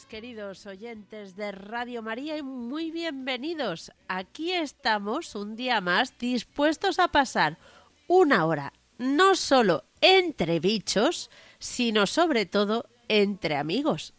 Queridos 0.00 0.64
oyentes 0.64 1.36
de 1.36 1.52
Radio 1.52 2.00
María, 2.00 2.38
y 2.38 2.42
muy 2.42 2.90
bienvenidos. 2.90 3.92
Aquí 4.08 4.50
estamos 4.50 5.34
un 5.34 5.54
día 5.54 5.82
más 5.82 6.16
dispuestos 6.18 6.98
a 6.98 7.08
pasar 7.08 7.58
una 8.06 8.46
hora, 8.46 8.72
no 8.96 9.34
solo 9.34 9.84
entre 10.00 10.60
bichos, 10.60 11.30
sino 11.58 12.06
sobre 12.06 12.46
todo 12.46 12.86
entre 13.08 13.56
amigos. 13.56 14.14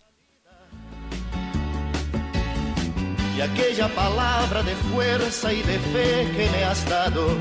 y 3.36 3.42
aquella 3.42 3.88
palabra 3.96 4.62
de 4.62 4.76
fuerza 4.94 5.52
y 5.52 5.64
de 5.64 5.80
fe 5.80 6.32
que 6.36 6.50
me 6.52 6.64
has 6.66 6.88
dado 6.88 7.36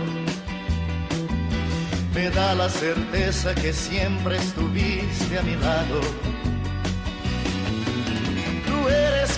me 2.14 2.30
da 2.30 2.54
la 2.54 2.70
certeza 2.70 3.54
que 3.54 3.74
siempre 3.74 4.38
estuviste 4.38 5.38
a 5.38 5.42
mi 5.42 5.54
lado. 5.56 6.31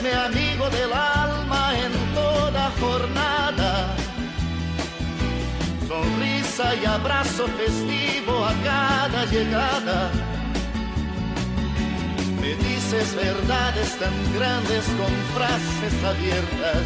Mi 0.05 0.11
amigo 0.11 0.69
del 0.69 0.93
alma 0.93 1.73
en 1.79 1.93
toda 2.15 2.71
jornada. 2.79 3.97
Sonrisa 5.89 6.75
y 6.75 6.85
abrazo 6.85 7.47
festivo 7.57 8.45
a 8.45 8.53
cada 8.63 9.25
llegada. 9.27 10.11
Me 12.41 12.55
dices 12.67 13.15
verdades 13.17 13.99
tan 13.99 14.17
grandes 14.37 14.85
con 14.99 15.13
frases 15.35 15.95
abiertas. 16.05 16.85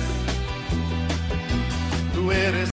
Tú 2.14 2.30
eres 2.30 2.70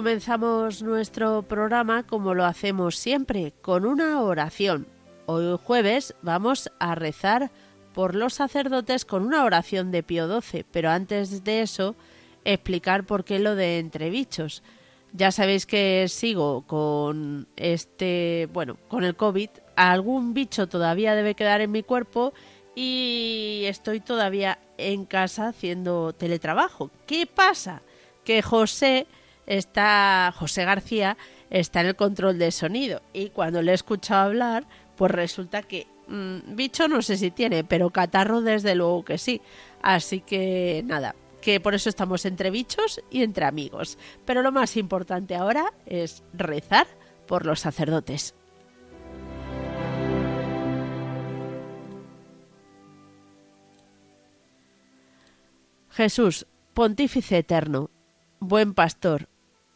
Comenzamos 0.00 0.82
nuestro 0.82 1.42
programa 1.42 2.06
como 2.06 2.32
lo 2.32 2.46
hacemos 2.46 2.96
siempre, 2.96 3.52
con 3.60 3.84
una 3.84 4.22
oración. 4.22 4.86
Hoy 5.26 5.58
jueves 5.62 6.14
vamos 6.22 6.72
a 6.78 6.94
rezar 6.94 7.50
por 7.92 8.14
los 8.14 8.32
sacerdotes 8.32 9.04
con 9.04 9.26
una 9.26 9.44
oración 9.44 9.90
de 9.90 10.02
Pío 10.02 10.40
XII, 10.40 10.64
pero 10.70 10.88
antes 10.88 11.44
de 11.44 11.60
eso 11.60 11.96
explicar 12.46 13.04
por 13.04 13.24
qué 13.24 13.40
lo 13.40 13.56
de 13.56 13.78
entre 13.78 14.08
bichos. 14.08 14.62
Ya 15.12 15.30
sabéis 15.32 15.66
que 15.66 16.06
sigo 16.08 16.62
con 16.66 17.46
este, 17.56 18.48
bueno, 18.54 18.78
con 18.88 19.04
el 19.04 19.16
COVID. 19.16 19.50
Algún 19.76 20.32
bicho 20.32 20.66
todavía 20.66 21.14
debe 21.14 21.34
quedar 21.34 21.60
en 21.60 21.72
mi 21.72 21.82
cuerpo 21.82 22.32
y 22.74 23.64
estoy 23.66 24.00
todavía 24.00 24.60
en 24.78 25.04
casa 25.04 25.48
haciendo 25.48 26.14
teletrabajo. 26.14 26.90
¿Qué 27.06 27.26
pasa? 27.26 27.82
Que 28.24 28.40
José 28.40 29.06
está 29.50 30.32
José 30.36 30.64
García 30.64 31.16
está 31.50 31.80
en 31.80 31.88
el 31.88 31.96
control 31.96 32.38
de 32.38 32.52
sonido 32.52 33.02
y 33.12 33.30
cuando 33.30 33.62
le 33.62 33.72
he 33.72 33.74
escuchado 33.74 34.26
hablar, 34.26 34.64
pues 34.96 35.10
resulta 35.10 35.62
que 35.62 35.88
mmm, 36.06 36.54
bicho 36.54 36.86
no 36.86 37.02
sé 37.02 37.16
si 37.16 37.32
tiene, 37.32 37.64
pero 37.64 37.90
catarro 37.90 38.42
desde 38.42 38.76
luego 38.76 39.04
que 39.04 39.18
sí. 39.18 39.42
Así 39.82 40.20
que 40.20 40.82
nada, 40.86 41.16
que 41.42 41.58
por 41.58 41.74
eso 41.74 41.88
estamos 41.88 42.24
entre 42.26 42.50
bichos 42.50 43.02
y 43.10 43.24
entre 43.24 43.44
amigos. 43.44 43.98
Pero 44.24 44.42
lo 44.42 44.52
más 44.52 44.76
importante 44.76 45.34
ahora 45.34 45.72
es 45.84 46.22
rezar 46.32 46.86
por 47.26 47.44
los 47.44 47.58
sacerdotes. 47.58 48.36
Jesús, 55.90 56.46
pontífice 56.72 57.38
eterno, 57.38 57.90
buen 58.38 58.74
pastor, 58.74 59.28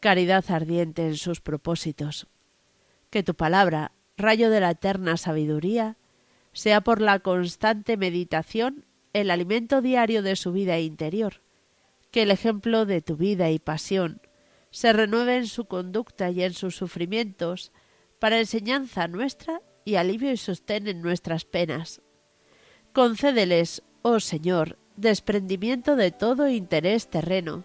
caridad 0.00 0.44
ardiente 0.48 1.06
en 1.06 1.16
sus 1.16 1.40
propósitos. 1.40 2.26
Que 3.10 3.22
tu 3.22 3.34
palabra, 3.34 3.92
rayo 4.16 4.50
de 4.50 4.60
la 4.60 4.70
eterna 4.70 5.16
sabiduría, 5.16 5.96
sea 6.52 6.80
por 6.80 7.00
la 7.00 7.18
constante 7.20 7.96
meditación 7.96 8.86
el 9.12 9.30
alimento 9.30 9.82
diario 9.82 10.22
de 10.22 10.36
su 10.36 10.52
vida 10.52 10.78
interior, 10.78 11.42
que 12.10 12.22
el 12.22 12.30
ejemplo 12.30 12.86
de 12.86 13.02
tu 13.02 13.16
vida 13.16 13.50
y 13.50 13.58
pasión 13.58 14.20
se 14.70 14.92
renueve 14.92 15.36
en 15.36 15.46
su 15.46 15.66
conducta 15.66 16.30
y 16.30 16.42
en 16.42 16.52
sus 16.52 16.76
sufrimientos, 16.76 17.72
para 18.18 18.38
enseñanza 18.38 19.08
nuestra 19.08 19.62
y 19.84 19.94
alivio 19.94 20.32
y 20.32 20.36
sostén 20.36 20.88
en 20.88 21.00
nuestras 21.00 21.44
penas. 21.44 22.02
Concédeles, 22.92 23.82
oh 24.02 24.20
Señor, 24.20 24.78
desprendimiento 24.96 25.96
de 25.96 26.10
todo 26.10 26.48
interés 26.48 27.08
terreno, 27.08 27.64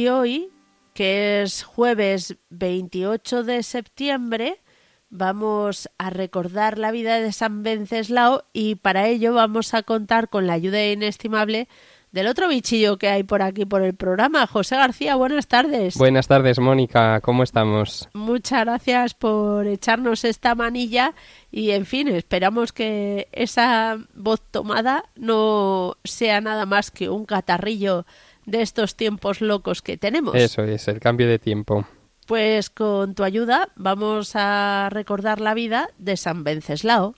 Y 0.00 0.08
hoy, 0.08 0.48
que 0.94 1.42
es 1.42 1.62
jueves 1.62 2.38
28 2.48 3.44
de 3.44 3.62
septiembre, 3.62 4.62
vamos 5.10 5.90
a 5.98 6.08
recordar 6.08 6.78
la 6.78 6.90
vida 6.90 7.20
de 7.20 7.32
San 7.32 7.62
Venceslao 7.62 8.44
y 8.54 8.76
para 8.76 9.08
ello 9.08 9.34
vamos 9.34 9.74
a 9.74 9.82
contar 9.82 10.30
con 10.30 10.46
la 10.46 10.54
ayuda 10.54 10.82
inestimable 10.86 11.68
del 12.12 12.28
otro 12.28 12.48
bichillo 12.48 12.96
que 12.96 13.08
hay 13.08 13.24
por 13.24 13.42
aquí 13.42 13.66
por 13.66 13.82
el 13.82 13.94
programa. 13.94 14.46
José 14.46 14.76
García, 14.76 15.16
buenas 15.16 15.48
tardes. 15.48 15.98
Buenas 15.98 16.26
tardes, 16.26 16.58
Mónica, 16.58 17.20
¿cómo 17.20 17.42
estamos? 17.42 18.08
Muchas 18.14 18.64
gracias 18.64 19.12
por 19.12 19.66
echarnos 19.66 20.24
esta 20.24 20.54
manilla 20.54 21.12
y, 21.50 21.72
en 21.72 21.84
fin, 21.84 22.08
esperamos 22.08 22.72
que 22.72 23.28
esa 23.32 23.98
voz 24.14 24.40
tomada 24.50 25.04
no 25.14 25.96
sea 26.04 26.40
nada 26.40 26.64
más 26.64 26.90
que 26.90 27.10
un 27.10 27.26
catarrillo 27.26 28.06
de 28.50 28.62
estos 28.62 28.96
tiempos 28.96 29.40
locos 29.40 29.82
que 29.82 29.96
tenemos. 29.96 30.34
Eso 30.34 30.62
es, 30.64 30.88
el 30.88 31.00
cambio 31.00 31.28
de 31.28 31.38
tiempo. 31.38 31.86
Pues 32.26 32.70
con 32.70 33.14
tu 33.14 33.24
ayuda 33.24 33.70
vamos 33.76 34.32
a 34.34 34.88
recordar 34.90 35.40
la 35.40 35.54
vida 35.54 35.88
de 35.98 36.16
San 36.16 36.44
Venceslao. 36.44 37.14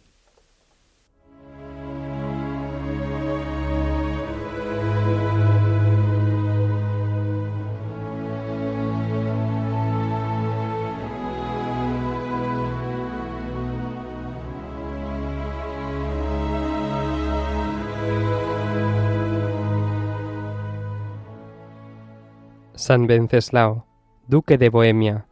San 22.83 23.07
Venceslao, 23.07 23.87
duque 24.27 24.59
de 24.59 24.69
Bohemia, 24.69 25.27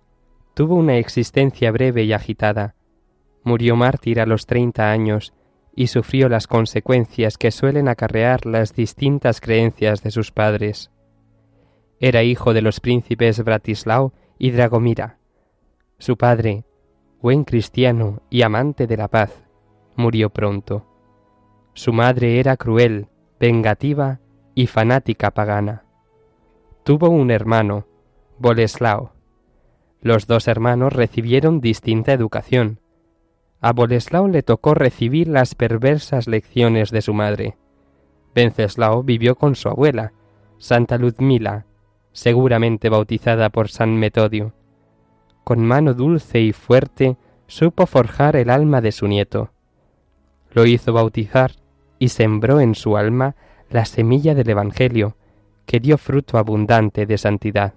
tuvo 0.54 0.76
una 0.76 0.98
existencia 0.98 1.72
breve 1.72 2.04
y 2.04 2.12
agitada. 2.12 2.76
Murió 3.42 3.74
mártir 3.74 4.20
a 4.20 4.24
los 4.24 4.46
treinta 4.46 4.92
años 4.92 5.34
y 5.74 5.88
sufrió 5.88 6.28
las 6.28 6.46
consecuencias 6.46 7.38
que 7.38 7.50
suelen 7.50 7.88
acarrear 7.88 8.46
las 8.46 8.72
distintas 8.72 9.40
creencias 9.40 10.04
de 10.04 10.12
sus 10.12 10.30
padres. 10.30 10.92
Era 11.98 12.22
hijo 12.22 12.54
de 12.54 12.62
los 12.62 12.78
príncipes 12.78 13.42
Bratislao 13.42 14.12
y 14.38 14.52
Dragomira. 14.52 15.18
Su 15.98 16.16
padre, 16.16 16.64
buen 17.20 17.42
cristiano 17.42 18.22
y 18.30 18.42
amante 18.42 18.86
de 18.86 18.96
la 18.96 19.08
paz, 19.08 19.42
murió 19.96 20.30
pronto. 20.30 20.86
Su 21.74 21.92
madre 21.92 22.38
era 22.38 22.56
cruel, 22.56 23.08
vengativa 23.40 24.20
y 24.54 24.68
fanática 24.68 25.32
pagana. 25.32 25.89
Tuvo 26.90 27.08
un 27.08 27.30
hermano, 27.30 27.86
Boleslao. 28.40 29.12
Los 30.00 30.26
dos 30.26 30.48
hermanos 30.48 30.92
recibieron 30.92 31.60
distinta 31.60 32.12
educación. 32.12 32.80
A 33.60 33.72
Boleslao 33.72 34.26
le 34.26 34.42
tocó 34.42 34.74
recibir 34.74 35.28
las 35.28 35.54
perversas 35.54 36.26
lecciones 36.26 36.90
de 36.90 37.00
su 37.00 37.14
madre. 37.14 37.56
Venceslao 38.34 39.04
vivió 39.04 39.36
con 39.36 39.54
su 39.54 39.68
abuela, 39.68 40.14
Santa 40.58 40.98
Ludmila, 40.98 41.64
seguramente 42.10 42.88
bautizada 42.88 43.50
por 43.50 43.68
San 43.68 43.94
Metodio. 43.96 44.52
Con 45.44 45.64
mano 45.64 45.94
dulce 45.94 46.40
y 46.40 46.52
fuerte 46.52 47.16
supo 47.46 47.86
forjar 47.86 48.34
el 48.34 48.50
alma 48.50 48.80
de 48.80 48.90
su 48.90 49.06
nieto. 49.06 49.52
Lo 50.50 50.66
hizo 50.66 50.92
bautizar 50.92 51.52
y 52.00 52.08
sembró 52.08 52.58
en 52.58 52.74
su 52.74 52.96
alma 52.96 53.36
la 53.70 53.84
semilla 53.84 54.34
del 54.34 54.50
Evangelio, 54.50 55.14
que 55.70 55.78
dio 55.78 55.98
fruto 55.98 56.36
abundante 56.36 57.06
de 57.06 57.16
santidad. 57.16 57.74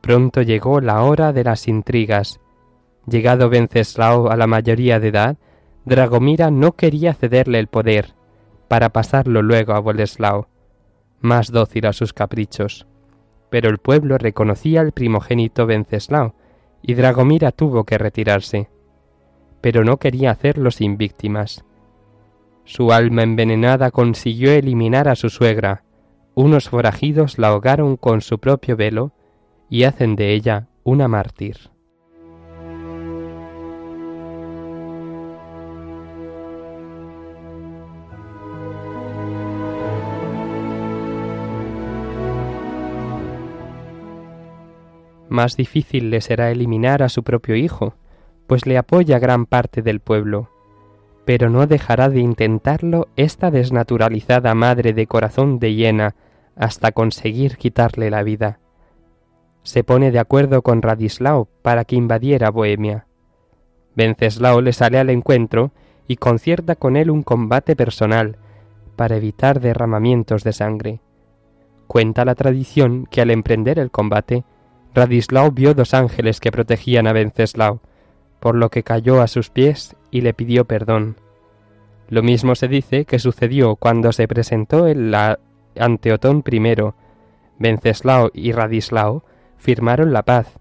Pronto 0.00 0.40
llegó 0.40 0.80
la 0.80 1.02
hora 1.02 1.30
de 1.34 1.44
las 1.44 1.68
intrigas. 1.68 2.40
Llegado 3.06 3.50
Venceslao 3.50 4.30
a 4.30 4.36
la 4.38 4.46
mayoría 4.46 4.98
de 4.98 5.08
edad, 5.08 5.36
Dragomira 5.84 6.50
no 6.50 6.72
quería 6.72 7.12
cederle 7.12 7.58
el 7.58 7.66
poder, 7.66 8.14
para 8.66 8.88
pasarlo 8.88 9.42
luego 9.42 9.74
a 9.74 9.80
Boleslao, 9.80 10.48
más 11.20 11.52
dócil 11.52 11.84
a 11.84 11.92
sus 11.92 12.14
caprichos. 12.14 12.86
Pero 13.50 13.68
el 13.68 13.76
pueblo 13.76 14.16
reconocía 14.16 14.80
al 14.80 14.92
primogénito 14.92 15.66
Venceslao, 15.66 16.34
y 16.80 16.94
Dragomira 16.94 17.52
tuvo 17.52 17.84
que 17.84 17.98
retirarse. 17.98 18.70
Pero 19.60 19.84
no 19.84 19.98
quería 19.98 20.30
hacerlo 20.30 20.70
sin 20.70 20.96
víctimas. 20.96 21.62
Su 22.64 22.90
alma 22.90 23.22
envenenada 23.22 23.90
consiguió 23.90 24.50
eliminar 24.52 25.08
a 25.08 25.14
su 25.14 25.28
suegra, 25.28 25.84
unos 26.40 26.68
forajidos 26.70 27.38
la 27.38 27.48
ahogaron 27.48 27.96
con 27.96 28.22
su 28.22 28.38
propio 28.38 28.76
velo 28.76 29.12
y 29.68 29.84
hacen 29.84 30.16
de 30.16 30.32
ella 30.32 30.68
una 30.84 31.06
mártir. 31.06 31.56
Más 45.28 45.56
difícil 45.56 46.10
le 46.10 46.20
será 46.20 46.50
eliminar 46.50 47.02
a 47.02 47.08
su 47.08 47.22
propio 47.22 47.54
hijo, 47.54 47.94
pues 48.46 48.66
le 48.66 48.78
apoya 48.78 49.18
gran 49.18 49.46
parte 49.46 49.82
del 49.82 50.00
pueblo 50.00 50.48
pero 51.30 51.48
no 51.48 51.68
dejará 51.68 52.08
de 52.08 52.18
intentarlo 52.18 53.06
esta 53.14 53.52
desnaturalizada 53.52 54.52
madre 54.56 54.92
de 54.92 55.06
corazón 55.06 55.60
de 55.60 55.74
hiena 55.74 56.16
hasta 56.56 56.92
conseguir 56.92 57.56
quitarle 57.56 58.10
la 58.10 58.22
vida. 58.22 58.60
Se 59.62 59.84
pone 59.84 60.10
de 60.10 60.18
acuerdo 60.18 60.62
con 60.62 60.82
Radislao 60.82 61.48
para 61.62 61.84
que 61.84 61.96
invadiera 61.96 62.50
Bohemia. 62.50 63.06
Venceslao 63.94 64.60
le 64.60 64.72
sale 64.72 64.98
al 64.98 65.10
encuentro 65.10 65.72
y 66.06 66.16
concierta 66.16 66.76
con 66.76 66.96
él 66.96 67.10
un 67.10 67.22
combate 67.22 67.76
personal 67.76 68.36
para 68.96 69.16
evitar 69.16 69.60
derramamientos 69.60 70.44
de 70.44 70.52
sangre. 70.52 71.00
Cuenta 71.86 72.24
la 72.24 72.34
tradición 72.34 73.06
que 73.10 73.20
al 73.20 73.30
emprender 73.30 73.78
el 73.78 73.90
combate, 73.90 74.44
Radislao 74.94 75.50
vio 75.50 75.74
dos 75.74 75.94
ángeles 75.94 76.40
que 76.40 76.52
protegían 76.52 77.06
a 77.06 77.12
Venceslao, 77.12 77.80
por 78.40 78.54
lo 78.54 78.70
que 78.70 78.82
cayó 78.82 79.20
a 79.20 79.28
sus 79.28 79.50
pies 79.50 79.96
y 80.10 80.22
le 80.22 80.34
pidió 80.34 80.64
perdón. 80.64 81.16
Lo 82.08 82.22
mismo 82.22 82.54
se 82.54 82.66
dice 82.66 83.04
que 83.04 83.18
sucedió 83.18 83.76
cuando 83.76 84.12
se 84.12 84.26
presentó 84.26 84.86
el 84.86 85.14
ante 85.80 86.12
Otón 86.12 86.44
I. 86.48 86.74
Venceslao 87.58 88.30
y 88.32 88.52
Radislao 88.52 89.24
firmaron 89.56 90.12
la 90.12 90.22
paz, 90.22 90.58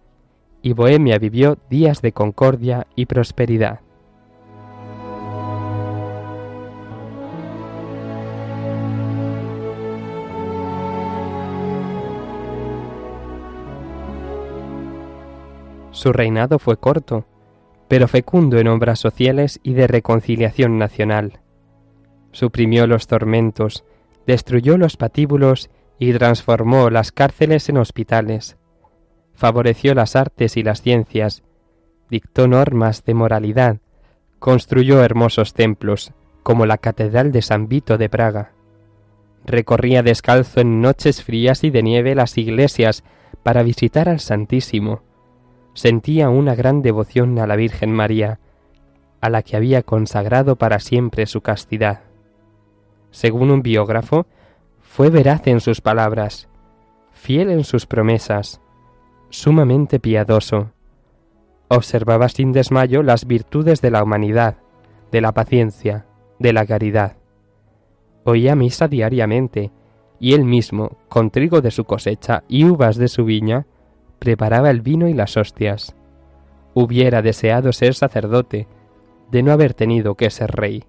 y 0.62 0.74
Bohemia 0.74 1.18
vivió 1.18 1.58
días 1.70 2.02
de 2.02 2.12
concordia 2.12 2.88
y 2.96 3.06
prosperidad. 3.06 3.80
Su 15.92 16.14
reinado 16.14 16.60
fue 16.60 16.78
corto, 16.78 17.26
pero 17.90 18.08
fecundo 18.08 18.58
en 18.58 18.68
obras 18.68 19.00
sociales 19.00 19.60
y 19.64 19.74
de 19.74 19.88
reconciliación 19.88 20.78
nacional. 20.78 21.40
Suprimió 22.32 22.88
los 22.88 23.08
tormentos, 23.08 23.84
destruyó 24.30 24.78
los 24.78 24.96
patíbulos 24.96 25.72
y 25.98 26.14
transformó 26.14 26.92
las 26.92 27.12
cárceles 27.12 27.68
en 27.68 27.78
hospitales. 27.78 28.58
Favoreció 29.34 29.96
las 29.96 30.16
artes 30.16 30.56
y 30.56 30.62
las 30.62 30.84
ciencias, 30.84 31.42
dictó 32.12 32.48
normas 32.48 33.04
de 33.06 33.16
moralidad, 33.16 33.78
construyó 34.38 35.04
hermosos 35.04 35.56
templos, 35.56 36.14
como 36.44 36.68
la 36.68 36.78
Catedral 36.78 37.32
de 37.32 37.42
San 37.42 37.68
Vito 37.68 37.98
de 37.98 38.08
Praga. 38.08 38.52
Recorría 39.48 40.04
descalzo 40.04 40.62
en 40.62 40.80
noches 40.80 41.24
frías 41.24 41.64
y 41.64 41.72
de 41.72 41.82
nieve 41.82 42.14
las 42.14 42.38
iglesias 42.38 43.04
para 43.42 43.64
visitar 43.64 44.10
al 44.10 44.20
Santísimo, 44.20 45.02
sentía 45.74 46.30
una 46.30 46.54
gran 46.54 46.84
devoción 46.84 47.40
a 47.40 47.48
la 47.48 47.56
Virgen 47.56 47.92
María, 47.92 48.40
a 49.22 49.30
la 49.32 49.42
que 49.42 49.58
había 49.58 49.82
consagrado 49.82 50.56
para 50.56 50.80
siempre 50.80 51.26
su 51.26 51.42
castidad. 51.42 52.09
Según 53.12 53.52
un 53.52 53.62
biógrafo, 53.62 54.28
fue 54.80 55.10
veraz 55.10 55.48
en 55.48 55.60
sus 55.60 55.82
palabras, 55.82 56.50
fiel 57.12 57.50
en 57.52 57.64
sus 57.64 57.86
promesas, 57.86 58.62
sumamente 59.30 60.00
piadoso. 60.00 60.72
Observaba 61.68 62.30
sin 62.30 62.52
desmayo 62.52 63.04
las 63.04 63.26
virtudes 63.26 63.82
de 63.82 63.92
la 63.92 64.04
humanidad, 64.04 64.58
de 65.12 65.22
la 65.22 65.32
paciencia, 65.34 66.06
de 66.40 66.54
la 66.54 66.66
caridad. 66.66 67.18
Oía 68.24 68.56
misa 68.56 68.88
diariamente, 68.88 69.72
y 70.20 70.34
él 70.34 70.44
mismo, 70.44 70.98
con 71.08 71.30
trigo 71.30 71.62
de 71.62 71.72
su 71.72 71.86
cosecha 71.86 72.44
y 72.48 72.66
uvas 72.66 72.98
de 72.98 73.08
su 73.08 73.26
viña, 73.26 73.66
preparaba 74.20 74.70
el 74.70 74.82
vino 74.82 75.08
y 75.08 75.14
las 75.14 75.38
hostias. 75.38 75.96
Hubiera 76.74 77.22
deseado 77.22 77.72
ser 77.72 77.94
sacerdote, 77.94 78.68
de 79.32 79.44
no 79.44 79.52
haber 79.52 79.74
tenido 79.74 80.16
que 80.16 80.30
ser 80.30 80.52
rey. 80.52 80.84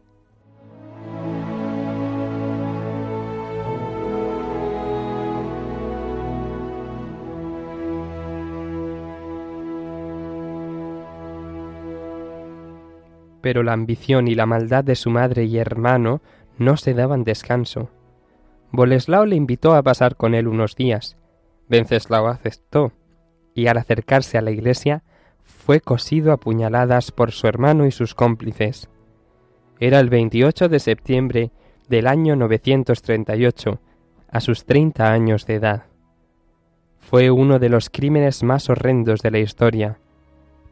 Pero 13.41 13.63
la 13.63 13.73
ambición 13.73 14.29
y 14.29 14.35
la 14.35 14.47
maldad 14.47 14.85
de 14.85 14.97
su 14.97 15.11
madre 15.11 15.45
y 15.45 15.59
hermano 15.59 16.21
no 16.59 16.77
se 16.77 16.95
daban 16.95 17.25
descanso. 17.25 17.91
Boleslao 18.73 19.27
le 19.27 19.37
invitó 19.37 19.75
a 19.75 19.83
pasar 19.83 20.17
con 20.17 20.35
él 20.35 20.47
unos 20.47 20.77
días. 20.77 21.17
Venceslao 21.69 22.29
aceptó, 22.29 22.93
y 23.55 23.67
al 23.67 23.79
acercarse 23.79 24.39
a 24.39 24.43
la 24.43 24.51
iglesia 24.51 25.03
fue 25.43 25.81
cosido 25.81 26.33
a 26.33 26.37
puñaladas 26.37 27.13
por 27.13 27.33
su 27.33 27.47
hermano 27.47 27.87
y 27.87 27.91
sus 27.91 28.15
cómplices. 28.15 28.89
Era 29.79 30.01
el 30.01 30.11
28 30.11 30.69
de 30.69 30.79
septiembre 30.79 31.51
del 31.89 32.07
año 32.07 32.37
938, 32.37 33.81
a 34.31 34.41
sus 34.41 34.65
treinta 34.65 35.13
años 35.13 35.47
de 35.47 35.55
edad. 35.55 35.85
Fue 36.99 37.31
uno 37.31 37.59
de 37.59 37.69
los 37.69 37.91
crímenes 37.91 38.43
más 38.43 38.69
horrendos 38.71 39.21
de 39.23 39.31
la 39.31 39.39
historia, 39.39 39.99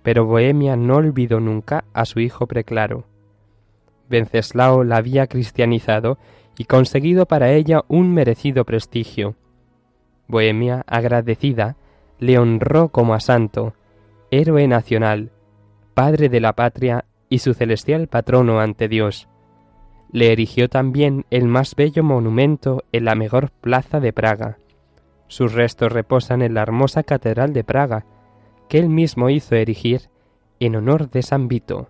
pero 0.08 0.24
Bohemia 0.24 0.74
no 0.74 0.96
olvidó 0.96 1.38
nunca 1.38 1.84
a 1.92 2.06
su 2.06 2.18
hijo 2.20 2.46
preclaro. 2.46 3.04
Venceslao 4.08 4.82
la 4.82 4.96
había 4.96 5.26
cristianizado 5.26 6.16
y 6.56 6.64
conseguido 6.64 7.26
para 7.26 7.52
ella 7.52 7.84
un 7.88 8.14
merecido 8.14 8.64
prestigio. 8.64 9.34
Bohemia, 10.26 10.82
agradecida, 10.86 11.76
le 12.18 12.38
honró 12.38 12.88
como 12.88 13.12
a 13.12 13.20
santo, 13.20 13.74
héroe 14.30 14.66
nacional, 14.66 15.30
padre 15.92 16.30
de 16.30 16.40
la 16.40 16.54
patria 16.54 17.04
y 17.28 17.40
su 17.40 17.52
celestial 17.52 18.08
patrono 18.08 18.60
ante 18.60 18.88
Dios. 18.88 19.28
Le 20.10 20.32
erigió 20.32 20.70
también 20.70 21.26
el 21.28 21.48
más 21.48 21.74
bello 21.74 22.02
monumento 22.02 22.82
en 22.92 23.04
la 23.04 23.14
mejor 23.14 23.50
plaza 23.50 24.00
de 24.00 24.14
Praga. 24.14 24.56
Sus 25.26 25.52
restos 25.52 25.92
reposan 25.92 26.40
en 26.40 26.54
la 26.54 26.62
hermosa 26.62 27.02
catedral 27.02 27.52
de 27.52 27.62
Praga, 27.62 28.06
que 28.68 28.78
él 28.78 28.88
mismo 28.88 29.30
hizo 29.30 29.54
erigir 29.54 30.10
en 30.60 30.76
honor 30.76 31.10
de 31.10 31.22
San 31.22 31.48
Vito. 31.48 31.88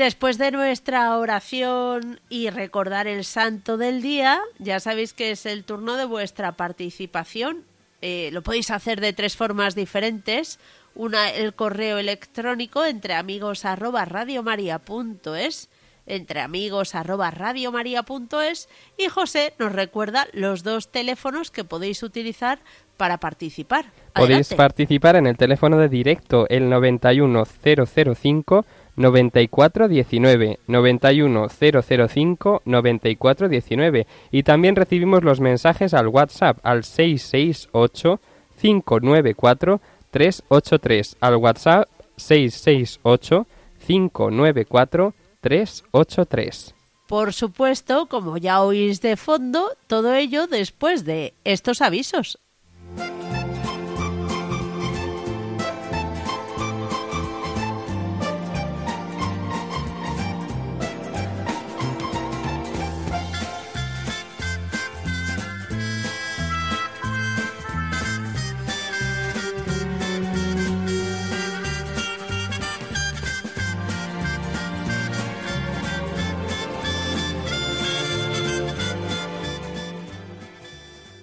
Después 0.00 0.38
de 0.38 0.50
nuestra 0.50 1.14
oración 1.18 2.20
y 2.30 2.48
recordar 2.48 3.06
el 3.06 3.22
santo 3.22 3.76
del 3.76 4.00
día, 4.00 4.40
ya 4.58 4.80
sabéis 4.80 5.12
que 5.12 5.30
es 5.30 5.44
el 5.44 5.62
turno 5.64 5.96
de 5.96 6.06
vuestra 6.06 6.52
participación. 6.52 7.64
Eh, 8.00 8.30
lo 8.32 8.42
podéis 8.42 8.70
hacer 8.70 8.98
de 9.02 9.12
tres 9.12 9.36
formas 9.36 9.74
diferentes. 9.74 10.58
Una, 10.94 11.28
el 11.30 11.52
correo 11.52 11.98
electrónico 11.98 12.86
entre 12.86 13.12
amigos 13.12 13.66
arroba 13.66 14.06
radiomaria.es 14.06 15.68
entre 16.06 16.40
amigos 16.40 16.94
arroba 16.94 17.30
radiomaria.es 17.30 18.68
y 18.96 19.08
José 19.08 19.52
nos 19.58 19.72
recuerda 19.72 20.26
los 20.32 20.62
dos 20.62 20.90
teléfonos 20.90 21.50
que 21.50 21.62
podéis 21.62 22.02
utilizar 22.02 22.58
para 22.96 23.18
participar. 23.18 23.86
Podéis 24.14 24.52
participar 24.54 25.16
en 25.16 25.26
el 25.26 25.36
teléfono 25.36 25.76
de 25.78 25.88
directo 25.88 26.46
el 26.48 26.68
91005 26.68 28.64
9419 29.00 30.58
91005 30.66 32.62
9419 32.64 34.06
y 34.30 34.42
también 34.42 34.76
recibimos 34.76 35.24
los 35.24 35.40
mensajes 35.40 35.94
al 35.94 36.08
WhatsApp 36.08 36.58
al 36.62 36.84
668 36.84 38.20
594 38.60 39.80
383 40.10 41.16
al 41.20 41.36
WhatsApp 41.36 41.88
668 42.16 43.46
594 43.86 45.14
383. 45.40 46.74
Por 47.08 47.32
supuesto, 47.32 48.06
como 48.06 48.36
ya 48.36 48.62
oís 48.62 49.00
de 49.00 49.16
fondo, 49.16 49.70
todo 49.88 50.14
ello 50.14 50.46
después 50.46 51.04
de 51.04 51.34
estos 51.44 51.80
avisos. 51.80 52.38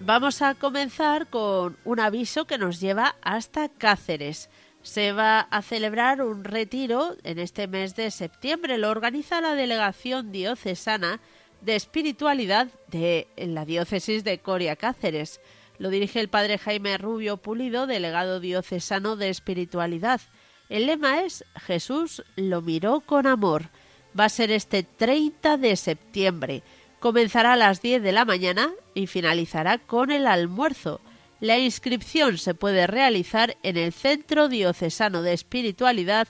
Vamos 0.08 0.42
a 0.42 0.56
comenzar 0.56 1.28
con 1.28 1.76
un 1.84 2.00
aviso 2.00 2.48
que 2.48 2.58
nos 2.58 2.80
lleva 2.80 3.18
hasta 3.22 3.68
Cáceres. 3.68 4.50
Se 4.82 5.12
va 5.12 5.42
a 5.42 5.62
celebrar 5.62 6.22
un 6.22 6.46
retiro 6.46 7.18
en 7.26 7.40
este 7.40 7.68
mes 7.68 7.98
de 7.98 8.10
septiembre. 8.10 8.78
Lo 8.78 8.90
organiza 8.90 9.42
la 9.42 9.54
Delegación 9.54 10.32
Diocesana 10.32 11.20
de 11.60 11.76
Espiritualidad 11.76 12.70
de 12.88 13.28
la 13.36 13.66
Diócesis 13.66 14.24
de 14.24 14.40
Coria 14.40 14.78
Cáceres. 14.78 15.42
Lo 15.78 15.90
dirige 15.90 16.22
el 16.22 16.30
padre 16.30 16.58
Jaime 16.58 16.98
Rubio 16.98 17.36
Pulido, 17.36 17.86
delegado 17.86 18.40
diocesano 18.40 19.18
de 19.18 19.28
Espiritualidad. 19.28 20.22
El 20.70 20.86
lema 20.86 21.24
es 21.24 21.44
Jesús 21.66 22.24
lo 22.38 22.62
miró 22.62 23.02
con 23.02 23.28
amor. 23.28 23.72
Va 24.18 24.24
a 24.24 24.30
ser 24.30 24.52
este 24.52 24.84
30 24.84 25.58
de 25.58 25.76
septiembre. 25.76 26.64
Comenzará 27.00 27.54
a 27.54 27.58
las 27.58 27.82
10 27.82 28.02
de 28.02 28.12
la 28.12 28.26
mañana 28.26 28.74
y 28.94 29.08
finalizará 29.08 29.78
con 29.78 30.12
el 30.12 30.28
almuerzo. 30.28 31.00
La 31.40 31.60
inscripción 31.60 32.40
se 32.40 32.56
puede 32.56 32.88
realizar 32.88 33.56
en 33.62 33.78
el 33.78 33.94
Centro 33.94 34.50
Diocesano 34.50 35.22
de 35.22 35.34
Espiritualidad 35.34 36.28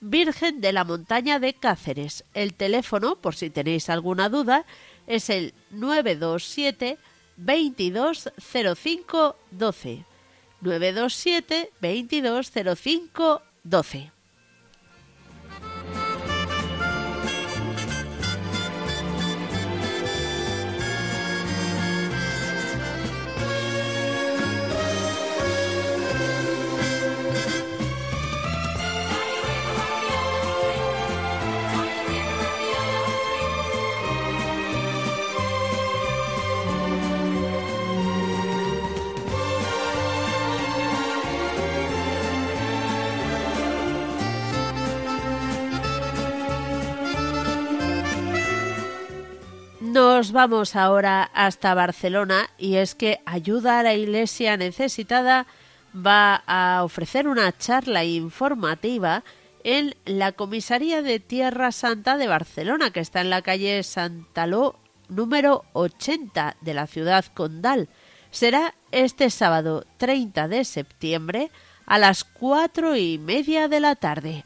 Virgen 0.00 0.60
de 0.60 0.72
la 0.72 0.84
Montaña 0.84 1.38
de 1.38 1.54
Cáceres. 1.54 2.24
El 2.34 2.54
teléfono, 2.54 3.16
por 3.16 3.34
si 3.34 3.50
tenéis 3.50 3.90
alguna 3.90 4.28
duda, 4.28 4.64
es 5.06 5.30
el 5.30 5.54
927 5.70 6.98
2205 7.36 9.36
12. 9.50 10.04
927 10.60 11.72
2205 11.80 13.42
12. 13.64 14.12
Nos 50.20 50.32
vamos 50.32 50.76
ahora 50.76 51.30
hasta 51.32 51.72
Barcelona 51.72 52.50
y 52.58 52.74
es 52.76 52.94
que 52.94 53.20
Ayuda 53.24 53.78
a 53.78 53.82
la 53.82 53.94
Iglesia 53.94 54.58
Necesitada 54.58 55.46
va 55.96 56.42
a 56.46 56.84
ofrecer 56.84 57.26
una 57.26 57.56
charla 57.56 58.04
informativa 58.04 59.24
en 59.64 59.94
la 60.04 60.32
Comisaría 60.32 61.00
de 61.00 61.20
Tierra 61.20 61.72
Santa 61.72 62.18
de 62.18 62.26
Barcelona, 62.26 62.90
que 62.90 63.00
está 63.00 63.22
en 63.22 63.30
la 63.30 63.40
calle 63.40 63.82
Santaló 63.82 64.78
número 65.08 65.64
80 65.72 66.58
de 66.60 66.74
la 66.74 66.86
ciudad 66.86 67.24
condal. 67.32 67.88
Será 68.30 68.74
este 68.92 69.30
sábado 69.30 69.86
30 69.96 70.48
de 70.48 70.66
septiembre 70.66 71.50
a 71.86 71.96
las 71.96 72.24
cuatro 72.24 72.94
y 72.94 73.16
media 73.16 73.68
de 73.68 73.80
la 73.80 73.96
tarde. 73.96 74.44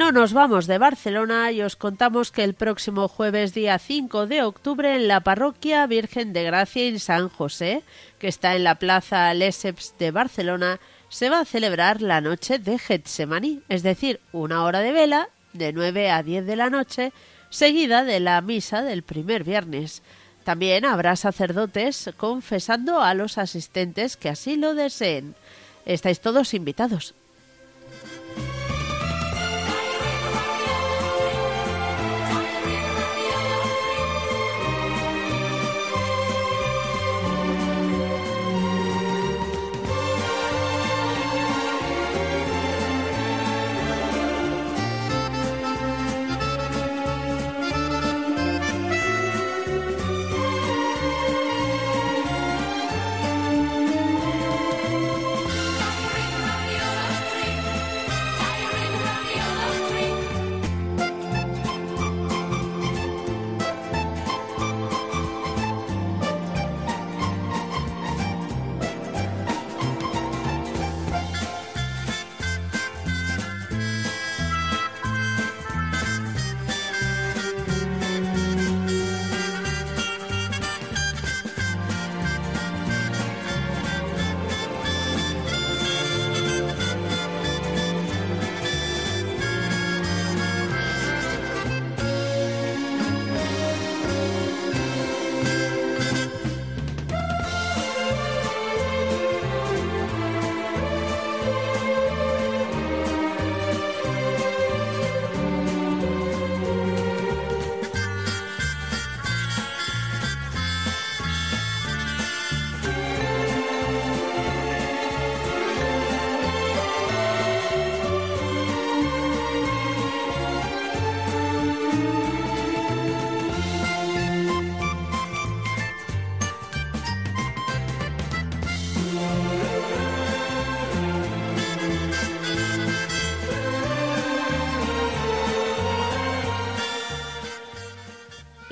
No 0.00 0.12
nos 0.12 0.32
vamos 0.32 0.66
de 0.66 0.78
Barcelona 0.78 1.52
y 1.52 1.60
os 1.60 1.76
contamos 1.76 2.32
que 2.32 2.42
el 2.42 2.54
próximo 2.54 3.06
jueves 3.06 3.52
día 3.52 3.78
5 3.78 4.26
de 4.26 4.42
octubre 4.42 4.96
en 4.96 5.08
la 5.08 5.20
parroquia 5.20 5.86
Virgen 5.86 6.32
de 6.32 6.42
Gracia 6.42 6.84
en 6.84 6.98
San 6.98 7.28
José, 7.28 7.82
que 8.18 8.26
está 8.26 8.56
en 8.56 8.64
la 8.64 8.76
plaza 8.76 9.34
Lesseps 9.34 9.94
de 9.98 10.10
Barcelona, 10.10 10.80
se 11.10 11.28
va 11.28 11.40
a 11.40 11.44
celebrar 11.44 12.00
la 12.00 12.22
noche 12.22 12.58
de 12.58 12.78
Getsemaní, 12.78 13.60
es 13.68 13.82
decir, 13.82 14.20
una 14.32 14.64
hora 14.64 14.80
de 14.80 14.92
vela 14.92 15.28
de 15.52 15.74
9 15.74 16.10
a 16.10 16.22
10 16.22 16.46
de 16.46 16.56
la 16.56 16.70
noche, 16.70 17.12
seguida 17.50 18.02
de 18.02 18.20
la 18.20 18.40
misa 18.40 18.80
del 18.80 19.02
primer 19.02 19.44
viernes. 19.44 20.00
También 20.44 20.86
habrá 20.86 21.14
sacerdotes 21.14 22.08
confesando 22.16 23.02
a 23.02 23.12
los 23.12 23.36
asistentes 23.36 24.16
que 24.16 24.30
así 24.30 24.56
lo 24.56 24.74
deseen. 24.74 25.34
Estáis 25.84 26.20
todos 26.20 26.54
invitados. 26.54 27.14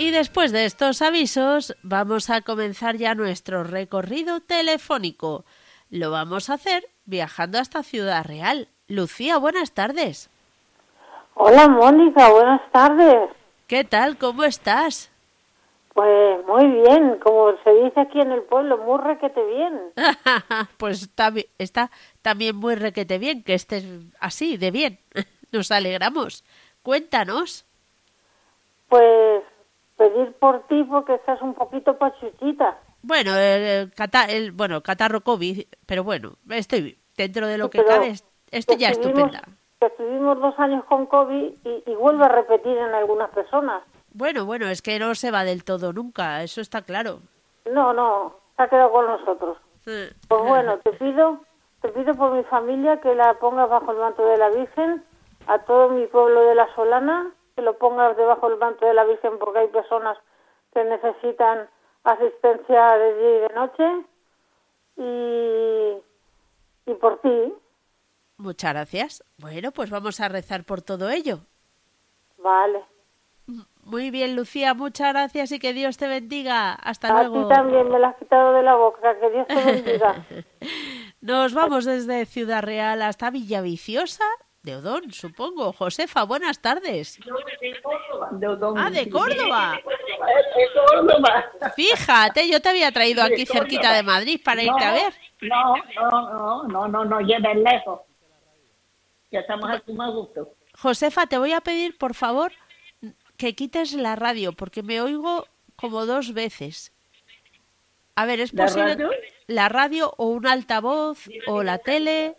Y 0.08 0.10
después 0.10 0.52
de 0.52 0.64
estos 0.64 1.02
avisos, 1.02 1.76
vamos 1.82 2.30
a 2.30 2.40
comenzar 2.40 2.96
ya 2.96 3.14
nuestro 3.14 3.62
recorrido 3.62 4.40
telefónico. 4.40 5.44
Lo 5.90 6.10
vamos 6.10 6.48
a 6.48 6.54
hacer 6.54 6.82
viajando 7.04 7.58
hasta 7.58 7.82
Ciudad 7.82 8.24
Real. 8.24 8.68
Lucía, 8.86 9.36
buenas 9.36 9.72
tardes. 9.72 10.30
Hola, 11.34 11.68
Mónica, 11.68 12.30
buenas 12.30 12.62
tardes. 12.72 13.28
¿Qué 13.66 13.84
tal? 13.84 14.16
¿Cómo 14.16 14.44
estás? 14.44 15.12
Pues 15.92 16.42
muy 16.46 16.66
bien, 16.68 17.18
como 17.22 17.52
se 17.62 17.70
dice 17.84 18.00
aquí 18.00 18.18
en 18.18 18.32
el 18.32 18.44
pueblo, 18.44 18.78
muy 18.78 18.98
requete 19.00 19.44
bien. 19.44 19.78
pues 20.78 21.02
está, 21.02 21.34
está 21.58 21.90
también 22.22 22.56
muy 22.56 22.76
requete 22.76 23.18
bien 23.18 23.42
que 23.42 23.52
estés 23.52 23.84
así, 24.20 24.56
de 24.56 24.70
bien. 24.70 25.00
Nos 25.52 25.70
alegramos. 25.70 26.44
Cuéntanos. 26.82 27.67
Pedir 30.12 30.32
por 30.34 30.66
ti 30.68 30.84
porque 30.84 31.14
estás 31.14 31.40
un 31.42 31.54
poquito 31.54 31.96
pachuchita. 31.98 32.78
Bueno, 33.02 33.36
el, 33.36 33.92
cata- 33.94 34.24
el- 34.26 34.52
bueno, 34.52 34.82
catarro 34.82 35.20
COVID, 35.22 35.62
pero 35.86 36.04
bueno, 36.04 36.32
estoy 36.50 36.98
dentro 37.16 37.46
de 37.46 37.58
lo 37.58 37.66
Sí, 37.66 37.70
que 37.78 37.84
cabe, 37.84 38.14
estoy 38.50 38.76
que 38.76 38.80
ya 38.82 38.88
estuvimos- 38.90 39.32
estupenda. 39.32 39.42
Que 39.80 39.86
estuvimos 39.86 40.40
dos 40.40 40.58
años 40.58 40.84
con 40.86 41.06
COVID 41.06 41.52
y, 41.64 41.82
y 41.86 41.94
vuelve 41.94 42.24
a 42.24 42.28
repetir 42.28 42.76
en 42.76 42.94
algunas 42.94 43.30
personas. 43.30 43.82
Bueno, 44.12 44.44
bueno, 44.46 44.66
es 44.68 44.82
que 44.82 44.98
no 44.98 45.14
se 45.14 45.30
va 45.30 45.44
del 45.44 45.62
todo 45.64 45.92
nunca, 45.92 46.42
eso 46.42 46.60
está 46.60 46.82
claro. 46.82 47.20
No, 47.70 47.92
no, 47.92 48.34
se 48.56 48.62
ha 48.64 48.68
quedado 48.68 48.90
con 48.90 49.06
nosotros. 49.06 49.58
Pues 49.84 50.42
bueno, 50.42 50.78
te 50.78 50.90
pido, 50.92 51.40
te 51.80 51.88
pido 51.90 52.14
por 52.14 52.32
mi 52.32 52.42
familia 52.44 53.00
que 53.00 53.14
la 53.14 53.34
pongas 53.34 53.68
bajo 53.70 53.92
el 53.92 53.98
manto 53.98 54.26
de 54.26 54.36
la 54.36 54.48
Virgen, 54.50 55.04
a 55.46 55.58
todo 55.60 55.90
mi 55.90 56.06
pueblo 56.08 56.40
de 56.42 56.54
la 56.56 56.74
Solana, 56.74 57.30
que 57.58 57.62
lo 57.62 57.76
pongas 57.76 58.16
debajo 58.16 58.48
del 58.48 58.56
manto 58.60 58.86
de 58.86 58.94
la 58.94 59.02
Virgen 59.02 59.36
porque 59.40 59.58
hay 59.58 59.66
personas 59.66 60.16
que 60.72 60.84
necesitan 60.84 61.68
asistencia 62.04 62.96
de 62.96 63.14
día 63.18 63.36
y 63.36 63.40
de 63.40 63.48
noche. 63.48 64.06
Y, 66.86 66.90
y 66.90 66.94
por 66.94 67.20
ti, 67.20 67.52
Muchas 68.36 68.72
gracias. 68.72 69.24
Bueno, 69.38 69.72
pues 69.72 69.90
vamos 69.90 70.20
a 70.20 70.28
rezar 70.28 70.62
por 70.62 70.82
todo 70.82 71.10
ello. 71.10 71.40
vale. 72.38 72.84
Muy 73.82 74.10
bien, 74.10 74.36
Lucía, 74.36 74.74
muchas 74.74 75.12
gracias 75.14 75.50
y 75.50 75.58
que 75.58 75.72
Dios 75.72 75.96
te 75.96 76.06
bendiga. 76.06 76.74
Hasta 76.74 77.08
A 77.08 77.24
luego. 77.24 77.48
ti 77.48 77.54
también 77.54 77.88
me 77.88 77.98
la 77.98 78.08
has 78.10 78.16
quitado 78.18 78.52
de 78.52 78.62
la 78.62 78.76
boca, 78.76 79.18
que 79.18 79.30
Dios 79.30 79.46
te 79.48 79.64
bendiga. 79.64 80.24
Nos 81.22 81.54
vamos 81.54 81.84
desde 81.86 82.24
Ciudad 82.26 82.62
Real 82.62 83.02
hasta 83.02 83.30
Villaviciosa 83.30 84.24
de 84.68 84.76
Odón, 84.76 85.12
supongo. 85.12 85.72
Josefa, 85.72 86.24
buenas 86.24 86.60
tardes. 86.60 87.18
Ah, 88.76 88.90
de 88.90 89.08
Córdoba. 89.08 89.80
De 90.56 90.68
Córdoba. 90.86 91.50
Fíjate, 91.74 92.48
yo 92.48 92.60
te 92.60 92.68
había 92.68 92.92
traído 92.92 93.22
aquí 93.22 93.36
De 93.36 93.46
Córdoba. 93.46 93.60
cerquita 93.66 93.92
de 93.94 94.02
Madrid 94.02 94.40
para 94.44 94.62
irte 94.62 94.84
a 94.84 94.92
ver. 94.92 95.14
No, 95.40 95.74
no, 95.94 96.32
no, 96.32 96.62
no, 96.68 96.88
no, 96.88 97.04
no 97.04 97.20
lleves 97.20 97.56
lejos. 97.56 98.00
Que 99.30 99.38
estamos 99.38 99.70
aquí 99.70 99.92
más 99.92 100.12
gusto. 100.12 100.54
Josefa, 100.80 101.26
te 101.26 101.38
voy 101.38 101.52
a 101.52 101.60
pedir, 101.60 101.96
por 101.96 102.14
favor, 102.14 102.52
que 103.36 103.54
quites 103.54 103.94
la 103.94 104.16
radio, 104.16 104.52
porque 104.52 104.82
me 104.82 105.00
oigo 105.00 105.46
como 105.76 106.04
dos 106.06 106.34
veces. 106.34 106.92
A 108.16 108.26
ver, 108.26 108.40
¿es 108.40 108.52
¿La 108.52 108.64
posible 108.64 108.88
radio? 108.94 109.10
la 109.46 109.68
radio 109.68 110.12
o 110.18 110.26
un 110.26 110.46
altavoz 110.46 111.20
o 111.46 111.62
la 111.62 111.78
tele? 111.78 112.36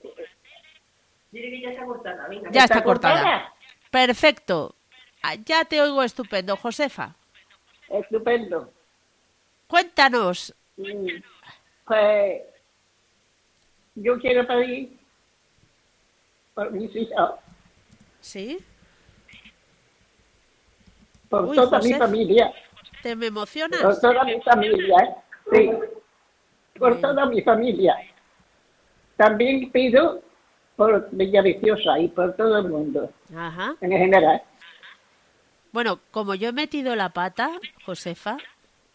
Ya 1.31 2.63
está 2.65 2.83
cortada. 2.83 3.53
Perfecto. 3.91 4.75
Ah, 5.21 5.35
Ya 5.35 5.65
te 5.65 5.81
oigo 5.81 6.01
estupendo, 6.03 6.55
Josefa. 6.57 7.15
Estupendo. 7.99 8.71
Cuéntanos. 9.71 10.53
Pues 11.85 12.41
yo 13.95 14.17
quiero 14.19 14.47
pedir 14.47 14.97
por 16.53 16.71
mis 16.71 16.95
hijos, 16.95 17.31
¿Sí? 18.21 18.59
por 21.29 21.45
Uy, 21.47 21.55
toda 21.55 21.79
mi 21.79 21.93
familia, 21.93 22.53
¿Te 23.01 23.15
me 23.15 23.27
por 23.27 23.37
emocionas? 23.37 23.99
toda 24.01 24.23
mi 24.25 24.41
familia, 24.41 25.15
sí, 25.51 25.69
por 26.77 26.95
Bien. 26.95 27.01
toda 27.01 27.25
mi 27.27 27.41
familia. 27.41 27.95
También 29.17 29.71
pido 29.71 30.21
por 30.79 31.09
Villaviciosa 31.11 31.99
y 31.99 32.07
por 32.07 32.37
todo 32.37 32.57
el 32.59 32.69
mundo, 32.69 33.11
Ajá. 33.35 33.75
en 33.81 33.91
general. 33.91 34.41
Bueno, 35.73 35.99
como 36.11 36.35
yo 36.35 36.49
he 36.49 36.53
metido 36.53 36.95
la 36.95 37.09
pata, 37.09 37.51
Josefa, 37.85 38.37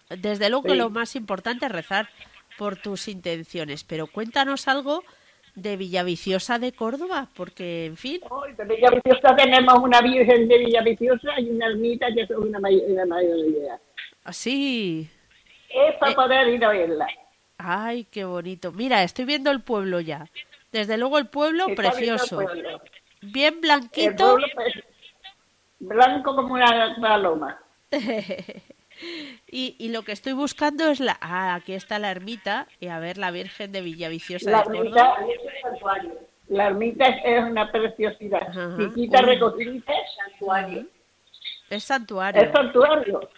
desde 0.08 0.48
luego 0.48 0.64
que 0.64 0.74
lo 0.76 0.88
más 0.88 1.14
importante 1.14 1.66
es 1.66 1.72
rezar 1.72 2.08
por 2.56 2.76
tus 2.76 3.06
intenciones, 3.06 3.84
pero 3.84 4.06
cuéntanos 4.06 4.66
algo 4.66 5.04
de 5.56 5.76
Villaviciosa 5.76 6.58
de 6.58 6.72
Córdoba, 6.72 7.28
porque, 7.36 7.84
en 7.84 7.98
fin, 7.98 8.20
de 8.56 8.64
Villaviciosa 8.64 9.36
tenemos 9.36 9.74
una 9.78 10.00
Virgen 10.00 10.48
de 10.48 10.58
Villaviciosa 10.58 11.38
y 11.38 11.50
una 11.50 11.66
ermita 11.66 12.06
que 12.14 12.22
es 12.22 12.30
una, 12.30 12.58
may- 12.60 12.82
una 12.88 13.04
mayoría. 13.04 13.78
así. 14.24 15.06
Es 15.68 15.96
para 16.00 16.12
Eh. 16.12 16.14
poder 16.14 16.48
ir 16.48 16.64
a 16.64 16.68
verla. 16.70 17.06
Ay, 17.58 18.04
qué 18.10 18.24
bonito. 18.24 18.72
Mira, 18.72 19.02
estoy 19.02 19.26
viendo 19.26 19.50
el 19.50 19.60
pueblo 19.60 20.00
ya. 20.00 20.26
Desde 20.74 20.98
luego 20.98 21.18
el 21.18 21.28
pueblo 21.28 21.68
Está 21.68 21.82
viendo 21.92 22.14
el 22.14 22.18
precioso. 22.18 22.36
pueblo. 22.36 22.82
Bien 23.22 23.54
El 23.54 23.60
blanquito. 23.60 24.32
pueblo 24.32 24.46
blanco 25.78 26.34
como 26.36 26.54
una 26.54 26.96
paloma. 27.00 27.58
Y, 29.50 29.74
y 29.78 29.88
lo 29.88 30.02
que 30.02 30.12
estoy 30.12 30.32
buscando 30.34 30.88
es 30.88 31.00
la... 31.00 31.18
Ah, 31.20 31.54
aquí 31.56 31.74
está 31.74 31.98
la 31.98 32.10
ermita. 32.12 32.68
Y 32.80 32.86
a 32.88 33.00
ver, 33.00 33.18
la 33.18 33.32
Virgen 33.32 33.72
de 33.72 33.80
Villaviciosa 33.82 34.50
La 34.50 34.58
de 34.58 34.64
Córdoba. 34.64 35.16
ermita, 35.18 36.12
la 36.48 36.66
ermita 36.68 37.04
es 37.08 37.44
una 37.44 37.70
preciosidad. 37.72 38.42
Ajá. 38.48 38.76
Chiquita, 38.78 39.18
Uy. 39.20 39.26
recogidita. 39.26 39.92
Es 39.92 40.06
santuario. 40.16 40.86
Es 41.70 41.84
santuario, 41.84 42.40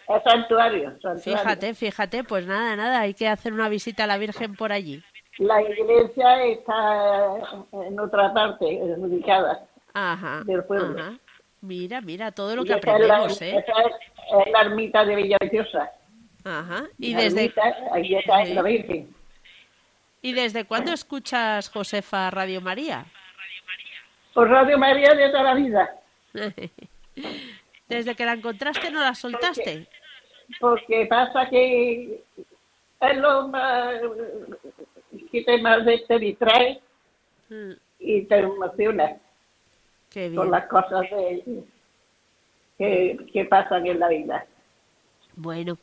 es 0.09 0.22
santuario, 0.25 0.90
santuario. 1.01 1.22
Fíjate, 1.22 1.75
fíjate, 1.75 2.25
pues 2.25 2.46
nada, 2.46 2.77
nada, 2.77 3.01
hay 3.01 3.14
que 3.14 3.27
hacer 3.29 3.53
una 3.53 3.68
visita 3.70 4.05
a 4.05 4.07
la 4.07 4.18
Virgen 4.18 4.57
por 4.57 4.72
allí. 4.72 5.03
La 5.38 5.61
iglesia 5.62 6.44
está 6.44 7.37
en 7.72 8.01
otra 8.01 8.33
parte, 8.33 8.64
ubicada. 8.96 9.66
Ajá. 9.92 10.42
Del 10.44 10.64
pueblo. 10.64 10.99
ajá. 11.01 11.18
Mira, 11.62 12.01
mira, 12.01 12.31
todo 12.33 12.55
lo 12.57 12.62
Y 12.62 12.66
que 12.66 12.75
es 12.75 12.85
la- 12.85 12.92
aprendemos, 12.92 13.42
¿eh? 13.42 13.57
esa 13.59 13.72
es, 13.83 14.53
la 14.53 14.61
ermita 14.62 15.05
de 15.05 15.16
Villaviciosa. 15.16 15.90
Ajá. 16.44 16.85
¿Y 16.99 17.12
La 17.14 17.22
desde, 17.22 17.40
ermita, 17.46 17.62
ahí 17.92 18.14
está 18.14 18.44
Sí. 18.44 18.55
la 18.55 18.62
Virgen. 18.62 19.14
¿Y 20.22 20.33
desde 20.33 20.64
cuándo 20.64 20.92
escuchas, 20.92 21.68
Josefa, 21.70 22.31
Radio 22.31 22.61
María? 22.61 23.05
Por 24.35 24.49
Radio 24.49 24.79
María 24.79 25.14
de 25.14 25.29
toda 25.31 25.42
la 25.42 25.55
vida. 25.55 25.90
Desde 27.88 28.14
que 28.14 28.25
la 28.27 28.33
encontraste 28.35 28.90
no 28.90 29.01
la 29.01 29.14
soltaste. 29.14 29.87
Porque 30.61 31.07
pasa 31.07 31.49
que 31.49 32.22
es 33.01 33.16
lo 33.16 33.49
más 33.49 33.94
te, 35.44 35.61
más 35.61 35.85
te 36.09 36.18
distrae 36.18 36.81
Mm, 37.49 37.72
y 38.01 38.22
te 38.22 38.38
emociona 38.38 39.16
Qué 40.11 40.27
con 40.35 40.46
bien. 40.46 40.51
las 40.51 40.66
cosas 40.66 41.03
de, 41.11 41.64
que, 42.79 43.16
que 43.33 43.44
pasan 43.44 43.87
en 43.87 44.01
la 44.01 44.09
vida. 44.09 44.46
Bueno, 45.35 45.79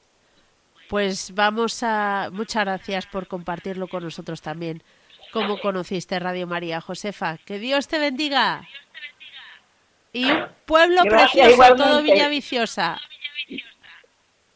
pues 0.90 1.34
vamos 1.34 1.82
a... 1.84 2.30
Muchas 2.32 2.66
gracias 2.66 3.06
por 3.08 3.28
compartirlo 3.28 3.88
con 3.88 4.04
nosotros 4.04 4.42
también. 4.42 4.84
¿Cómo 5.32 5.60
conociste 5.60 6.20
Radio 6.20 6.48
María, 6.48 6.82
Josefa? 6.82 7.38
Que 7.46 7.60
Dios 7.60 7.88
te 7.88 7.98
bendiga. 7.98 8.68
Y 10.12 10.30
un 10.30 10.46
pueblo 10.66 11.02
Gracias, 11.04 11.48
precioso, 11.48 11.76
todo 11.76 11.86
igualmente. 11.86 12.14
Villaviciosa. 12.14 13.00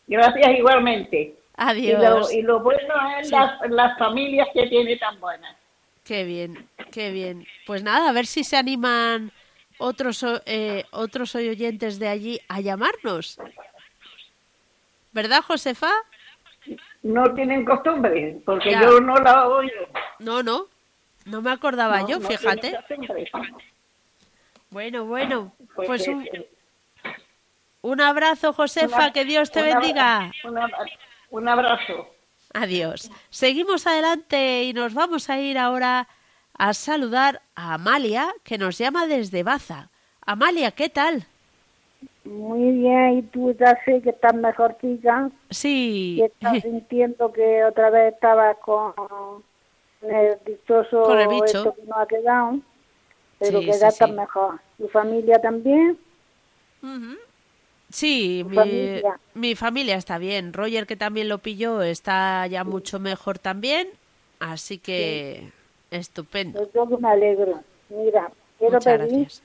Gracias 0.08 0.58
igualmente. 0.58 1.37
Y 1.60 1.92
lo, 1.92 1.98
Adiós. 1.98 2.34
y 2.34 2.42
lo 2.44 2.60
bueno 2.60 2.94
es 3.20 3.28
Sí. 3.30 3.34
las, 3.34 3.60
las 3.70 3.98
familias 3.98 4.48
que 4.54 4.68
tiene 4.68 4.96
tan 4.98 5.20
buenas. 5.20 5.56
Qué 6.04 6.24
bien, 6.24 6.70
qué 6.92 7.12
bien. 7.12 7.46
Pues 7.66 7.82
nada, 7.84 8.10
a 8.10 8.14
ver 8.14 8.28
si 8.28 8.44
se 8.44 8.56
animan 8.58 9.32
otros 9.80 10.24
eh, 10.46 10.86
otros 10.92 11.34
oyentes 11.36 11.98
de 12.00 12.08
allí 12.10 12.40
a 12.48 12.62
llamarnos. 12.62 13.40
¿Verdad, 15.12 15.42
Josefa? 15.42 15.92
No 17.02 17.34
tienen 17.34 17.66
costumbre, 17.66 18.40
porque 18.46 18.72
Ya. 18.72 18.82
yo 18.84 19.00
no 19.02 19.16
la 19.18 19.48
oigo. 19.48 19.88
No, 20.20 20.44
no. 20.44 20.66
No 21.26 21.42
me 21.42 21.52
acordaba 21.52 22.02
No, 22.02 22.08
yo, 22.08 22.20
no 22.20 22.28
fíjate. 22.30 22.78
Bueno, 24.70 25.06
bueno. 25.06 25.54
Pues, 25.76 25.88
Pues 25.88 26.08
un, 26.08 26.28
un 27.82 28.02
abrazo, 28.02 28.54
Josefa. 28.54 28.96
una- 28.98 29.12
Que 29.14 29.26
Dios 29.26 29.52
te 29.52 29.62
una- 29.62 29.80
bendiga. 29.80 30.32
una- 30.44 30.70
un 31.30 31.48
abrazo. 31.48 32.08
Adiós. 32.54 33.12
Seguimos 33.30 33.86
adelante 33.88 34.64
y 34.64 34.74
nos 34.74 34.94
vamos 34.94 35.30
a 35.30 35.40
ir 35.40 35.58
ahora 35.58 36.08
a 36.58 36.74
saludar 36.74 37.42
a 37.56 37.76
Amalia, 37.76 38.34
que 38.44 38.58
nos 38.58 38.78
llama 38.78 39.06
desde 39.06 39.44
Baza. 39.44 39.90
Amalia, 40.26 40.72
¿qué 40.72 40.90
tal? 40.90 41.26
Muy 42.26 42.72
bien, 42.80 43.20
y 43.20 43.22
tú 43.24 43.56
ya 43.60 43.78
sé 43.86 44.02
que 44.02 44.10
estás 44.10 44.34
mejor, 44.34 44.78
chica, 44.82 45.30
Sí. 45.50 46.16
y 46.20 46.24
estás 46.24 46.62
sintiendo 46.64 47.32
que 47.32 47.64
otra 47.64 47.90
vez 47.90 48.14
estabas 48.14 48.58
con 48.58 48.94
el 50.02 50.38
dichoso 50.46 51.04
Con 51.04 51.20
el 51.20 51.28
bicho. 51.28 51.46
esto 51.46 51.76
que 51.76 51.84
nos 51.84 51.98
ha 51.98 52.06
quedado, 52.08 52.60
pero 53.40 53.60
Sí, 53.60 53.66
que 53.66 53.74
sí, 53.74 53.80
ya 53.82 53.88
estás 53.88 54.10
sí. 54.10 54.16
mejor. 54.16 54.60
¿Tu 54.78 54.88
familia 54.90 55.40
también? 55.42 55.98
Ujú. 56.84 57.18
Sí, 57.90 58.44
mi 58.48 58.56
familia. 58.56 59.20
mi 59.34 59.56
familia 59.56 59.96
está 59.96 60.18
bien. 60.18 60.54
Roger, 60.54 60.86
que 60.88 60.96
también 60.96 61.30
lo 61.30 61.38
pilló, 61.40 61.82
está 61.82 62.46
ya 62.48 62.64
mucho 62.64 63.00
mejor 63.00 63.40
también. 63.40 63.88
Así 64.40 64.78
que 64.78 65.52
estupendo. 65.92 66.70
Yo 66.74 66.88
que 66.88 66.98
me 66.98 67.10
alegro. 67.10 67.62
Mira, 67.90 68.32
quiero 68.60 68.76
Muchas 68.76 68.98
pedir 68.98 69.20
gracias. 69.22 69.44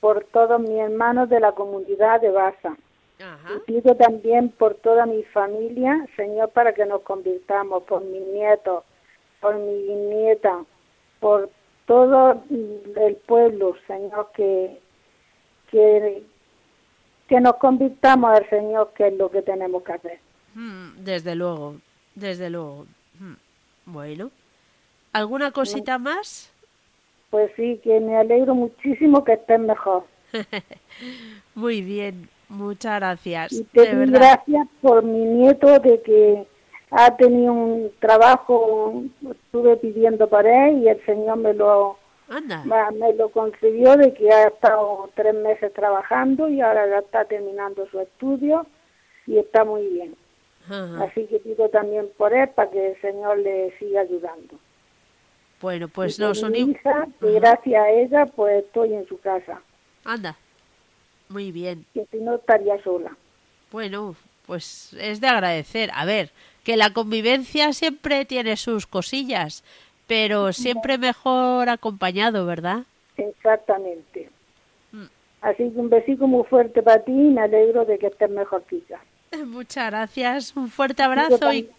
por 0.00 0.24
todos 0.24 0.60
mis 0.60 0.78
hermanos 0.78 1.28
de 1.28 1.40
la 1.40 1.52
comunidad 1.52 2.20
de 2.20 2.30
Baza, 2.30 2.76
Ajá. 3.20 3.54
Y 3.54 3.58
pido 3.60 3.94
también 3.94 4.48
por 4.50 4.74
toda 4.74 5.06
mi 5.06 5.22
familia, 5.22 6.06
Señor, 6.16 6.50
para 6.50 6.74
que 6.74 6.84
nos 6.84 7.02
convirtamos, 7.02 7.84
por 7.84 8.02
mis 8.04 8.26
nietos, 8.26 8.84
por 9.40 9.54
mi 9.56 9.94
nieta, 9.94 10.64
por 11.20 11.48
todo 11.86 12.42
el 12.96 13.16
pueblo, 13.26 13.76
Señor, 13.86 14.30
que, 14.34 14.80
que, 15.70 16.24
que 17.28 17.40
nos 17.40 17.56
convirtamos 17.56 18.30
al 18.38 18.48
Señor, 18.50 18.92
que 18.94 19.08
es 19.08 19.14
lo 19.14 19.30
que 19.30 19.42
tenemos 19.42 19.82
que 19.82 19.92
hacer. 19.92 20.18
Mm, 20.54 21.02
Desde 21.04 21.34
luego, 21.34 21.76
desde 22.14 22.50
luego. 22.50 22.86
Mm, 23.18 23.34
Bueno. 23.86 24.30
¿Alguna 25.12 25.50
cosita 25.52 25.98
más? 25.98 26.50
Pues 27.30 27.50
sí, 27.56 27.80
que 27.84 28.00
me 28.00 28.16
alegro 28.16 28.54
muchísimo 28.54 29.22
que 29.24 29.34
estén 29.34 29.66
mejor. 29.66 30.04
Muy 31.54 31.82
bien, 31.82 32.28
muchas 32.48 32.96
gracias. 33.00 33.52
Y 33.52 33.64
te 33.64 33.80
De 33.82 33.86
doy 33.94 33.96
verdad. 34.10 34.20
gracias 34.20 34.68
por 34.80 35.02
mi 35.04 35.24
nieto 35.24 35.78
de 35.78 36.00
que 36.02 36.46
ha 36.90 37.16
tenido 37.16 37.52
un 37.52 37.92
trabajo, 38.00 39.02
estuve 39.30 39.76
pidiendo 39.76 40.28
para 40.28 40.68
él 40.68 40.82
y 40.82 40.88
el 40.88 41.04
Señor 41.06 41.36
me 41.38 41.52
lo, 41.54 41.98
Anda. 42.28 42.64
me 42.92 43.12
lo 43.14 43.28
concedió 43.30 43.96
de 43.96 44.14
que 44.14 44.30
ha 44.30 44.48
estado 44.48 45.10
tres 45.14 45.34
meses 45.34 45.72
trabajando 45.74 46.48
y 46.48 46.60
ahora 46.60 46.88
ya 46.88 46.98
está 47.00 47.24
terminando 47.26 47.86
su 47.90 48.00
estudio 48.00 48.66
y 49.26 49.38
está 49.38 49.64
muy 49.64 49.86
bien. 49.88 50.16
Ajá. 50.66 51.04
Así 51.04 51.26
que 51.26 51.38
pido 51.40 51.68
también 51.68 52.08
por 52.16 52.32
él 52.32 52.48
para 52.50 52.70
que 52.70 52.92
el 52.92 53.00
Señor 53.00 53.38
le 53.38 53.76
siga 53.78 54.00
ayudando. 54.00 54.58
Bueno, 55.60 55.88
pues 55.88 56.18
Y 56.18 56.22
mi 56.22 56.28
unimos. 56.42 56.76
hija, 56.76 57.06
que 57.20 57.30
gracias 57.32 57.82
a 57.82 57.90
ella 57.90 58.26
pues 58.26 58.64
estoy 58.64 58.94
en 58.94 59.06
su 59.06 59.18
casa, 59.20 59.60
Anda. 60.04 60.36
Muy 61.28 61.52
bien. 61.52 61.84
que 61.94 62.06
si 62.10 62.18
no 62.18 62.34
estaría 62.36 62.82
sola. 62.82 63.16
Bueno, 63.70 64.14
pues 64.46 64.94
es 65.00 65.20
de 65.20 65.26
agradecer. 65.26 65.90
A 65.94 66.04
ver, 66.04 66.30
que 66.64 66.76
la 66.76 66.92
convivencia 66.92 67.72
siempre 67.72 68.24
tiene 68.24 68.56
sus 68.56 68.86
cosillas, 68.86 69.64
pero 70.06 70.52
siempre 70.52 70.98
mejor 70.98 71.68
acompañado, 71.68 72.46
¿verdad? 72.46 72.84
Exactamente. 73.16 74.30
Mm. 74.92 75.04
Así 75.40 75.70
que 75.70 75.78
un 75.78 75.88
besito 75.88 76.26
muy 76.26 76.44
fuerte 76.44 76.82
para 76.82 77.02
ti 77.02 77.12
y 77.12 77.30
me 77.30 77.42
alegro 77.42 77.84
de 77.84 77.98
que 77.98 78.08
estés 78.08 78.30
mejorcita. 78.30 79.00
Muchas 79.46 79.90
gracias. 79.90 80.56
Un 80.56 80.68
fuerte 80.68 81.02
abrazo 81.02 81.52
y 81.52 81.70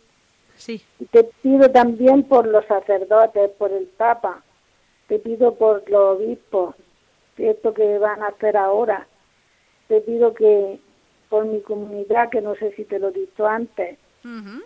sí. 0.56 0.82
Y 1.00 1.06
te 1.06 1.24
pido 1.42 1.70
también 1.72 2.24
por 2.24 2.48
los 2.48 2.66
sacerdotes, 2.66 3.52
por 3.52 3.72
el 3.72 3.86
Papa, 3.86 4.44
te 5.08 5.20
pido 5.20 5.56
por 5.56 5.90
los 5.90 6.18
obispos, 6.18 6.76
esto 7.38 7.74
que 7.74 7.98
van 7.98 8.22
a 8.24 8.28
hacer 8.28 8.58
ahora. 8.58 9.08
Te 9.88 10.02
pido 10.02 10.34
que 10.34 10.80
por 11.30 11.46
mi 11.46 11.62
comunidad, 11.62 12.30
que 12.30 12.42
no 12.42 12.56
sé 12.56 12.74
si 12.76 12.86
te 12.86 12.98
lo 12.98 13.10
he 13.10 13.12
dicho 13.12 13.46
antes, 13.46 13.98
Ujú. 14.24 14.64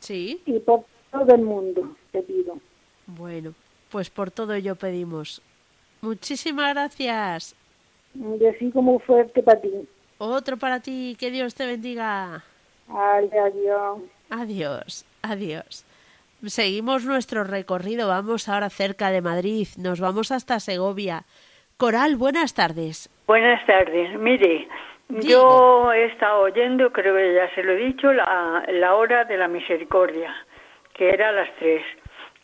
Sí. 0.00 0.42
y 0.46 0.58
por 0.58 0.84
todo 1.12 1.34
el 1.34 1.42
mundo, 1.42 1.94
te 2.10 2.22
pido. 2.22 2.58
Bueno, 3.06 3.54
pues 3.90 4.10
por 4.10 4.30
todo 4.30 4.54
ello 4.54 4.74
pedimos. 4.74 5.42
Muchísimas 6.00 6.74
gracias. 6.74 7.54
Un 8.14 8.38
besito 8.38 8.82
muy 8.82 8.98
fuerte 9.00 9.42
para 9.42 9.60
ti. 9.60 9.70
Otro 10.18 10.56
para 10.56 10.80
ti. 10.80 11.16
Que 11.18 11.30
Dios 11.30 11.54
te 11.54 11.66
bendiga. 11.66 12.42
Ay, 12.88 13.30
adiós. 13.30 14.00
Adiós, 14.30 15.06
adiós. 15.22 15.84
Seguimos 16.46 17.04
nuestro 17.04 17.44
recorrido. 17.44 18.08
Vamos 18.08 18.48
ahora 18.48 18.68
cerca 18.70 19.10
de 19.10 19.22
Madrid. 19.22 19.68
Nos 19.78 20.00
vamos 20.00 20.32
hasta 20.32 20.58
Segovia. 20.58 21.24
Coral, 21.76 22.16
buenas 22.16 22.54
tardes. 22.54 23.08
Buenas 23.26 23.64
tardes. 23.66 24.18
Mire, 24.18 24.68
yo 25.08 25.92
he 25.92 26.06
estado 26.06 26.42
oyendo, 26.42 26.92
creo 26.92 27.14
que 27.14 27.34
ya 27.34 27.54
se 27.54 27.62
lo 27.62 27.72
he 27.72 27.76
dicho, 27.76 28.12
la, 28.12 28.64
la 28.68 28.94
hora 28.94 29.24
de 29.24 29.36
la 29.36 29.48
misericordia, 29.48 30.34
que 30.94 31.10
era 31.10 31.28
a 31.28 31.32
las 31.32 31.54
tres. 31.56 31.84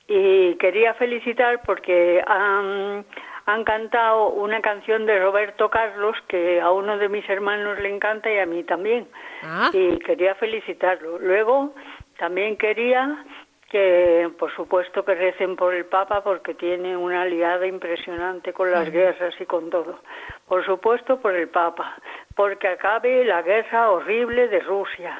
Y 0.07 0.55
quería 0.57 0.95
felicitar 0.95 1.61
porque 1.67 2.23
han, 2.27 3.05
han 3.47 3.65
cantado 3.65 4.29
una 4.31 4.61
canción 4.63 5.07
de 5.07 5.19
Roberto 5.19 5.69
Carlos 5.69 6.17
que 6.29 6.61
a 6.61 6.71
uno 6.71 6.97
de 6.99 7.09
mis 7.09 7.29
hermanos 7.29 7.79
le 7.81 7.95
encanta 7.95 8.33
y 8.33 8.39
a 8.39 8.47
mí 8.47 8.65
también. 8.65 9.07
Ah, 9.43 9.71
Y 9.73 9.99
quería 9.99 10.35
felicitarlo. 10.35 11.19
Luego, 11.19 11.75
también 12.19 12.57
quería 12.57 13.25
que, 13.71 14.31
por 14.39 14.55
supuesto, 14.55 15.05
que 15.05 15.15
recen 15.15 15.57
por 15.57 15.75
el 15.75 15.85
Papa 15.85 16.23
porque 16.23 16.55
tiene 16.55 16.97
una 16.97 17.23
aliada 17.23 17.67
impresionante 17.67 18.53
con 18.53 18.71
las 18.71 18.91
guerras 18.91 19.35
y 19.39 19.45
con 19.45 19.69
todo. 19.69 20.01
Por 20.47 20.65
supuesto, 20.65 21.21
por 21.21 21.35
el 21.35 21.49
Papa, 21.49 21.97
porque 22.35 22.69
acabe 22.69 23.25
la 23.25 23.43
guerra 23.43 23.91
horrible 23.91 24.49
de 24.49 24.61
Rusia, 24.61 25.19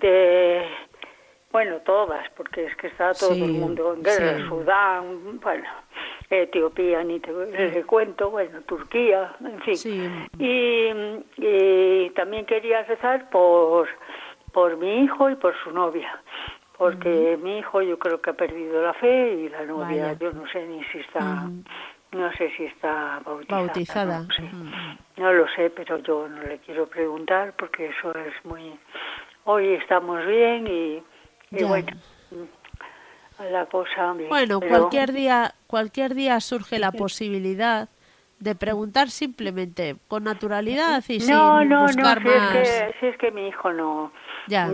de, 0.00 0.66
bueno, 1.52 1.78
todas, 1.78 2.28
porque 2.36 2.64
es 2.66 2.76
que 2.76 2.86
está 2.88 3.12
todo 3.14 3.34
Sí, 3.34 3.42
el 3.42 3.52
mundo 3.52 3.92
en 3.94 4.02
guerra, 4.02 4.36
sí. 4.38 4.48
Sudán, 4.48 5.40
bueno, 5.40 5.68
Etiopía, 6.30 7.02
ni 7.02 7.18
te 7.20 7.32
cuento, 7.84 8.30
bueno, 8.30 8.60
Turquía, 8.62 9.34
en 9.40 9.60
fin. 9.62 9.76
sí. 9.76 10.08
Y, 10.38 10.90
y 11.38 12.10
también 12.10 12.46
quería 12.46 12.82
rezar 12.84 13.28
por, 13.30 13.88
por 14.52 14.76
mi 14.76 15.04
hijo 15.04 15.28
y 15.30 15.34
por 15.34 15.54
su 15.64 15.72
novia, 15.72 16.22
porque 16.78 17.36
mi 17.42 17.58
hijo 17.58 17.82
yo 17.82 17.98
creo 17.98 18.20
que 18.20 18.30
ha 18.30 18.34
perdido 18.34 18.82
la 18.82 18.94
fe 18.94 19.34
y 19.34 19.48
la 19.48 19.64
novia 19.64 20.02
Vaya. 20.06 20.18
yo 20.18 20.32
no 20.32 20.46
sé 20.48 20.64
ni 20.66 20.82
si 20.84 20.98
está, 20.98 21.48
no 22.12 22.32
sé 22.38 22.50
si 22.56 22.64
está 22.66 23.20
bautizada. 23.24 23.62
Bautizada. 23.66 24.20
No, 24.20 24.32
sé. 24.34 24.42
Ujú. 24.44 24.64
No 25.16 25.32
lo 25.32 25.48
sé, 25.48 25.70
pero 25.70 25.98
yo 25.98 26.28
no 26.28 26.42
le 26.44 26.58
quiero 26.58 26.86
preguntar 26.86 27.54
porque 27.58 27.86
eso 27.86 28.12
es 28.14 28.32
muy... 28.44 28.78
Hoy 29.44 29.74
estamos 29.74 30.24
bien 30.26 30.66
y, 30.66 31.02
y 31.50 31.58
Ya. 31.60 31.66
bueno, 31.66 31.88
la 33.50 33.66
cosa 33.66 34.12
bien. 34.14 34.28
Bueno, 34.28 34.60
pero- 34.60 34.78
cualquier 34.78 35.12
día, 35.12 35.54
cualquier 35.66 36.14
día 36.14 36.40
surge 36.40 36.78
la 36.78 36.92
posibilidad 36.92 37.88
de 38.38 38.54
preguntar 38.54 39.10
simplemente 39.10 39.96
con 40.08 40.24
naturalidad 40.24 41.02
y 41.08 41.18
No, 41.18 41.24
sin 41.24 41.28
no, 41.36 41.64
no, 41.64 41.82
buscar 41.82 42.22
si 42.22 42.28
es, 42.28 42.34
más. 42.36 42.52
que, 42.52 42.94
si 43.00 43.06
es 43.06 43.16
que 43.18 43.30
mi 43.32 43.48
hijo 43.48 43.72
no. 43.72 44.12
Ya. 44.46 44.66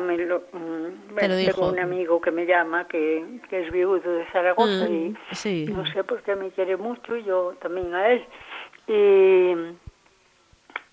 me 0.00 0.16
lo. 0.16 0.38
mm, 0.40 0.44
Te 0.54 1.08
lo 1.08 1.14
bueno, 1.14 1.36
dijo. 1.36 1.52
Tengo 1.60 1.68
un 1.72 1.78
amigo 1.80 2.20
que 2.20 2.30
me 2.30 2.46
llama 2.46 2.86
que, 2.88 3.40
que 3.50 3.66
es 3.66 3.72
viudo 3.72 4.00
de 4.00 4.24
Zaragoza 4.32 4.86
Mm, 4.88 4.92
y 4.92 5.16
sí. 5.32 5.66
no 5.68 5.84
sé 5.92 6.02
por 6.04 6.22
qué 6.22 6.34
me 6.36 6.50
quiere 6.50 6.76
mucho 6.78 7.14
y 7.16 7.24
yo 7.24 7.54
también 7.60 7.94
a 7.94 8.08
él. 8.08 8.24
Y, 8.88 9.54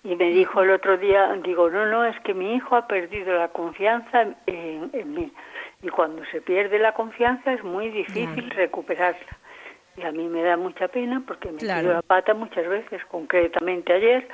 y 0.04 0.14
me 0.16 0.30
dijo 0.30 0.62
el 0.62 0.70
otro 0.70 0.96
día, 0.96 1.32
digo, 1.42 1.68
no, 1.70 1.86
no, 1.86 2.04
es 2.04 2.18
que 2.20 2.32
mi 2.34 2.54
hijo 2.54 2.76
ha 2.76 2.86
perdido 2.86 3.36
la 3.36 3.48
confianza 3.48 4.22
en, 4.46 4.90
en- 4.92 5.14
mí. 5.14 5.32
Y 5.82 5.88
cuando 5.88 6.24
se 6.26 6.40
pierde 6.40 6.78
la 6.78 6.92
confianza 6.92 7.52
es 7.52 7.62
muy 7.62 7.90
difícil 7.90 8.50
recuperarla. 8.50 9.26
Y 9.96 10.02
a 10.02 10.12
mí 10.12 10.28
me 10.28 10.42
da 10.42 10.56
mucha 10.56 10.88
pena 10.88 11.22
porque 11.26 11.50
me 11.52 11.58
Claro. 11.58 11.80
tiro 11.82 11.92
la 11.94 12.02
pata 12.02 12.34
muchas 12.34 12.66
veces, 12.68 13.04
concretamente 13.06 13.92
ayer 13.92 14.28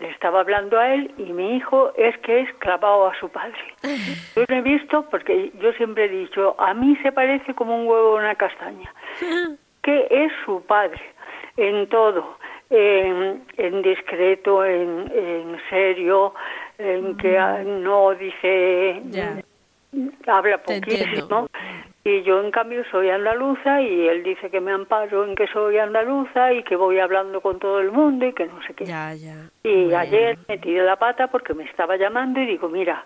le 0.00 0.10
estaba 0.10 0.40
hablando 0.40 0.78
a 0.78 0.94
él 0.94 1.12
y 1.18 1.32
mi 1.32 1.56
hijo 1.56 1.92
es 1.96 2.16
que 2.18 2.40
es 2.40 2.54
clavado 2.58 3.08
a 3.08 3.14
su 3.18 3.28
padre. 3.30 3.58
Yo 4.36 4.44
lo 4.46 4.54
he 4.56 4.60
visto 4.62 5.08
porque 5.10 5.50
yo 5.60 5.72
siempre 5.72 6.04
he 6.04 6.08
dicho, 6.08 6.54
a 6.60 6.72
mí 6.74 6.96
se 7.02 7.10
parece 7.12 7.54
como 7.54 7.76
un 7.80 7.88
huevo 7.88 8.16
a 8.16 8.20
una 8.20 8.34
castaña, 8.36 8.92
que 9.82 10.06
es 10.10 10.30
su 10.44 10.62
padre 10.66 11.00
en 11.56 11.88
todo, 11.88 12.38
en, 12.70 13.44
en 13.56 13.82
discreto, 13.82 14.64
en, 14.64 15.10
en 15.14 15.56
serio, 15.70 16.34
en 16.78 17.16
que 17.16 17.38
ah, 17.38 17.62
no 17.64 18.14
dice 18.14 19.02
habla 20.26 20.58
poquísimo 20.58 21.48
y 22.04 22.22
yo 22.22 22.42
en 22.42 22.50
cambio 22.50 22.84
soy 22.90 23.10
andaluza 23.10 23.82
y 23.82 24.08
él 24.08 24.22
dice 24.22 24.50
que 24.50 24.60
me 24.60 24.72
amparo 24.72 25.24
en 25.24 25.34
que 25.34 25.46
soy 25.48 25.78
andaluza 25.78 26.52
y 26.52 26.62
que 26.62 26.76
voy 26.76 26.98
hablando 26.98 27.40
con 27.40 27.58
todo 27.58 27.80
el 27.80 27.90
mundo 27.90 28.26
y 28.26 28.32
que 28.32 28.46
no 28.46 28.62
sé 28.62 28.74
qué. 28.74 28.86
Ya, 28.86 29.14
ya. 29.14 29.50
Y 29.62 29.92
ayer 29.92 30.38
me 30.48 30.58
tiré 30.58 30.84
la 30.84 30.96
pata 30.96 31.28
porque 31.28 31.54
me 31.54 31.64
estaba 31.64 31.96
llamando 31.96 32.40
y 32.40 32.46
digo, 32.46 32.68
mira, 32.68 33.04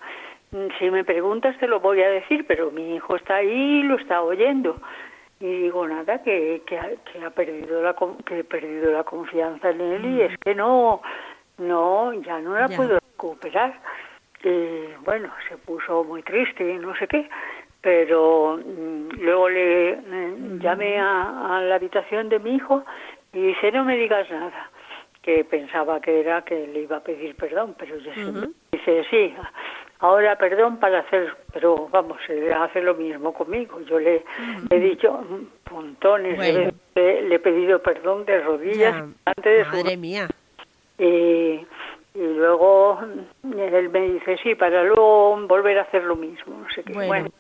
si 0.78 0.90
me 0.90 1.04
preguntas 1.04 1.56
te 1.58 1.66
lo 1.66 1.80
voy 1.80 2.02
a 2.02 2.10
decir, 2.10 2.44
pero 2.46 2.70
mi 2.70 2.94
hijo 2.94 3.16
está 3.16 3.36
ahí 3.36 3.80
y 3.80 3.82
lo 3.82 3.96
está 3.98 4.22
oyendo. 4.22 4.76
Y 5.42 5.62
digo, 5.62 5.88
nada, 5.88 6.22
que, 6.22 6.62
que, 6.64 6.78
ha, 6.78 6.88
que 7.10 7.24
ha 7.24 7.30
perdido 7.30 7.82
la, 7.82 7.96
que 8.24 8.38
he 8.38 8.44
perdido 8.44 8.92
la 8.92 9.02
confianza 9.02 9.70
en 9.70 9.80
él 9.80 10.04
y 10.04 10.22
es 10.22 10.38
que 10.38 10.54
no, 10.54 11.02
no, 11.58 12.12
ya 12.12 12.38
no 12.38 12.56
la 12.56 12.68
Ya. 12.68 12.76
puedo 12.76 13.00
recuperar. 13.10 13.74
Y 14.44 14.94
bueno, 15.04 15.32
se 15.48 15.56
puso 15.56 16.04
muy 16.04 16.22
triste 16.22 16.62
y 16.62 16.78
no 16.78 16.94
sé 16.94 17.08
qué, 17.08 17.28
pero 17.80 18.56
mm, 18.64 19.08
luego 19.20 19.48
le 19.48 19.96
mm, 19.96 20.60
llamé 20.60 21.00
a, 21.00 21.56
a 21.56 21.60
la 21.62 21.74
habitación 21.74 22.28
de 22.28 22.38
mi 22.38 22.54
hijo 22.54 22.84
y 23.32 23.40
dice, 23.48 23.72
no 23.72 23.84
me 23.84 23.96
digas 23.96 24.30
nada 24.30 24.70
que 25.22 25.44
pensaba 25.44 26.00
que 26.00 26.20
era 26.20 26.42
que 26.42 26.68
le 26.68 26.82
iba 26.82 26.98
a 26.98 27.02
pedir 27.02 27.34
perdón, 27.34 27.74
pero 27.76 27.96
ya 27.98 28.14
se 28.14 28.30
Ujú. 28.30 28.54
dice, 28.70 29.04
sí, 29.10 29.34
ahora 30.02 30.36
perdón 30.36 30.76
para 30.78 30.98
hacer, 31.00 31.34
pero 31.52 31.88
vamos, 31.90 32.18
él 32.28 32.52
hace 32.52 32.82
lo 32.82 32.94
mismo 32.94 33.32
conmigo. 33.32 33.80
Yo 33.82 33.98
le 33.98 34.22
he 34.70 34.78
dicho 34.78 35.24
montones 35.70 36.38
de 36.38 36.52
Bueno. 36.52 36.58
veces, 36.66 36.74
le, 36.94 37.22
le 37.22 37.34
he 37.36 37.38
pedido 37.38 37.80
perdón 37.82 38.24
de 38.26 38.40
rodillas 38.40 38.94
Ya. 38.94 39.06
antes 39.24 39.58
de 39.58 39.64
su 39.64 39.76
Madre 39.76 39.96
mía. 39.96 40.28
y, 40.98 41.66
luego 42.14 43.00
mm, 43.42 43.58
él 43.58 43.88
me 43.88 44.00
dice, 44.12 44.36
sí, 44.42 44.54
para 44.54 44.82
luego 44.84 45.36
volver 45.46 45.78
a 45.78 45.82
hacer 45.82 46.04
lo 46.04 46.16
mismo, 46.16 46.58
no 46.60 46.68
sé 46.74 46.82
qué. 46.82 46.92
Bueno, 46.92 47.08
Bueno, 47.08 47.30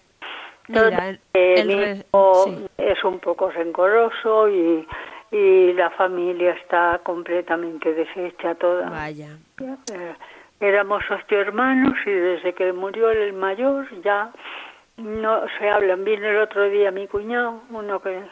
mira, 0.68 1.08
el- 1.08 1.18
el 1.34 1.70
hijo 1.70 2.44
sí. 2.46 2.66
es 2.78 3.04
un 3.04 3.18
poco 3.18 3.50
rencoroso 3.50 4.48
y, 4.48 4.86
y 5.30 5.72
la 5.74 5.90
familia 5.90 6.52
está 6.52 7.00
completamente 7.02 7.92
deshecha 7.92 8.54
toda. 8.54 8.88
Vaya. 8.88 9.36
Eh, 9.60 10.14
éramos 10.68 11.02
ocho 11.10 11.36
hermanos 11.40 11.94
y 12.06 12.10
desde 12.10 12.52
que 12.54 12.72
murió 12.72 13.10
el 13.10 13.32
mayor 13.32 13.86
ya 14.02 14.30
no 14.96 15.42
se 15.58 15.68
hablan. 15.68 16.04
Vino 16.04 16.26
el 16.26 16.38
otro 16.38 16.68
día 16.68 16.90
mi 16.90 17.06
cuñado, 17.08 17.62
uno 17.70 18.00
que, 18.00 18.22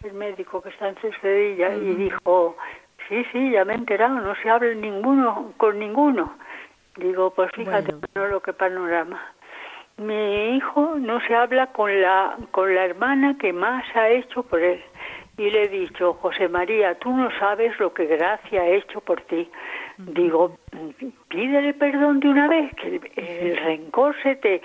que 0.00 0.08
es 0.08 0.14
médico 0.14 0.62
que 0.62 0.70
está 0.70 0.88
en 0.88 0.96
Cestedilla, 0.96 1.74
y 1.74 1.94
dijo, 1.94 2.56
sí, 3.08 3.24
sí, 3.32 3.50
ya 3.52 3.64
me 3.64 3.74
he 3.74 3.76
enterado, 3.76 4.16
no 4.16 4.34
se 4.36 4.50
habla 4.50 4.74
ninguno 4.74 5.52
con 5.56 5.78
ninguno. 5.78 6.36
Digo, 6.96 7.30
pues 7.30 7.50
fíjate, 7.52 7.92
Bueno. 7.92 8.06
no 8.14 8.26
lo 8.26 8.40
que 8.40 8.52
panorama. 8.52 9.20
Mi 9.98 10.56
hijo 10.56 10.94
no 10.98 11.20
se 11.20 11.34
habla 11.34 11.68
con 11.68 12.00
la, 12.00 12.36
con 12.50 12.74
la 12.74 12.84
hermana 12.84 13.36
que 13.38 13.52
más 13.52 13.84
ha 13.96 14.08
hecho 14.08 14.42
por 14.44 14.60
él. 14.60 14.82
Y 15.38 15.50
le 15.50 15.62
he 15.62 15.68
dicho, 15.68 16.14
José 16.14 16.48
María, 16.48 16.96
tú 16.98 17.10
no 17.16 17.30
sabes 17.38 17.78
lo 17.78 17.94
que 17.94 18.06
Gracia 18.06 18.60
ha 18.62 18.66
hecho 18.68 19.00
por 19.00 19.20
ti. 19.22 19.48
Digo, 19.96 20.58
pídele 21.28 21.74
perdón 21.74 22.20
de 22.20 22.28
una 22.28 22.48
vez, 22.48 22.74
que 22.74 22.88
el, 22.88 23.00
el 23.16 23.56
rencor 23.56 24.14
se 24.22 24.34
te 24.36 24.60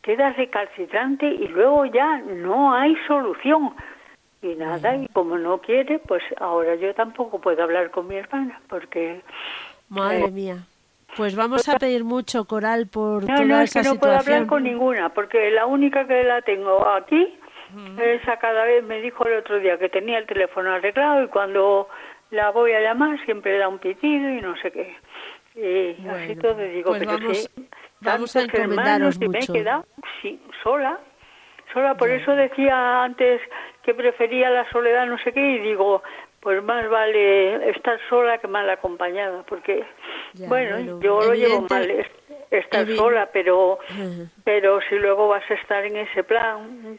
queda 0.00 0.30
recalcitrante 0.32 1.26
y 1.26 1.48
luego 1.48 1.84
ya 1.86 2.18
no 2.18 2.72
hay 2.72 2.96
solución. 3.06 3.74
Y 4.42 4.54
nada, 4.56 4.96
y 4.96 5.06
como 5.08 5.38
no 5.38 5.58
quiere, 5.58 5.98
pues 6.00 6.22
ahora 6.38 6.74
yo 6.76 6.94
tampoco 6.94 7.40
puedo 7.40 7.62
hablar 7.62 7.90
con 7.90 8.08
mi 8.08 8.16
hermana, 8.16 8.60
porque... 8.68 9.20
Madre 9.88 10.24
Eh, 10.24 10.30
mía. 10.30 10.56
Pues 11.16 11.36
vamos 11.36 11.68
a 11.68 11.78
pedir 11.78 12.04
mucho, 12.04 12.44
Coral, 12.46 12.86
por 12.86 13.22
No, 13.22 13.26
toda 13.34 13.44
no, 13.44 13.60
es 13.60 13.70
esa 13.70 13.82
que 13.82 13.88
no 13.88 13.94
puedo 14.00 14.12
situación. 14.14 14.34
hablar 14.36 14.48
con 14.48 14.62
ninguna, 14.64 15.08
porque 15.10 15.50
la 15.50 15.66
única 15.66 16.06
que 16.06 16.24
la 16.24 16.40
tengo 16.42 16.88
aquí, 16.88 17.38
esa 17.96 18.38
cada 18.38 18.64
vez 18.64 18.82
me 18.84 19.00
dijo 19.00 19.26
el 19.26 19.38
otro 19.38 19.58
día 19.58 19.78
que 19.78 19.88
tenía 19.88 20.18
el 20.18 20.26
teléfono 20.26 20.72
arreglado 20.72 21.24
y 21.24 21.28
cuando 21.28 21.88
la 22.30 22.50
voy 22.50 22.72
a 22.72 22.80
llamar 22.80 23.22
siempre 23.24 23.58
da 23.58 23.68
un 23.68 23.78
pitido 23.78 24.28
y 24.30 24.40
no 24.40 24.56
sé 24.56 24.70
qué. 24.70 24.96
Y 25.54 26.08
así 26.08 26.34
todo 26.36 26.56
digo, 26.56 26.90
pues 26.90 27.00
pero 27.00 27.18
vamos- 27.18 27.36
sí, 27.54 27.68
vamos 28.00 28.36
a 28.36 28.40
encomendaros 28.42 29.16
hermanos 29.16 29.16
y 29.16 29.28
me 29.28 29.38
he 29.38 29.40
mucho. 29.40 29.52
quedado 29.52 29.84
sí, 30.22 30.40
sola, 30.62 30.98
sola, 31.74 31.94
por 31.96 32.08
eso 32.10 32.32
decía 32.34 33.02
antes 33.04 33.40
que 33.82 33.92
prefería 33.94 34.48
la 34.48 34.68
soledad, 34.70 35.06
no 35.06 35.18
sé 35.18 35.32
qué, 35.32 35.40
y 35.40 35.58
digo, 35.58 36.02
pues 36.40 36.62
más 36.62 36.88
vale 36.88 37.68
estar 37.70 37.98
sola 38.08 38.38
que 38.38 38.48
mal 38.48 38.68
acompañada, 38.70 39.42
porque, 39.42 39.84
Ya, 40.34 40.48
bueno, 40.48 40.98
yo 41.00 41.22
lo 41.22 41.34
llevo 41.34 41.60
mal, 41.68 42.06
estar 42.52 42.86
sola, 42.96 43.28
pero 43.32 43.78
pero 44.44 44.80
si 44.88 44.96
luego 44.96 45.28
vas 45.28 45.42
a 45.50 45.54
estar 45.54 45.84
en 45.84 45.96
ese 45.96 46.22
plan, 46.22 46.98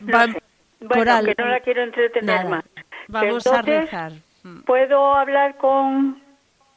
no 0.00 0.12
Va- 0.12 0.26
sé. 0.26 0.42
Bueno, 0.80 1.24
que 1.24 1.34
no 1.36 1.48
la 1.48 1.60
quiero 1.60 1.82
entretener 1.82 2.44
nada. 2.44 2.48
más. 2.48 2.64
Vamos 3.08 3.46
a 3.48 3.62
rezar. 3.62 4.12
Mm. 4.44 4.60
Puedo 4.62 5.12
hablar 5.14 5.56
con, 5.56 6.22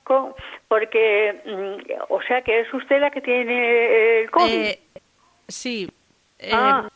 con 0.04 0.34
porque, 0.68 1.40
mm, 1.46 1.92
o 2.10 2.22
sea, 2.24 2.42
que 2.42 2.62
es 2.62 2.74
usted 2.74 3.00
la 3.00 3.12
que 3.12 3.22
tiene 3.22 4.22
el 4.22 4.32
COVID. 4.32 4.52
Eh, 4.52 4.80
sí. 5.48 5.88
eh, 6.40 6.50
ah, 6.54 6.90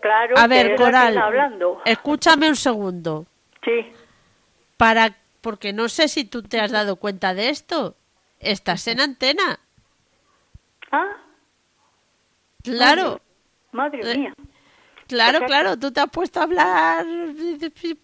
claro. 0.00 0.36
a 0.38 0.46
ver, 0.46 0.74
Coral, 0.76 1.18
hablando. 1.18 1.82
escúchame 1.84 2.48
un 2.48 2.56
segundo. 2.56 3.26
Sí. 3.62 3.92
Para, 4.78 5.14
porque 5.42 5.74
no 5.74 5.88
sé 5.90 6.08
si 6.08 6.24
tú 6.24 6.42
te 6.42 6.60
has 6.60 6.70
dado 6.70 6.96
cuenta 6.96 7.34
de 7.34 7.50
esto. 7.50 7.94
Estás 8.40 8.86
en 8.88 9.00
antena. 9.00 9.60
Ah, 10.90 11.16
Claro, 12.62 13.20
madre 13.72 14.00
Eh, 14.02 14.18
mía. 14.18 14.34
claro, 15.06 15.40
claro. 15.46 15.78
Tú 15.78 15.90
te 15.92 16.00
has 16.00 16.10
puesto 16.10 16.40
a 16.40 16.42
hablar. 16.42 17.06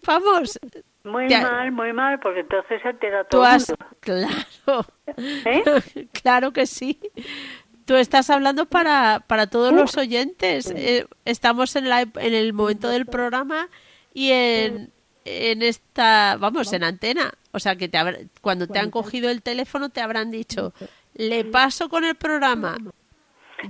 Vamos. 0.05 0.59
Muy 1.03 1.27
mal, 1.29 1.71
muy 1.71 1.93
mal, 1.93 2.19
porque 2.19 2.39
entonces 2.41 2.81
se 2.81 2.89
entera 2.89 3.23
Tú 3.25 3.29
todo 3.37 3.43
el 3.45 3.51
has. 3.51 3.69
mundo. 3.69 3.85
Claro. 3.99 4.85
¿Eh? 5.45 6.07
claro 6.23 6.51
que 6.53 6.65
sí. 6.65 6.99
Tú 7.85 7.95
estás 7.95 8.29
hablando 8.29 8.65
para, 8.65 9.23
para 9.27 9.47
todos 9.47 9.71
los 9.73 9.95
oyentes. 9.95 10.71
Eh, 10.75 11.05
estamos 11.23 11.75
en, 11.75 11.87
la, 11.89 12.01
en 12.01 12.33
el 12.33 12.51
momento 12.53 12.89
del 12.89 13.05
programa 13.05 13.69
y 14.13 14.31
en, 14.31 14.91
en 15.27 15.61
esta, 15.61 16.37
vamos, 16.39 16.71
en 16.73 16.83
antena. 16.83 17.31
O 17.51 17.59
sea 17.59 17.75
que 17.75 17.87
te 17.87 17.97
habrá- 17.97 18.17
cuando 18.41 18.67
te 18.67 18.79
han 18.79 18.91
cogido 18.91 19.29
el 19.29 19.41
teléfono 19.41 19.89
te 19.89 20.01
habrán 20.01 20.31
dicho, 20.31 20.73
le 21.15 21.45
paso 21.45 21.89
con 21.89 22.03
el 22.03 22.15
programa. 22.15 22.77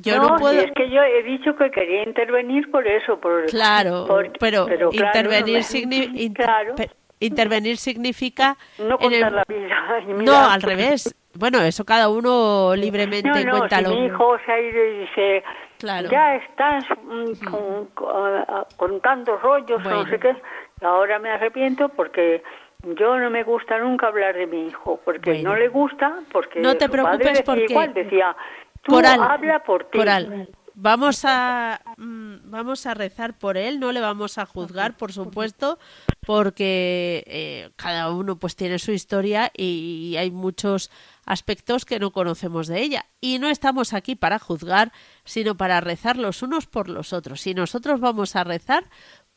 Yo 0.02 0.18
no, 0.18 0.30
no, 0.30 0.36
puedo. 0.38 0.60
si 0.62 0.66
es 0.68 0.72
que 0.76 0.90
yo 0.90 1.02
he 1.02 1.24
dicho 1.24 1.56
que 1.56 1.72
quería 1.72 2.04
intervenir 2.04 2.70
por 2.72 2.86
eso, 2.86 3.20
por 3.22 3.46
Claro, 3.46 4.06
por- 4.06 4.32
pero, 4.38 4.66
claro, 4.66 4.90
intervenir, 4.92 5.54
no 5.54 5.60
me- 5.60 5.64
signi- 5.64 6.12
inter- 6.20 6.46
claro, 6.46 6.76
pe- 6.76 6.92
intervenir 7.22 7.78
significa... 7.78 8.58
no 8.80 8.98
el- 9.00 9.22
contar 9.22 9.32
la 9.32 9.44
vida. 9.48 9.76
No, 10.24 10.36
al 10.50 10.62
revés. 10.62 11.16
Bueno, 11.36 11.62
eso 11.62 11.86
cada 11.86 12.10
uno 12.10 12.76
libremente 12.76 13.30
No, 13.30 13.36
no, 13.52 13.58
cuenta 13.60 13.78
si 13.78 13.84
lo 13.84 13.90
mi 13.92 14.06
hijo 14.08 14.38
se 14.46 14.52
ha 14.52 14.60
ido 14.60 14.86
y 14.86 14.98
dice, 15.02 15.44
Claro. 15.78 16.10
ya 16.10 16.36
estás 16.36 16.84
mm, 17.04 17.46
con, 17.50 17.86
con- 17.94 18.46
con 18.76 19.00
tantos 19.02 19.40
rollos, 19.42 19.82
Bueno. 19.84 20.04
no 20.04 20.10
sé 20.10 20.20
qué, 20.20 20.36
ahora 20.82 21.20
me 21.20 21.30
arrepiento 21.30 21.90
porque 21.90 22.44
yo 22.84 23.18
no 23.18 23.30
me 23.30 23.44
gusta 23.44 23.80
nunca 23.80 24.08
hablar 24.08 24.36
de 24.36 24.48
mi 24.48 24.68
hijo, 24.68 25.02
porque 25.04 25.32
Bueno. 25.32 25.50
no 25.52 25.56
le 25.58 25.68
gusta, 25.68 26.20
porque 26.32 26.60
No 26.62 26.76
te 26.78 26.86
su 26.86 26.92
padre 26.92 27.02
preocupes 27.04 27.28
decía 27.28 27.44
porque- 27.46 27.66
igual, 27.70 27.94
decía, 27.94 28.36
tú 28.84 28.92
Coral, 28.94 29.22
habla 29.22 29.64
por 29.64 29.86
ti. 29.86 29.98
Coral, 29.98 30.50
vamos 30.76 31.24
a 31.26 31.82
mm, 31.98 32.36
vamos 32.52 32.86
a 32.86 32.94
rezar 32.94 33.38
por 33.38 33.58
él, 33.58 33.80
no 33.80 33.92
le 33.92 34.00
vamos 34.00 34.38
a 34.38 34.46
juzgar, 34.46 34.96
por 34.96 35.12
supuesto, 35.12 35.80
porque 36.26 37.24
eh, 37.26 37.70
cada 37.76 38.12
uno 38.12 38.36
pues 38.38 38.56
tiene 38.56 38.78
su 38.78 38.92
historia 38.92 39.52
y 39.56 40.16
hay 40.20 40.30
muchos 40.30 40.92
aspectos 41.26 41.84
que 41.86 42.00
no 42.00 42.12
conocemos 42.12 42.68
de 42.68 42.82
ella 42.82 43.06
y 43.20 43.40
no 43.40 43.50
estamos 43.50 43.94
aquí 43.94 44.16
para 44.16 44.38
juzgar, 44.38 44.92
sino 45.24 45.56
para 45.58 45.82
rezar 45.82 46.18
los 46.18 46.44
unos 46.44 46.68
por 46.68 46.90
los 46.90 47.12
otros. 47.12 47.48
Y 47.48 47.54
nosotros 47.56 48.00
vamos 48.00 48.36
a 48.36 48.44
rezar 48.44 48.84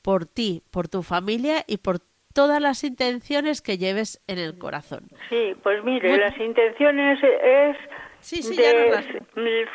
por 0.03 0.26
ti, 0.26 0.62
por 0.70 0.88
tu 0.88 1.03
familia 1.03 1.64
y 1.66 1.78
por 1.78 1.98
todas 2.32 2.61
las 2.61 2.84
intenciones 2.84 3.61
que 3.61 3.76
lleves 3.78 4.20
en 4.28 4.38
el 4.38 4.57
corazón. 4.59 5.09
Sí, 5.28 5.55
pues 5.62 5.82
mire, 5.84 6.11
Muy- 6.11 6.18
las 6.18 6.38
intenciones 6.38 7.18
es 7.22 7.76
Sí, 8.20 8.42
sí, 8.42 8.55
de 8.55 8.90
las- 8.90 9.07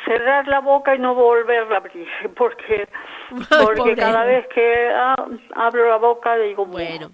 cerrar 0.04 0.46
la 0.46 0.60
boca 0.60 0.94
y 0.94 0.98
no 1.00 1.14
volverla 1.14 1.74
a 1.74 1.78
abrir, 1.78 2.06
porque 2.36 2.88
porque 3.28 3.76
pobre. 3.80 3.96
cada 3.96 4.24
vez 4.24 4.46
que 4.54 4.88
ah, 4.94 5.16
abro 5.56 5.88
la 5.90 5.96
boca 5.96 6.36
digo 6.36 6.64
Bueno. 6.64 7.10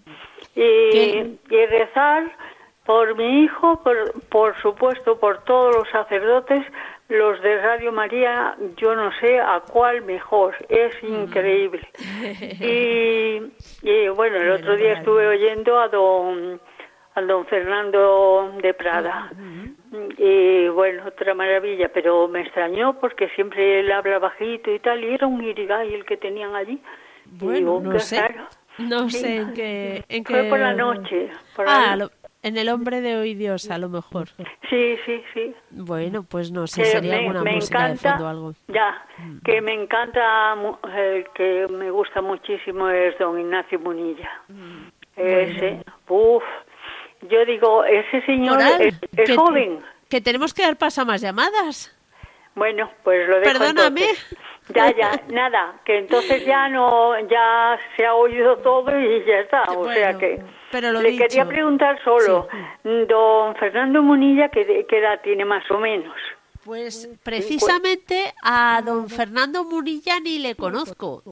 y, 0.54 0.60
y 0.60 1.66
rezar 1.70 2.30
por 2.84 3.16
mi 3.16 3.44
hijo, 3.44 3.82
por, 3.82 4.12
por 4.28 4.60
supuesto 4.60 5.18
por 5.18 5.42
todos 5.44 5.74
los 5.74 5.88
sacerdotes, 5.88 6.64
los 7.08 7.40
de 7.42 7.60
Radio 7.60 7.92
María, 7.92 8.56
yo 8.76 8.94
no 8.96 9.10
sé 9.20 9.38
a 9.38 9.60
cuál 9.70 10.02
mejor, 10.02 10.54
es 10.68 10.94
increíble. 11.02 11.86
Y, 12.60 13.42
y 13.82 14.08
bueno, 14.08 14.36
el 14.36 14.50
otro 14.52 14.76
día 14.76 14.92
estuve 14.94 15.26
oyendo 15.26 15.78
a 15.78 15.88
don, 15.88 16.60
a 17.14 17.20
don 17.22 17.44
Fernando 17.46 18.52
de 18.62 18.72
Prada. 18.74 19.30
Y 20.16 20.68
bueno, 20.68 21.02
otra 21.06 21.34
maravilla, 21.34 21.90
pero 21.92 22.28
me 22.28 22.40
extrañó 22.40 22.98
porque 22.98 23.28
siempre 23.30 23.80
él 23.80 23.92
habla 23.92 24.18
bajito 24.18 24.72
y 24.72 24.78
tal, 24.78 25.02
y 25.04 25.12
era 25.14 25.26
un 25.26 25.42
irigay 25.44 25.92
el 25.92 26.04
que 26.06 26.16
tenían 26.16 26.54
allí. 26.54 26.80
Y 27.26 27.44
Bueno, 27.44 27.58
digo, 27.58 27.80
no 27.92 27.98
sé. 27.98 28.20
raro. 28.20 28.46
No 28.78 29.10
Sí. 29.10 29.18
sé 29.18 29.36
en 29.36 29.52
qué... 29.54 30.04
En 30.08 30.24
Fue 30.24 30.44
por 30.44 30.58
la 30.58 30.72
noche. 30.72 31.28
por 31.54 31.66
Ah, 31.68 31.94
lo- 31.96 32.10
en 32.42 32.56
el 32.56 32.68
hombre 32.68 33.00
de 33.00 33.16
hoy 33.16 33.34
Dios, 33.34 33.70
a 33.70 33.78
lo 33.78 33.88
mejor. 33.88 34.28
Sí, 34.68 34.96
sí, 35.06 35.22
sí. 35.32 35.54
Bueno, 35.70 36.24
pues 36.24 36.50
no 36.50 36.66
sé, 36.66 36.82
Que 36.82 36.88
sería 36.88 37.12
me, 37.12 37.18
alguna 37.20 37.42
me 37.42 37.52
música 37.56 37.78
de 37.86 37.92
encanta, 37.92 38.10
fondo 38.12 38.24
o 38.24 38.28
algo. 38.28 38.52
ya, 38.68 39.04
que 39.44 39.60
me 39.60 39.74
encanta, 39.74 40.54
el 40.96 41.26
que 41.34 41.66
me 41.70 41.90
gusta 41.90 42.20
muchísimo 42.22 42.88
es 42.88 43.16
don 43.18 43.38
Ignacio 43.38 43.78
Munilla. 43.78 44.30
Ese, 45.16 45.84
uff, 46.08 46.42
yo 47.28 47.44
digo, 47.44 47.84
ese 47.84 48.22
señor 48.26 48.56
Coral, 48.56 48.80
es, 48.82 48.94
es 49.16 49.26
que- 49.30 49.36
joven. 49.36 49.78
Que 50.08 50.20
tenemos 50.20 50.52
que 50.52 50.62
dar 50.62 50.76
paso 50.76 51.02
a 51.02 51.04
más 51.06 51.20
llamadas. 51.22 51.96
Bueno, 52.54 52.90
pues 53.02 53.26
lo 53.28 53.40
dejo 53.40 53.50
Perdóname. 53.50 54.02
entonces. 54.02 54.36
Ya, 54.74 54.94
ya, 54.94 55.10
nada, 55.28 55.80
que 55.84 55.98
entonces 55.98 56.44
ya 56.44 56.68
no, 56.68 57.18
ya 57.28 57.78
se 57.96 58.04
ha 58.04 58.14
oído 58.14 58.58
todo 58.58 58.90
y 58.98 59.24
ya 59.24 59.38
está, 59.40 59.62
o 59.68 59.76
Bueno, 59.78 59.92
sea 59.94 60.18
que... 60.18 60.42
pero 60.72 60.90
lo 60.90 61.00
Le 61.00 61.10
dicho. 61.12 61.22
quería 61.24 61.44
preguntar 61.46 62.02
solo, 62.02 62.48
don 62.82 63.54
Fernando 63.56 64.02
Munilla, 64.02 64.48
¿qué, 64.48 64.84
¿qué 64.88 64.98
edad 64.98 65.20
tiene 65.22 65.44
más 65.44 65.70
o 65.70 65.78
menos? 65.78 66.16
Pues 66.64 67.08
precisamente 67.22 68.32
a 68.42 68.80
don 68.84 69.08
Fernando 69.08 69.64
Murilla 69.64 70.18
ni 70.20 70.38
le 70.38 70.54
conozco. 70.54 71.22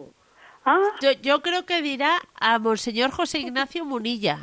Ah, 0.64 0.80
Yo, 1.00 1.12
yo 1.22 1.40
creo 1.40 1.64
que 1.64 1.80
dirá 1.82 2.16
a 2.38 2.58
Monseñor 2.58 3.10
José 3.10 3.38
Ignacio 3.38 3.84
Munilla. 3.84 4.38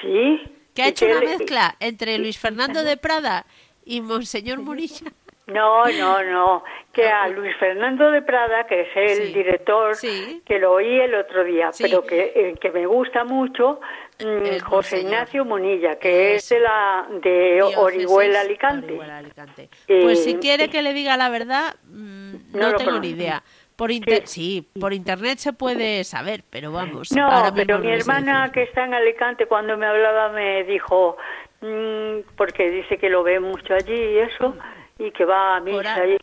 sí, 0.00 0.40
Que 0.74 0.82
ha 0.82 0.88
hecho 0.88 1.06
una 1.06 1.20
mezcla 1.20 1.74
entre 1.80 2.18
Luis 2.18 2.38
Fernando 2.38 2.82
de 2.84 2.96
Prada 2.96 3.44
y 3.84 4.00
Monseñor 4.00 4.60
Murilla. 4.60 5.10
No, 5.48 5.84
no, 5.86 6.22
no. 6.24 6.62
Que 6.92 7.08
a 7.08 7.26
Luis 7.28 7.56
Fernando 7.58 8.10
de 8.10 8.20
Prada, 8.22 8.66
que 8.66 8.82
es 8.82 8.88
el 8.94 9.22
Ah, 9.22 9.26
Sí. 9.26 9.32
director, 9.34 9.96
Sí. 9.96 10.42
que 10.46 10.58
lo 10.58 10.72
oí 10.74 11.00
el 11.00 11.14
otro 11.14 11.42
día, 11.42 11.72
Sí. 11.72 11.82
pero 11.84 12.02
que, 12.06 12.32
eh, 12.36 12.54
que 12.60 12.70
me 12.70 12.86
gusta 12.86 13.24
mucho, 13.24 13.80
mm, 14.24 14.58
José. 14.64 15.00
Ignacio 15.00 15.44
Munilla, 15.44 15.98
que 15.98 16.34
es 16.34 16.50
la 16.50 17.06
de 17.22 17.62
Orihuela 17.62 18.40
Alicante. 18.40 18.86
Orihuela, 18.86 19.18
Alicante. 19.18 19.68
Eh, 19.86 20.00
Pues 20.02 20.24
si 20.24 20.36
quiere 20.36 20.68
que 20.68 20.82
le 20.82 20.92
diga 20.92 21.16
la 21.16 21.28
verdad, 21.28 21.76
mm, 21.84 22.32
no, 22.52 22.58
No 22.58 22.58
lo 22.70 22.76
tengo 22.76 22.90
conozco. 22.90 23.00
ni 23.00 23.08
idea. 23.10 23.42
Por 23.76 23.92
inter- 23.92 24.26
sí. 24.26 24.66
por 24.80 24.92
internet 24.92 25.38
se 25.38 25.52
puede 25.52 26.02
saber, 26.02 26.42
pero 26.50 26.72
vamos. 26.72 27.12
No, 27.12 27.30
ahora 27.30 27.52
pero 27.54 27.78
mi 27.78 27.92
hermana 27.92 28.50
que 28.52 28.64
está 28.64 28.84
en 28.84 28.92
Alicante 28.94 29.46
cuando 29.46 29.76
me 29.76 29.86
hablaba 29.86 30.30
me 30.30 30.64
dijo, 30.64 31.16
mm, 31.60 32.34
porque 32.36 32.70
dice 32.70 32.98
que 32.98 33.08
lo 33.08 33.22
ve 33.22 33.38
mucho 33.38 33.74
allí 33.74 33.94
y 33.94 34.18
eso, 34.18 34.56
y 34.98 35.12
que 35.12 35.24
va 35.24 35.56
a 35.56 35.60
misa 35.60 35.94
ahí. 35.94 36.16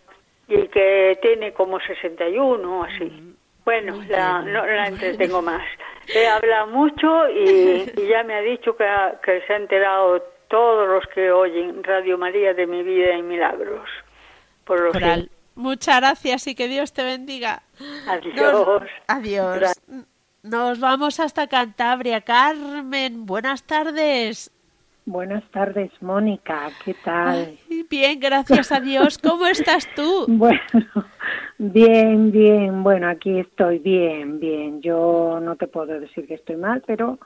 y, 0.50 0.68
que 0.68 1.18
tiene 1.22 1.54
como 1.54 1.80
61 1.80 2.80
o 2.82 2.84
así. 2.84 3.34
Bueno, 3.64 4.04
la, 4.10 4.42
no 4.42 4.66
la 4.66 4.88
entretengo 4.88 5.42
más. 5.42 5.64
He 6.14 6.28
hablado 6.28 6.68
mucho 6.68 7.30
y, 7.30 7.92
y 7.98 8.08
ya 8.08 8.24
me 8.24 8.36
ha 8.36 8.42
dicho 8.42 8.76
que, 8.78 8.84
ha- 8.84 9.20
que 9.24 9.42
se 9.48 9.54
ha 9.54 9.58
enterado 9.58 10.22
todos 10.48 10.88
los 10.88 11.04
que 11.14 11.32
oyen 11.32 11.84
Radio 11.84 12.18
María 12.18 12.54
de 12.54 12.68
mi 12.68 12.84
vida 12.84 13.16
y 13.18 13.22
milagros. 13.24 13.90
Por 14.66 14.80
lo 14.82 14.92
Coral, 14.92 15.30
muchas 15.56 15.98
gracias 15.98 16.48
y 16.48 16.56
que 16.56 16.68
Dios 16.68 16.94
te 16.94 17.04
bendiga. 17.04 17.64
Adiós. 18.08 18.36
Nos- 18.68 18.82
adiós. 19.08 19.82
Nos 20.44 20.80
vamos 20.80 21.20
hasta 21.20 21.48
Cantabria. 21.48 22.22
Carmen, 22.22 23.26
buenas 23.26 23.64
tardes. 23.64 24.52
Buenas 25.06 25.44
tardes, 25.52 25.92
Mónica. 26.02 26.70
¿Qué 26.84 26.96
tal? 27.04 27.56
Ay, 27.70 27.86
Bien, 27.90 28.20
gracias 28.20 28.72
a 28.72 28.80
Dios. 28.80 29.18
¿Cómo 29.20 29.46
estás 29.46 29.88
tú? 29.96 30.26
Bueno, 30.28 30.60
bien, 31.60 32.32
bien. 32.32 32.84
Bueno, 32.84 33.08
aquí 33.08 33.40
estoy 33.40 33.80
bien, 33.80 34.40
bien. 34.40 34.82
Yo 34.82 35.40
no 35.42 35.56
te 35.56 35.68
puedo 35.68 36.00
decir 36.00 36.28
que 36.28 36.34
estoy 36.36 36.56
mal, 36.58 36.84
pero, 36.88 37.20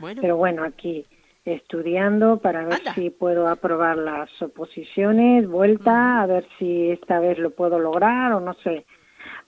Bueno, 0.00 0.22
pero 0.22 0.36
bueno, 0.36 0.62
aquí 0.64 1.04
estudiando 1.44 2.38
para 2.38 2.64
ver 2.64 2.74
Anda. 2.78 2.94
si 2.94 3.10
puedo 3.10 3.48
aprobar 3.48 3.98
las 3.98 4.30
oposiciones, 4.40 5.46
vuelta, 5.48 6.22
a 6.22 6.26
ver 6.26 6.46
si 6.58 6.90
esta 6.90 7.18
vez 7.20 7.38
lo 7.38 7.50
puedo 7.50 7.78
lograr 7.78 8.32
o 8.32 8.40
no 8.40 8.54
sé. 8.62 8.86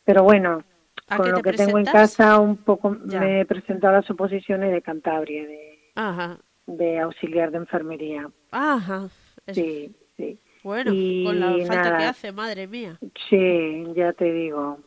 Pero 0.05 0.22
bueno, 0.24 0.62
¿A 1.09 1.16
con 1.16 1.30
lo 1.30 1.41
que 1.41 1.53
tengo 1.53 1.78
en 1.78 1.84
casa 1.87 2.39
un 2.41 2.57
poco 2.59 2.97
Ya. 3.07 3.20
me 3.20 3.41
he 3.41 3.47
presentado 3.47 3.95
a 3.95 4.01
las 4.01 4.11
oposiciones 4.11 4.72
de 4.72 4.82
Cantabria, 4.82 5.45
de, 5.47 5.78
ajá, 5.95 6.39
de 6.67 6.99
auxiliar 7.01 7.51
de 7.51 7.59
enfermería. 7.59 8.29
ajá. 8.51 9.09
Es- 9.47 9.55
Sí, 9.57 9.95
sí. 10.17 10.39
Bueno, 10.64 10.91
Y 10.93 11.25
con 11.25 11.39
la 11.39 11.51
falta 11.67 11.83
que 11.85 11.91
nada. 11.91 12.09
hace, 12.11 12.33
madre 12.33 12.67
mía. 12.67 12.99
Sí, 13.31 13.85
ya 13.95 14.12
te 14.12 14.33
digo. 14.33 14.79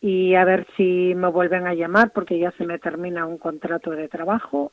Y 0.00 0.34
a 0.34 0.44
ver 0.46 0.66
si 0.76 1.14
me 1.14 1.28
vuelven 1.28 1.66
a 1.66 1.74
llamar 1.74 2.10
porque 2.12 2.38
ya 2.38 2.50
se 2.52 2.64
me 2.64 2.78
termina 2.78 3.26
un 3.26 3.36
contrato 3.38 3.90
de 3.90 4.08
trabajo 4.08 4.72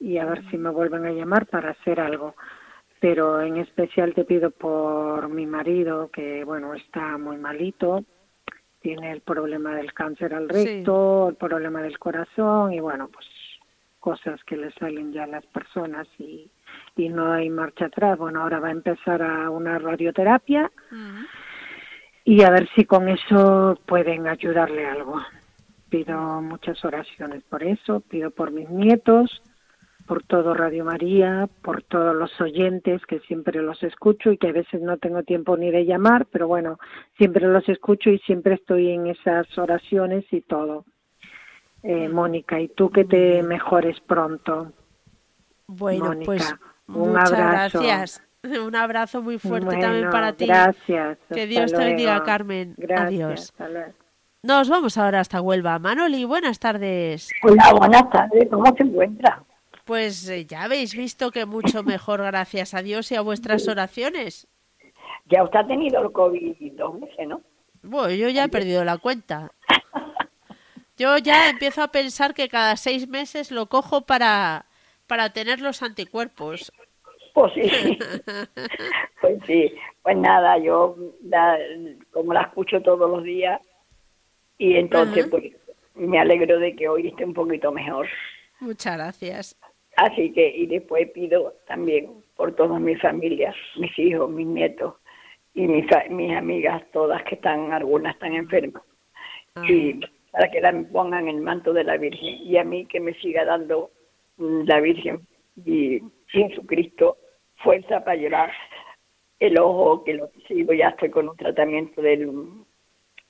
y 0.00 0.16
a 0.18 0.24
ver 0.24 0.42
si 0.50 0.56
me 0.56 0.70
vuelven 0.70 1.04
a 1.04 1.12
llamar 1.12 1.46
para 1.46 1.70
hacer 1.72 2.00
algo. 2.00 2.34
Pero 3.00 3.42
en 3.42 3.58
especial 3.58 4.14
te 4.14 4.24
pido 4.24 4.50
por 4.50 5.28
mi 5.28 5.46
marido 5.46 6.10
que, 6.10 6.42
bueno, 6.44 6.74
está 6.74 7.18
muy 7.18 7.36
malito, 7.36 8.04
tiene 8.80 9.12
el 9.12 9.20
problema 9.20 9.76
del 9.76 9.92
cáncer 9.92 10.34
al 10.34 10.48
Sí. 10.50 10.64
recto, 10.64 11.28
el 11.28 11.36
problema 11.36 11.82
del 11.82 11.98
corazón 11.98 12.72
y, 12.72 12.80
bueno, 12.80 13.08
pues 13.08 13.26
cosas 14.08 14.42
que 14.44 14.56
le 14.56 14.70
salen 14.72 15.12
ya 15.12 15.24
a 15.24 15.26
las 15.26 15.44
personas 15.48 16.08
y, 16.18 16.50
y 16.96 17.10
no 17.10 17.30
hay 17.30 17.50
marcha 17.50 17.84
atrás. 17.88 18.16
Bueno, 18.16 18.40
ahora 18.40 18.58
va 18.58 18.68
a 18.68 18.78
empezar 18.80 19.20
a 19.20 19.50
una 19.50 19.78
radioterapia 19.78 20.70
Ujú. 20.90 21.26
y 22.24 22.42
a 22.42 22.48
ver 22.48 22.66
si 22.74 22.86
con 22.86 23.06
eso 23.10 23.78
pueden 23.84 24.26
ayudarle 24.26 24.86
algo. 24.86 25.20
Pido 25.90 26.40
muchas 26.40 26.82
oraciones 26.86 27.42
por 27.50 27.62
eso, 27.62 28.00
pido 28.00 28.30
por 28.30 28.50
mis 28.50 28.70
nietos, 28.70 29.42
por 30.06 30.22
todo 30.22 30.54
Radio 30.54 30.86
María, 30.86 31.46
por 31.60 31.82
todos 31.82 32.16
los 32.16 32.32
oyentes 32.40 33.04
que 33.04 33.20
siempre 33.20 33.60
los 33.60 33.82
escucho 33.82 34.32
y 34.32 34.38
que 34.38 34.48
a 34.48 34.52
veces 34.52 34.80
no 34.80 34.96
tengo 34.96 35.22
tiempo 35.22 35.58
ni 35.58 35.70
de 35.70 35.84
llamar, 35.84 36.24
pero 36.32 36.48
bueno, 36.48 36.78
siempre 37.18 37.46
los 37.46 37.68
escucho 37.68 38.08
y 38.08 38.18
siempre 38.20 38.54
estoy 38.54 38.88
en 38.88 39.08
esas 39.08 39.46
oraciones 39.58 40.24
y 40.32 40.40
todo. 40.40 40.86
Eh, 41.82 42.08
Mónica, 42.08 42.60
y 42.60 42.68
tú 42.68 42.90
que 42.90 43.04
te 43.04 43.42
mejores 43.42 44.00
pronto. 44.00 44.72
Bueno, 45.66 46.06
Mónica, 46.06 46.24
pues 46.26 46.54
un 46.88 47.10
muchas 47.10 47.32
abrazo. 47.32 47.80
gracias. 47.80 48.22
Un 48.64 48.76
abrazo 48.76 49.20
muy 49.20 49.38
fuerte 49.38 49.76
también 49.78 50.10
para 50.10 50.32
ti. 50.32 50.46
Gracias. 50.46 51.18
Que 51.28 51.48
Dios 51.48 51.72
te 51.72 51.78
bendiga, 51.78 52.12
luego. 52.12 52.24
Carmen. 52.24 52.74
Gracias, 52.76 53.52
Adiós. 53.58 53.72
luego. 53.72 53.92
Nos 54.44 54.68
vamos 54.68 54.96
ahora 54.96 55.18
hasta 55.18 55.42
Huelva. 55.42 55.80
Manoli, 55.80 56.24
buenas 56.24 56.60
tardes. 56.60 57.30
Hola, 57.42 57.74
buenas 57.76 58.08
tardes. 58.10 58.48
¿Cómo 58.48 58.72
se 58.76 58.84
encuentra? 58.84 59.42
Pues 59.84 60.28
eh, 60.28 60.46
ya 60.46 60.62
habéis 60.62 60.94
visto 60.94 61.32
que 61.32 61.46
mucho 61.46 61.82
mejor 61.82 62.22
gracias 62.22 62.74
a 62.74 62.82
Dios 62.82 63.10
y 63.10 63.16
a 63.16 63.20
vuestras 63.20 63.66
oraciones. 63.66 64.46
Ya 65.26 65.42
usted 65.42 65.58
ha 65.58 65.66
tenido 65.66 66.00
el 66.00 66.12
COVID 66.12 66.72
dos 66.74 67.00
veces, 67.00 67.26
¿no? 67.26 67.40
Bueno, 67.82 68.14
yo 68.14 68.28
ya 68.28 68.44
he 68.44 68.48
perdido 68.48 68.84
la 68.84 68.98
cuenta. 68.98 69.50
Yo 70.98 71.16
ya 71.18 71.48
empiezo 71.50 71.82
a 71.82 71.88
pensar 71.88 72.34
que 72.34 72.48
cada 72.48 72.76
seis 72.76 73.08
meses 73.08 73.50
lo 73.50 73.66
cojo 73.66 74.02
para, 74.02 74.66
para 75.06 75.30
tener 75.32 75.60
los 75.60 75.82
anticuerpos. 75.82 76.72
Pues 77.34 77.52
sí. 77.54 77.98
pues 79.20 79.38
sí. 79.46 79.72
Pues 80.02 80.16
nada, 80.16 80.58
yo 80.58 80.96
la- 81.22 81.58
como 82.10 82.32
la 82.32 82.42
escucho 82.42 82.80
todos 82.82 83.08
los 83.10 83.22
días 83.22 83.60
y 84.58 84.74
entonces 84.76 85.24
Ajá. 85.26 85.30
pues 85.30 85.44
me 85.94 86.18
alegro 86.18 86.58
de 86.58 86.74
que 86.74 86.88
hoy 86.88 87.08
esté 87.08 87.24
un 87.24 87.34
poquito 87.34 87.70
mejor. 87.72 88.08
Muchas 88.60 88.96
gracias. 88.96 89.56
Así 89.96 90.32
que, 90.32 90.48
y 90.48 90.66
después 90.66 91.10
pido 91.10 91.54
también 91.66 92.22
por 92.36 92.54
todas 92.54 92.80
mis 92.80 93.00
familias, 93.00 93.54
mis 93.76 93.96
hijos, 93.98 94.30
mis 94.30 94.46
nietos 94.46 94.94
y 95.54 95.62
mis, 95.66 95.86
mis 96.10 96.36
amigas, 96.36 96.82
todas 96.92 97.22
que 97.24 97.34
están, 97.34 97.72
algunas 97.72 98.14
están 98.14 98.34
enfermas. 98.34 98.82
y 99.68 100.00
para 100.30 100.50
que 100.50 100.60
la 100.60 100.72
pongan 100.92 101.28
el 101.28 101.40
manto 101.40 101.72
de 101.72 101.84
la 101.84 101.96
Virgen 101.96 102.36
y 102.42 102.56
a 102.58 102.64
mí 102.64 102.86
que 102.86 103.00
me 103.00 103.14
siga 103.14 103.44
dando 103.44 103.90
mm, 104.36 104.62
la 104.64 104.80
Virgen 104.80 105.26
y 105.64 106.00
Jesucristo 106.28 107.16
fuerza 107.56 108.04
para 108.04 108.16
llevar 108.16 108.52
el 109.40 109.58
ojo 109.58 110.04
que 110.04 110.14
lo 110.14 110.30
sigo 110.46 110.72
ya 110.72 110.88
estoy 110.90 111.10
con 111.10 111.28
un 111.28 111.36
tratamiento 111.36 112.02
del 112.02 112.30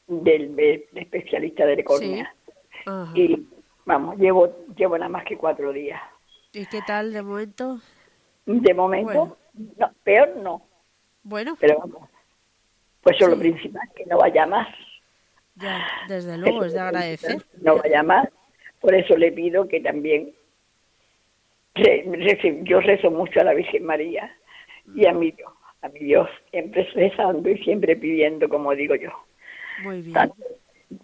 del, 0.06 0.56
del 0.56 0.84
especialista 0.94 1.66
de 1.66 1.84
córnea 1.84 2.34
Ajá. 2.86 3.12
y 3.14 3.46
vamos 3.84 4.16
llevo 4.18 4.48
llevo 4.76 4.96
nada 4.98 5.08
más 5.08 5.24
que 5.24 5.36
cuatro 5.36 5.72
días. 5.72 6.00
¿Y 6.52 6.66
qué 6.66 6.80
tal 6.86 7.12
de 7.12 7.22
momento? 7.22 7.78
de 8.46 8.72
momento 8.74 9.36
no 9.76 9.90
peor 10.02 10.36
no. 10.36 10.62
Bueno, 11.22 11.56
pero 11.60 11.78
vamos 11.78 12.08
pues 13.02 13.16
eso 13.16 13.26
es 13.26 13.30
lo 13.30 13.36
Sí. 13.36 13.50
principal 13.50 13.88
que 13.94 14.06
no 14.06 14.18
vaya 14.18 14.46
más 14.46 14.66
ya, 15.60 15.86
desde 16.08 16.38
luego, 16.38 16.64
es 16.64 16.72
de 16.72 16.80
agradecer. 16.80 17.42
no 17.60 17.76
vaya 17.76 18.02
más. 18.02 18.28
Por 18.80 18.94
eso 18.94 19.16
le 19.16 19.32
pido 19.32 19.68
que 19.68 19.80
también 19.80 20.32
yo 22.64 22.80
rezo 22.80 23.10
mucho 23.10 23.40
a 23.40 23.44
la 23.44 23.54
Virgen 23.54 23.84
María 23.84 24.34
y 24.94 25.06
a 25.06 25.12
mi 25.12 25.30
Dios, 25.32 25.52
a 25.82 25.88
mi 25.88 26.00
Dios, 26.00 26.28
siempre 26.50 26.84
rezando 26.94 27.48
y 27.48 27.58
siempre 27.58 27.96
pidiendo, 27.96 28.48
como 28.48 28.74
digo 28.74 28.94
yo. 28.94 29.10
Muy 29.82 30.02
bien. 30.02 30.14
Tanto 30.14 30.44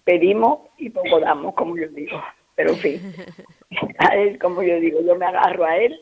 pedimos 0.05 0.61
y 0.79 0.91
poco 0.91 1.21
damos, 1.21 1.55
como 1.55 1.77
yo 1.77 1.89
digo. 1.89 2.23
Pero 2.57 2.71
en 2.71 2.77
fin, 2.77 3.15
a 3.99 4.15
él, 4.17 4.39
como 4.39 4.63
yo 4.63 4.79
digo, 4.81 5.01
yo 5.03 5.17
me 5.17 5.27
agarro 5.27 5.65
a 5.65 5.77
él 5.77 6.01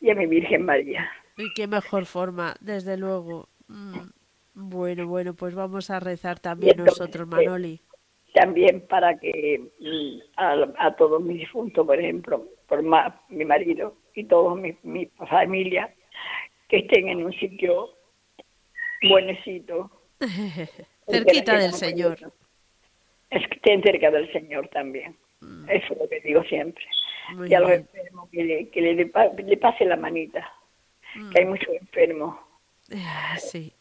y 0.00 0.10
a 0.10 0.14
mi 0.14 0.26
Virgen 0.26 0.64
María. 0.64 1.08
Y 1.36 1.52
qué 1.54 1.66
mejor 1.66 2.06
forma, 2.06 2.56
desde 2.60 2.96
luego. 2.96 3.48
Mm, 3.68 4.10
Bueno, 4.54 5.06
bueno, 5.06 5.34
pues 5.34 5.54
vamos 5.54 5.90
a 5.90 6.00
rezar 6.00 6.38
también 6.38 6.72
entonces, 6.72 6.98
nosotros, 6.98 7.26
Manoli. 7.28 7.80
También 8.34 8.80
para 8.86 9.18
que 9.18 9.60
mm, 9.78 10.20
a, 10.36 10.56
a 10.78 10.96
todos 10.96 11.20
mis 11.22 11.38
difuntos, 11.40 11.86
por 11.86 11.98
ejemplo, 11.98 12.46
por 12.66 12.82
ma- 12.82 13.20
mi 13.28 13.44
marido 13.44 13.94
y 14.14 14.24
toda 14.24 14.54
mi, 14.54 14.74
mi 14.82 15.06
familia, 15.28 15.92
que 16.68 16.78
estén 16.78 17.08
en 17.08 17.24
un 17.24 17.32
sitio 17.34 17.90
buenecito. 19.02 19.90
Cerquita 21.08 21.58
del 21.58 21.72
Señor. 21.72 22.18
Es 23.30 23.46
que 23.48 23.54
estén 23.56 23.82
cerca 23.82 24.10
del 24.10 24.30
Señor 24.32 24.68
también. 24.68 25.16
Eso 25.68 25.92
es 25.94 25.98
lo 25.98 26.08
que 26.08 26.20
digo 26.20 26.42
siempre. 26.44 26.84
Mm. 27.32 27.36
Muy 27.36 27.50
y 27.50 27.54
a 27.54 27.60
los 27.60 27.68
bien. 27.70 27.80
enfermos 27.92 28.30
que 28.30 28.44
le, 28.44 28.68
que 28.68 28.80
le, 28.80 28.94
le 28.94 29.56
pase 29.56 29.84
la 29.84 29.96
manita, 29.96 30.48
que 31.32 31.40
hay 31.40 31.46
muchos 31.46 31.68
enfermos. 31.74 32.36
Ah, 32.94 33.36
Sí. 33.38 33.72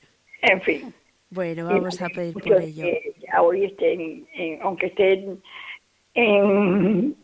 En 0.41 0.61
fin. 0.61 0.93
Bueno, 1.31 1.61
Y 1.61 1.73
vamos 1.73 2.01
a 2.01 2.09
pedir 2.09 2.33
por 2.33 2.61
ello. 2.61 2.83
que 2.83 3.13
hoy 3.39 3.65
estén, 3.65 4.27
en- 4.33 4.61
aunque 4.61 4.87
estén 4.87 5.41
en, 6.13 7.15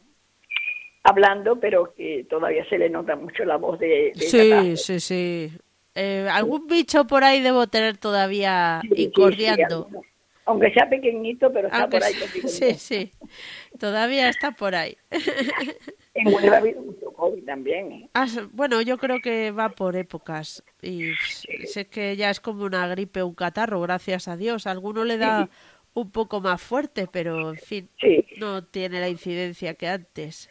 hablando, 1.04 1.60
pero 1.60 1.94
que 1.94 2.26
todavía 2.30 2.66
se 2.70 2.78
le 2.78 2.90
nota 2.90 3.16
mucho 3.16 3.44
la 3.46 3.58
voz 3.58 3.78
de... 3.80 4.14
de 4.16 4.22
Sí, 4.22 4.78
sí, 4.78 5.00
sí. 5.00 5.52
Eh, 5.94 6.28
algún 6.32 6.68
bicho 6.68 7.06
por 7.06 7.24
ahí 7.24 7.42
debo 7.42 7.68
tener 7.68 7.98
todavía 7.98 8.80
Sí, 8.84 8.88
sí, 8.90 8.96
sí, 8.96 9.04
incordiando. 9.04 9.76
alguno. 9.88 10.02
aunque 10.46 10.72
sea 10.72 10.88
pequeñito, 10.90 11.52
pero 11.52 11.68
está 11.68 11.80
Aunque 11.82 11.98
por 11.98 12.04
ahí. 12.06 12.14
sea- 12.14 12.22
contigo. 12.32 12.48
sí, 12.48 12.74
sí. 12.76 13.12
Todavía 13.80 14.30
está 14.30 14.52
por 14.52 14.74
ahí. 14.76 14.96
En 16.18 16.34
Huelva 16.34 16.56
ha 16.56 16.60
habido 16.60 16.82
mucho 16.82 17.12
COVID 17.14 17.44
también. 17.46 17.92
¿eh? 17.92 18.10
Ah, 18.14 18.26
bueno, 18.52 18.82
yo 18.82 18.98
creo 18.98 19.20
que 19.22 19.52
va 19.52 19.70
por 19.70 19.96
épocas 19.96 20.64
y 20.82 21.12
sé 21.66 21.86
que 21.88 22.16
ya 22.16 22.30
es 22.30 22.40
como 22.40 22.64
una 22.64 22.88
gripe, 22.88 23.22
un 23.24 23.36
catarro, 23.36 23.80
gracias 23.82 24.28
a 24.28 24.36
Dios. 24.36 24.66
A 24.68 24.72
alguno 24.72 25.04
le 25.04 25.18
da 25.18 25.48
un 25.94 26.12
poco 26.12 26.42
más 26.42 26.62
fuerte, 26.62 27.08
pero 27.12 27.50
en 27.52 27.58
fin, 27.58 27.90
Sí. 28.00 28.26
no 28.40 28.64
tiene 28.64 29.00
la 29.00 29.10
incidencia 29.10 29.74
que 29.76 29.88
antes. 29.88 30.50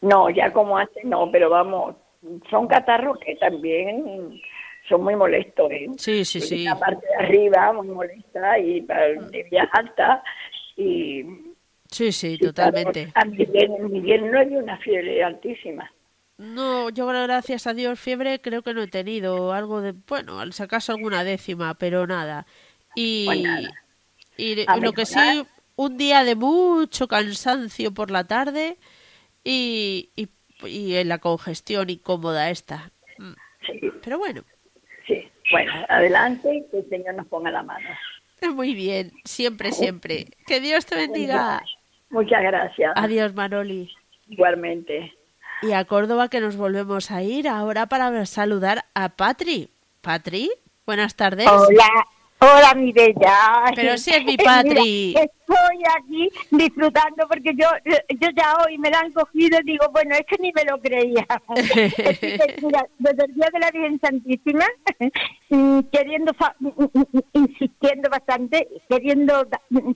No, 0.00 0.28
ya 0.30 0.52
como 0.52 0.76
antes 0.76 1.04
no, 1.04 1.30
pero 1.30 1.50
vamos, 1.50 1.96
son 2.50 2.66
catarros 2.68 3.18
que 3.20 3.34
también 3.36 4.40
son 4.88 5.02
muy 5.02 5.16
molestos. 5.16 5.70
¿eh? 5.72 5.86
Sí, 5.96 6.24
sí, 6.24 6.40
sí. 6.40 6.64
La 6.64 6.78
parte 6.78 7.06
de 7.06 7.14
arriba 7.24 7.72
muy 7.72 7.88
molesta 7.88 8.58
y 8.58 8.80
de 8.80 9.46
vías 9.50 9.68
altas 9.72 10.22
y 10.76 11.22
Sí, 11.96 12.12
sí, 12.12 12.36
totalmente. 12.36 13.10
A 13.14 13.24
Miguel, 13.24 13.70
Miguel 13.88 14.30
no 14.30 14.44
dio 14.44 14.58
una 14.58 14.76
fiebre 14.78 15.24
altísima. 15.24 15.90
No, 16.36 16.90
yo 16.90 17.06
gracias 17.06 17.66
a 17.66 17.72
Dios 17.72 17.98
fiebre 17.98 18.40
creo 18.42 18.62
que 18.62 18.74
no 18.74 18.82
he 18.82 18.88
tenido 18.88 19.52
algo 19.52 19.80
de, 19.80 19.92
bueno, 19.92 20.38
al 20.38 20.52
si 20.52 20.62
acaso 20.62 20.92
alguna 20.92 21.24
décima, 21.24 21.74
pero 21.74 22.06
nada. 22.06 22.46
Y, 22.94 23.26
Pues 23.26 23.42
nada. 23.42 23.70
y 24.36 24.66
lo 24.80 24.92
que 24.92 25.06
sí, 25.06 25.46
un 25.76 25.96
día 25.96 26.24
de 26.24 26.34
mucho 26.34 27.08
cansancio 27.08 27.92
por 27.94 28.10
la 28.10 28.24
tarde 28.24 28.76
y, 29.44 30.10
y, 30.16 30.28
y 30.66 30.96
en 30.96 31.08
la 31.08 31.18
congestión 31.18 31.90
incómoda 31.90 32.50
esta. 32.50 32.92
Mm, 33.18 33.32
Sí, 33.66 33.80
Pero 34.02 34.18
bueno, 34.18 34.44
sí. 35.06 35.28
Bueno, 35.50 35.72
adelante, 35.88 36.66
que 36.70 36.78
el 36.78 36.88
Señor 36.88 37.14
nos 37.14 37.26
ponga 37.28 37.50
la 37.50 37.62
mano. 37.62 37.88
muy 38.54 38.74
bien, 38.74 39.12
siempre, 39.24 39.72
siempre. 39.72 40.26
Que 40.46 40.60
Dios 40.60 40.86
te 40.86 40.96
bendiga. 40.96 41.62
Muchas 42.10 42.42
gracias. 42.42 42.92
Adiós, 42.96 43.34
Manoli. 43.34 43.90
Igualmente. 44.28 45.12
Y 45.62 45.72
a 45.72 45.84
Córdoba 45.84 46.28
que 46.28 46.40
nos 46.40 46.56
volvemos 46.56 47.10
a 47.10 47.22
ir 47.22 47.48
ahora 47.48 47.86
para 47.86 48.26
saludar 48.26 48.84
a 48.94 49.10
Patri. 49.10 49.70
Patri, 50.02 50.50
buenas 50.84 51.16
tardes. 51.16 51.48
Hola, 51.48 51.88
hola 52.40 52.74
mi 52.74 52.92
bella. 52.92 53.64
Pero 53.74 53.96
si 53.98 54.10
es 54.10 54.24
mi 54.24 54.36
Mira, 54.38 54.44
Patri. 54.62 55.14
estoy 55.16 55.82
aquí 55.98 56.30
disfrutando 56.50 57.26
porque 57.28 57.52
yo 57.56 57.68
yo 57.84 58.28
ya 58.36 58.54
hoy 58.64 58.78
me 58.78 58.90
la 58.90 59.00
han 59.00 59.12
cogido 59.12 59.58
y 59.60 59.64
digo, 59.72 59.86
bueno, 59.92 60.14
es 60.14 60.24
que 60.26 60.36
ni 60.40 60.52
me 60.52 60.64
lo 60.64 60.78
creía. 60.80 61.26
Mira, 62.62 62.86
desde 62.98 63.24
el 63.24 63.34
día 63.34 63.48
de 63.52 63.58
la 63.58 63.70
Virgen 63.70 64.00
Santísima, 64.00 64.64
mm, 65.50 65.80
queriendo, 65.92 66.32
mm, 66.60 66.68
mm, 66.68 67.04
insistiendo 67.34 68.10
bastante, 68.10 68.68
queriendo 68.88 69.46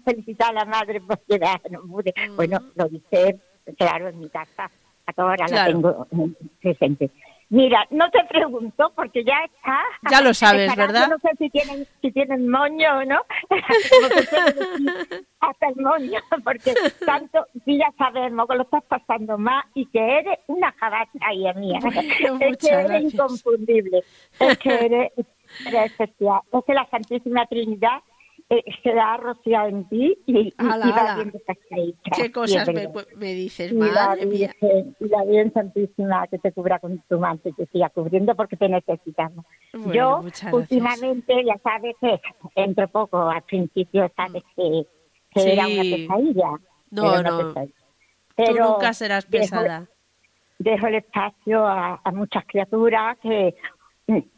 felicitar 0.05 0.51
a 0.51 0.53
la 0.61 0.64
madre 0.64 1.01
porque 1.01 1.41
no 1.70 1.82
pude. 1.82 2.14
Bueno, 2.36 2.59
lo 2.74 2.88
dice, 2.88 3.38
claro, 3.78 4.09
en 4.09 4.18
mi 4.20 4.28
casa, 4.28 4.70
ahora 5.16 5.36
la 5.43 5.47
Claro. 5.49 5.72
tengo 5.72 6.07
mm, 6.11 6.30
presente. 6.62 7.11
Mira, 7.51 7.84
no 7.90 8.09
te 8.12 8.24
pregunto 8.26 8.92
porque 8.94 9.24
ya 9.24 9.34
está. 9.44 9.80
Ya 10.09 10.20
lo 10.20 10.32
sabes, 10.34 10.74
¿verdad? 10.76 11.09
no 11.09 11.18
sé 11.18 11.30
si 11.36 11.51
tienen, 11.51 11.84
si 12.01 12.12
tienen 12.12 12.48
moño 12.48 12.98
o 12.98 13.05
no. 13.05 13.20
Hasta 15.40 15.68
el 15.68 15.76
moño, 15.76 16.20
porque 16.44 16.74
tanto, 17.05 17.44
sí 17.64 17.76
ya 17.76 17.92
sabemos 17.98 18.46
que 18.48 18.55
lo 18.55 18.62
estás 18.62 18.84
pasando 18.84 19.36
más 19.36 19.64
y 19.74 19.86
que 19.86 20.18
eres 20.18 20.38
una 20.46 20.70
jabacha, 20.72 21.32
hija 21.32 21.53
mía. 21.55 21.80
Bueno, 21.82 22.01
es 22.40 22.57
que 22.57 22.68
eres 22.68 22.88
gracias. 22.88 23.14
inconfundible. 23.14 24.05
Es 24.38 24.59
que 24.59 24.72
eres, 24.72 25.12
eres 25.66 25.90
especial. 25.90 26.42
Es 26.53 26.64
que 26.64 26.74
la 26.74 26.88
Santísima 26.88 27.46
Trinidad 27.46 28.01
eh, 28.53 28.64
se 28.82 28.92
da 28.92 29.16
rociado 29.16 29.68
en 29.68 29.88
ti 29.88 30.18
y, 30.26 30.38
y, 30.38 30.55
Ala, 30.59 30.86
y 30.86 30.90
va 30.90 31.14
viendo 31.14 31.38
esas 31.38 31.57
caricias. 31.68 32.16
¿Qué 32.16 32.32
cosas 32.32 32.66
me, 32.68 32.88
me 33.16 33.34
dices, 33.34 33.70
Y 33.70 33.74
la, 33.76 34.09
madre 34.09 34.26
mía? 34.26 34.53
Virgen, 34.61 34.96
y 34.98 35.09
la 35.09 35.24
Virgen 35.24 35.53
Santísima 35.53 36.26
que 36.26 36.38
te 36.38 36.51
cubra 36.53 36.80
con 36.80 36.98
tu 37.09 37.18
manto 37.20 37.48
y 37.48 37.53
te 37.53 37.66
siga 37.66 37.90
cubriendo 37.90 38.34
porque 38.34 38.57
te 38.57 38.68
necesitamos. 38.68 39.44
Bueno, 39.72 39.92
Yo, 39.94 40.24
últimamente, 40.53 41.44
ya 41.44 41.59
sabes 41.62 41.94
que 42.01 42.20
entre 42.57 42.88
poco, 42.88 43.30
al 43.30 43.42
principio, 43.42 44.11
sabes 44.16 44.42
que, 44.57 44.84
que 45.32 45.40
Sí. 45.40 45.51
era 45.51 45.66
una 45.68 45.82
pesadilla. 45.82 46.51
No, 46.90 47.03
una 47.05 47.22
no. 47.22 47.38
pesadilla. 47.38 47.72
Tú 47.74 48.34
Pero 48.46 48.68
nunca 48.68 48.92
serás 48.94 49.26
pesada. 49.26 49.86
Dejo 50.59 50.88
el 50.88 50.96
espacio 50.96 51.64
a, 51.64 52.01
a 52.03 52.11
muchas 52.11 52.44
criaturas 52.46 53.16
que, 53.22 53.55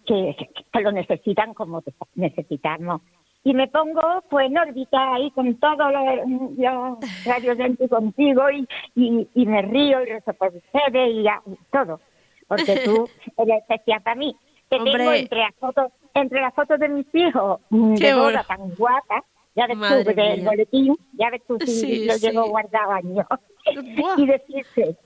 que, 0.06 0.36
que 0.70 0.80
lo 0.80 0.92
necesitan 0.92 1.54
como 1.54 1.82
necesitamos. 2.14 3.00
Y 3.44 3.54
me 3.54 3.66
pongo 3.68 4.22
pues 4.30 4.46
en 4.46 4.56
órbita 4.58 5.14
ahí 5.14 5.30
con 5.32 5.54
todos 5.58 5.92
los, 5.92 6.56
los 6.58 7.24
radios 7.24 7.58
dentro 7.58 7.88
contigo 7.88 8.48
y, 8.50 8.68
y, 8.94 9.28
y 9.34 9.46
me 9.46 9.62
río 9.62 10.00
y 10.02 10.06
rezo 10.06 10.32
por 10.34 10.48
ustedes 10.54 11.10
y 11.10 11.22
ya, 11.24 11.42
todo. 11.72 12.00
Porque 12.46 12.76
tú 12.84 13.08
eres 13.38 13.60
especial 13.62 14.00
para 14.02 14.14
mí. 14.16 14.36
Te 14.68 14.78
tengo 14.78 15.12
entre 15.12 15.38
las 15.40 15.54
fotos, 15.56 15.92
entre 16.14 16.40
las 16.40 16.54
fotos 16.54 16.78
de 16.78 16.88
mis 16.88 17.06
hijos 17.14 17.60
mm, 17.70 17.94
Qué 17.96 18.06
de 18.06 18.14
boda 18.14 18.44
tan 18.44 18.74
guapas, 18.76 19.24
ya 19.54 19.66
ves 19.66 19.76
Madre 19.76 20.04
tú 20.04 20.14
del 20.14 20.40
mía. 20.40 20.50
boletín, 20.50 20.96
ya 21.14 21.30
ves 21.30 21.42
tú 21.46 21.58
si 21.60 21.66
Sí, 21.72 22.04
lo 22.06 22.14
sí. 22.14 22.26
llevo 22.30 22.46
guardado 22.48 22.92
años. 22.92 23.26
Y 24.16 24.26
decirte, 24.26 24.96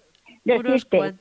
decirte 0.45 1.15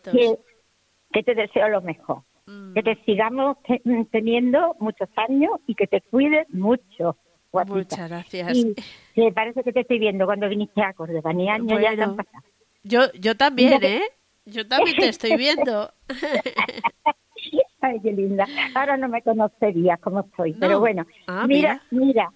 que 1.12 1.24
te 1.24 1.36
deseo 1.36 1.70
lo 1.70 1.82
mejor. 1.82 2.20
Mm. 2.48 2.74
Que 2.74 2.84
te 2.84 2.96
sigamos 3.06 3.58
te- 3.64 3.82
teniendo 4.12 4.76
muchos 4.80 5.10
años 5.16 5.54
y 5.68 5.76
que 5.76 5.88
te 5.88 6.02
cuides 6.02 6.48
mucho. 6.54 7.18
guapita. 7.52 7.76
Muchas 7.76 8.10
gracias. 8.10 8.56
Y 8.56 8.76
que 9.16 9.32
parece 9.32 9.64
que 9.64 9.72
te 9.74 9.80
estoy 9.82 9.98
viendo 10.00 10.26
cuando 10.26 10.48
viniste 10.50 10.82
a 10.84 10.94
Córdoba, 10.94 11.34
ni 11.34 11.50
años 11.50 11.82
ya 11.82 11.96
te 11.96 12.02
han 12.04 12.16
pasado. 12.16 12.44
Yo, 12.84 13.00
yo 13.20 13.36
también, 13.36 13.74
Mira 13.82 13.88
¿eh? 13.96 14.02
Yo 14.46 14.68
también 14.68 14.96
te 14.98 15.08
estoy 15.10 15.36
viendo. 15.38 15.92
Ay, 17.82 18.00
qué 18.02 18.12
linda. 18.12 18.46
Ahora 18.74 18.98
no 18.98 19.08
me 19.10 19.22
conocerías 19.22 20.00
cómo 20.00 20.22
estoy, 20.22 20.54
No. 20.54 20.60
pero 20.60 20.80
bueno. 20.80 21.06
Ah, 21.28 21.46
mira, 21.48 21.82
mira, 21.92 22.32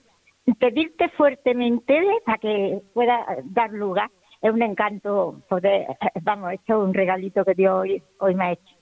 pedirte 0.59 1.09
fuertemente 1.09 1.99
para 2.25 2.37
que 2.37 2.81
pueda 2.93 3.25
dar 3.45 3.71
lugar. 3.71 4.09
Es 4.41 4.51
un 4.51 4.61
encanto 4.61 5.41
poder, 5.49 5.85
vamos, 6.21 6.53
esto 6.53 6.81
es 6.81 6.87
un 6.87 6.93
regalito 6.93 7.43
que 7.43 7.53
Dios 7.55 7.73
hoy, 7.81 8.01
hoy 8.19 8.35
me 8.35 8.43
ha 8.45 8.51
hecho. 8.53 8.75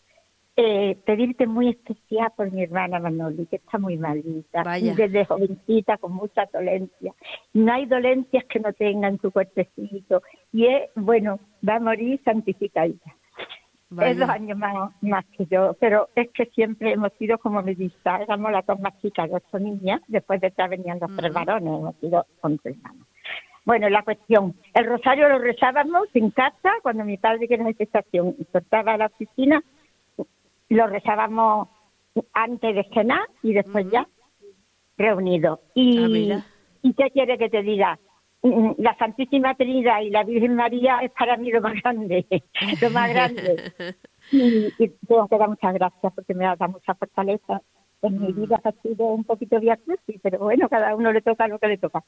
Eh, 0.60 0.98
pedirte 1.06 1.46
muy 1.46 1.70
especial 1.70 2.32
por 2.36 2.52
mi 2.52 2.64
hermana 2.64 3.00
Manoli, 3.00 3.46
que 3.46 3.58
está 3.58 3.78
muy 3.78 3.96
malita, 3.96 4.64
Vaya. 4.64 4.96
desde 4.96 5.24
jovencita, 5.26 5.98
con 5.98 6.14
mucha 6.14 6.48
dolencia. 6.52 7.14
No 7.54 7.74
hay 7.74 7.86
dolencias 7.86 8.44
que 8.46 8.60
no 8.60 8.74
tenga 8.74 9.08
en 9.08 9.22
su 9.22 9.30
cuerpecito. 9.32 10.24
Y 10.52 10.66
es, 10.66 10.90
bueno, 10.96 11.40
va 11.68 11.76
a 11.76 11.80
morir 11.80 12.20
santificadita. 12.26 13.12
Es 13.12 14.18
dos 14.18 14.28
Vaya. 14.28 14.34
años 14.34 14.58
más, 14.58 14.92
más 15.02 15.26
que 15.38 15.46
yo, 15.46 15.76
pero 15.80 16.10
es 16.16 16.28
que 16.32 16.48
siempre 16.48 16.92
hemos 16.92 17.14
sido 17.20 17.38
como 17.38 17.62
medistas, 17.62 18.22
éramos 18.22 18.52
las 18.52 18.66
dos 18.66 18.80
más 18.80 19.00
chicas, 19.00 19.30
las 19.30 19.44
ocho 19.48 19.60
niñas, 19.60 20.02
después 20.08 20.42
detrás 20.42 20.72
venían 20.72 20.98
los 21.00 21.16
tres 21.16 21.30
Ujú. 21.30 21.40
varones, 21.40 21.80
hemos 21.80 21.96
sido 21.98 22.26
once 22.42 22.70
hermanos. 22.70 23.06
Bueno, 23.64 23.90
la 23.90 24.02
cuestión, 24.02 24.56
el 24.74 24.86
rosario 24.86 25.30
lo 25.30 25.40
rezábamos 25.40 26.08
en 26.14 26.32
casa, 26.32 26.72
cuando 26.82 27.04
mi 27.04 27.18
padre, 27.18 27.48
que 27.48 27.54
era 27.54 27.66
de 27.66 27.76
estación, 27.78 28.36
soltaba 28.52 28.94
a 28.94 28.98
la 28.98 29.06
oficina, 29.08 29.62
lo 30.70 30.88
rezábamos 30.88 31.70
antes 32.34 32.76
de 32.76 32.84
cenar 32.94 33.28
y 33.44 33.54
después 33.54 33.90
ya 33.92 34.08
reunidos. 34.98 35.60
Ah, 35.64 35.72
Y, 35.76 35.98
mira. 36.08 36.46
¿Y 36.82 36.94
qué 36.94 37.10
quiere 37.12 37.38
que 37.38 37.50
te 37.50 37.62
diga? 37.62 38.00
Mm, 38.44 38.72
La 38.78 38.96
Santísima 38.98 39.56
Trinidad 39.56 40.02
y 40.02 40.10
la 40.10 40.24
Virgen 40.24 40.56
María 40.56 41.00
es 41.02 41.12
para 41.12 41.38
mí 41.38 41.52
lo 41.52 41.62
más 41.62 41.74
grande, 41.82 42.26
lo 42.82 42.92
más 42.92 43.10
grande. 43.10 43.74
Y, 44.30 44.74
y 44.78 44.90
tengo 45.08 45.26
que 45.30 45.38
dar 45.38 45.48
muchas 45.48 45.74
gracias 45.74 46.14
porque 46.14 46.34
me 46.34 46.46
ha 46.46 46.58
dado 46.58 46.74
mucha 46.74 46.94
fortaleza. 46.96 47.62
En 48.02 48.20
mi 48.20 48.34
Mm. 48.34 48.42
vida 48.42 48.60
ha 48.62 48.72
sido 48.84 49.06
un 49.06 49.24
poquito 49.24 49.58
crucis, 49.58 50.20
pero 50.22 50.40
bueno, 50.40 50.68
cada 50.68 50.94
uno 50.96 51.14
le 51.14 51.22
toca 51.22 51.48
lo 51.48 51.58
que 51.60 51.68
le 51.70 51.78
toca. 51.78 52.04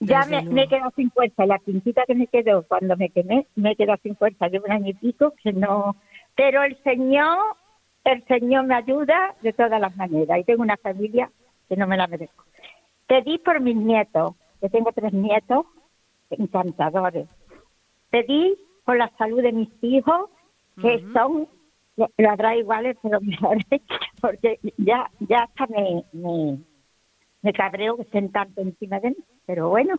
Ya 0.00 0.24
me, 0.24 0.42
me 0.50 0.62
he 0.62 0.68
quedado 0.68 0.90
sin 0.96 1.10
fuerza. 1.10 1.44
La 1.44 1.58
pincita 1.58 2.04
que 2.06 2.14
me 2.14 2.28
quedó 2.28 2.62
cuando 2.66 2.96
me 2.96 3.10
quemé, 3.10 3.46
me 3.56 3.72
he 3.72 3.76
quedado 3.76 3.98
sin 4.02 4.16
fuerza. 4.16 4.48
Llevo 4.48 4.64
un 4.66 4.72
año 4.72 4.88
y 4.88 4.94
pico 4.94 5.34
que 5.42 5.52
no. 5.52 5.96
Pero 6.38 6.62
el 6.62 6.80
Señor, 6.84 7.56
el 8.04 8.24
Señor 8.26 8.64
me 8.64 8.76
ayuda 8.76 9.34
de 9.42 9.52
todas 9.52 9.80
las 9.80 9.96
maneras. 9.96 10.38
Y 10.38 10.44
tengo 10.44 10.62
una 10.62 10.76
familia 10.76 11.32
que 11.68 11.76
no 11.76 11.88
me 11.88 11.96
la 11.96 12.06
merezco. 12.06 12.44
Pedí 13.08 13.38
por 13.38 13.58
mis 13.60 13.74
nietos, 13.74 14.36
que 14.60 14.68
tengo 14.68 14.92
tres 14.92 15.12
nietos 15.12 15.66
encantadores. 16.30 17.26
Pedí 18.10 18.56
por 18.84 18.96
la 18.96 19.10
salud 19.18 19.42
de 19.42 19.50
mis 19.50 19.68
hijos, 19.82 20.30
que 20.80 21.04
son, 21.12 21.48
lo, 21.96 22.08
lo 22.16 22.30
habrá 22.30 22.54
iguales, 22.54 22.96
pero 23.02 23.20
mejores, 23.20 23.64
porque 24.20 24.60
ya, 24.76 25.10
ya 25.18 25.40
hasta 25.42 25.66
me, 25.66 26.04
me, 26.12 26.58
me 27.42 27.52
cabreo 27.52 27.96
que 27.96 28.02
estén 28.02 28.30
tanto 28.30 28.60
encima 28.60 29.00
de 29.00 29.10
mí. 29.10 29.16
Pero 29.44 29.70
bueno, 29.70 29.96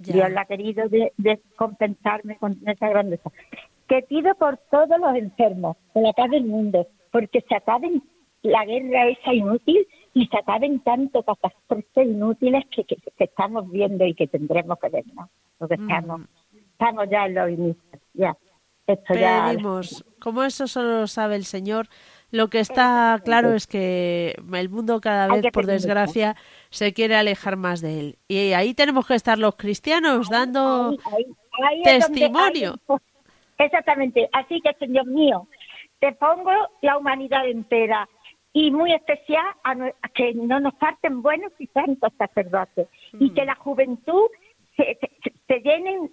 Ya. 0.00 0.12
Dios 0.12 0.30
la 0.32 0.42
ha 0.42 0.44
querido 0.44 0.86
de, 0.90 1.14
de 1.16 1.40
compensarme 1.56 2.36
con 2.36 2.58
esa 2.66 2.88
grandeza. 2.90 3.30
Que 3.88 4.02
pido 4.02 4.34
por 4.34 4.58
todos 4.70 4.98
los 5.00 5.14
enfermos, 5.16 5.76
por 5.92 6.02
la 6.02 6.12
paz 6.12 6.30
del 6.30 6.44
mundo, 6.44 6.86
porque 7.10 7.44
se 7.48 7.56
acaben 7.56 8.02
la 8.42 8.64
guerra 8.64 9.08
esa 9.08 9.32
inútil 9.32 9.86
y 10.14 10.26
se 10.26 10.38
acaben 10.38 10.80
tanto 10.80 11.22
catástrofes 11.22 12.06
inútiles 12.06 12.64
que, 12.70 12.84
que, 12.84 12.98
estamos 13.18 13.70
viendo 13.70 14.04
y 14.04 14.14
que 14.14 14.26
tendremos 14.26 14.78
que 14.78 14.88
ver, 14.88 15.04
¿no? 15.14 15.28
Porque 15.58 15.76
mm. 15.76 15.90
estamos, 15.90 16.20
estamos 16.72 17.10
ya 17.10 17.26
en 17.26 17.34
los 17.34 17.50
inicios, 17.50 18.02
ya. 18.14 18.36
Esto 18.86 19.14
Pedimos, 19.14 20.04
como 20.18 20.44
eso 20.44 20.66
solo 20.66 21.00
lo 21.00 21.06
sabe 21.06 21.36
el 21.36 21.44
Señor, 21.44 21.88
lo 22.30 22.48
que 22.48 22.58
está 22.60 23.20
claro 23.22 23.52
es 23.54 23.66
que 23.66 24.34
el 24.54 24.68
mundo 24.70 25.00
cada 25.02 25.28
vez, 25.28 25.44
por 25.52 25.66
desgracia, 25.66 26.36
se 26.70 26.94
quiere 26.94 27.14
alejar 27.14 27.56
más 27.56 27.82
de 27.82 28.00
él. 28.00 28.18
Y 28.28 28.52
ahí 28.52 28.72
tenemos 28.72 29.06
que 29.06 29.14
estar 29.14 29.38
los 29.38 29.56
cristianos 29.56 30.30
dando 30.30 30.96
testimonio. 31.84 32.76
Exactamente. 33.58 34.28
Así 34.32 34.60
que, 34.60 34.72
Señor 34.74 35.06
mío, 35.06 35.48
te 35.98 36.12
pongo 36.12 36.52
la 36.82 36.96
humanidad 36.96 37.48
entera 37.48 38.08
y 38.52 38.70
muy 38.70 38.92
especial 38.92 39.46
a, 39.64 39.74
que 40.14 40.34
no 40.34 40.60
nos 40.60 40.74
falten 40.78 41.22
buenos 41.22 41.52
y 41.58 41.66
santos 41.68 42.12
sacerdotes 42.16 42.88
y 43.12 43.30
que 43.30 43.42
mm. 43.42 43.46
la 43.46 43.54
juventud 43.56 44.28
se, 45.46 45.60
llenen. 45.60 46.10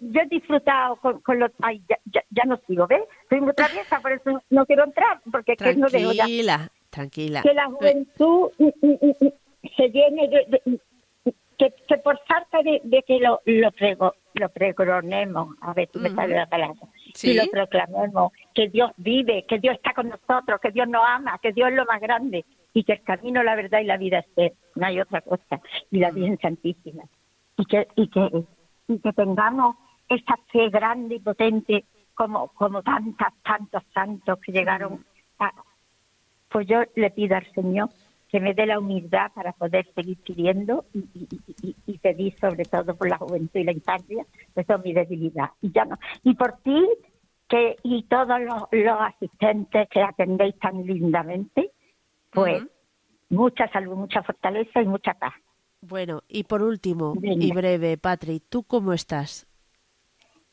yo 0.00 0.20
he 0.20 0.26
disfrutado 0.26 0.96
con, 0.96 1.38
los. 1.38 1.50
Ay, 1.60 1.82
ya, 1.86 2.44
no 2.46 2.60
sigo, 2.66 2.86
¿ves? 2.86 3.02
Soy 3.28 3.40
muy 3.40 3.52
traviesa, 3.54 4.00
por 4.00 4.12
eso 4.12 4.42
no 4.50 4.66
quiero 4.66 4.84
entrar, 4.84 5.20
porque 5.30 5.52
es 5.52 5.58
que 5.58 5.76
no 5.76 5.88
dejo 5.88 6.12
ya. 6.12 6.24
Tranquila, 6.24 6.72
tranquila. 6.90 7.42
Que 7.42 7.54
la 7.54 7.66
juventud 7.66 8.50
se 9.76 9.88
llene 9.90 10.28
de. 10.28 10.80
que, 11.58 11.74
que, 11.86 11.98
por 11.98 12.18
falta 12.26 12.58
de, 12.62 13.02
que 13.06 13.18
lo, 13.20 13.40
lo, 13.44 13.70
prego, 13.72 14.14
lo 14.38 14.48
pregronemos, 14.48 15.56
a 15.60 15.72
ver, 15.72 15.88
tú 15.88 15.98
me 15.98 16.10
sale 16.10 16.34
la 16.36 16.46
palabra, 16.46 16.80
¿Sí? 17.14 17.30
y 17.30 17.34
lo 17.34 17.46
proclamemos, 17.46 18.32
que 18.54 18.68
Dios 18.68 18.90
vive, 18.96 19.44
que 19.46 19.58
Dios 19.58 19.76
está 19.76 19.92
con 19.94 20.08
nosotros, 20.08 20.60
que 20.60 20.70
Dios 20.70 20.88
nos 20.88 21.02
ama, 21.06 21.38
que 21.42 21.52
Dios 21.52 21.70
es 21.70 21.74
lo 21.74 21.84
más 21.84 22.00
grande, 22.00 22.44
y 22.72 22.84
que 22.84 22.92
el 22.92 23.02
camino, 23.02 23.42
la 23.42 23.56
verdad 23.56 23.80
y 23.80 23.84
la 23.84 23.96
vida 23.96 24.24
es 24.36 24.52
no 24.74 24.86
hay 24.86 25.00
otra 25.00 25.20
cosa, 25.20 25.60
y 25.90 25.98
la 25.98 26.10
Virgen 26.10 26.38
Santísima. 26.40 27.04
Y 27.56 27.64
que, 27.64 27.88
y 27.96 28.08
que, 28.08 28.44
y 28.86 28.98
que 28.98 29.12
tengamos 29.12 29.76
esa 30.08 30.36
fe 30.52 30.68
grande 30.70 31.16
y 31.16 31.20
potente 31.20 31.84
como, 32.14 32.48
como 32.48 32.82
tantas, 32.82 33.32
tantos 33.42 33.82
santos 33.92 34.38
que 34.40 34.52
llegaron 34.52 35.04
a... 35.38 35.52
Pues 36.48 36.66
yo 36.66 36.82
le 36.94 37.10
pido 37.10 37.36
al 37.36 37.52
Señor 37.52 37.90
que 38.28 38.40
me 38.40 38.54
dé 38.54 38.66
la 38.66 38.78
humildad 38.78 39.32
para 39.34 39.52
poder 39.52 39.86
seguir 39.94 40.18
pidiendo 40.22 40.84
y, 40.92 40.98
y, 41.14 41.76
y, 41.86 41.98
pedir 41.98 42.38
sobre 42.38 42.64
todo 42.64 42.94
por 42.94 43.08
la 43.08 43.16
juventud 43.16 43.58
y 43.58 43.64
la 43.64 43.72
infancia, 43.72 44.26
eso 44.54 44.74
es 44.74 44.84
mi 44.84 44.92
debilidad. 44.92 45.50
Y 45.62 45.72
ya 45.72 45.84
no. 45.84 45.98
Y 46.24 46.34
por 46.34 46.58
ti 46.58 46.86
que 47.48 47.76
y 47.82 48.02
todos 48.04 48.40
los, 48.40 48.64
los 48.70 49.00
asistentes 49.00 49.88
que 49.88 50.02
atendéis 50.02 50.58
tan 50.58 50.84
lindamente, 50.86 51.72
pues 52.30 52.62
mucha 53.30 53.68
salud, 53.68 53.96
mucha 53.96 54.22
fortaleza 54.22 54.82
y 54.82 54.86
mucha 54.86 55.14
paz. 55.14 55.34
Bueno, 55.80 56.22
y 56.28 56.44
por 56.44 56.62
último, 56.62 57.14
y 57.22 57.52
breve, 57.52 57.96
Patri, 57.96 58.40
¿tú 58.40 58.64
cómo 58.64 58.92
estás? 58.92 59.46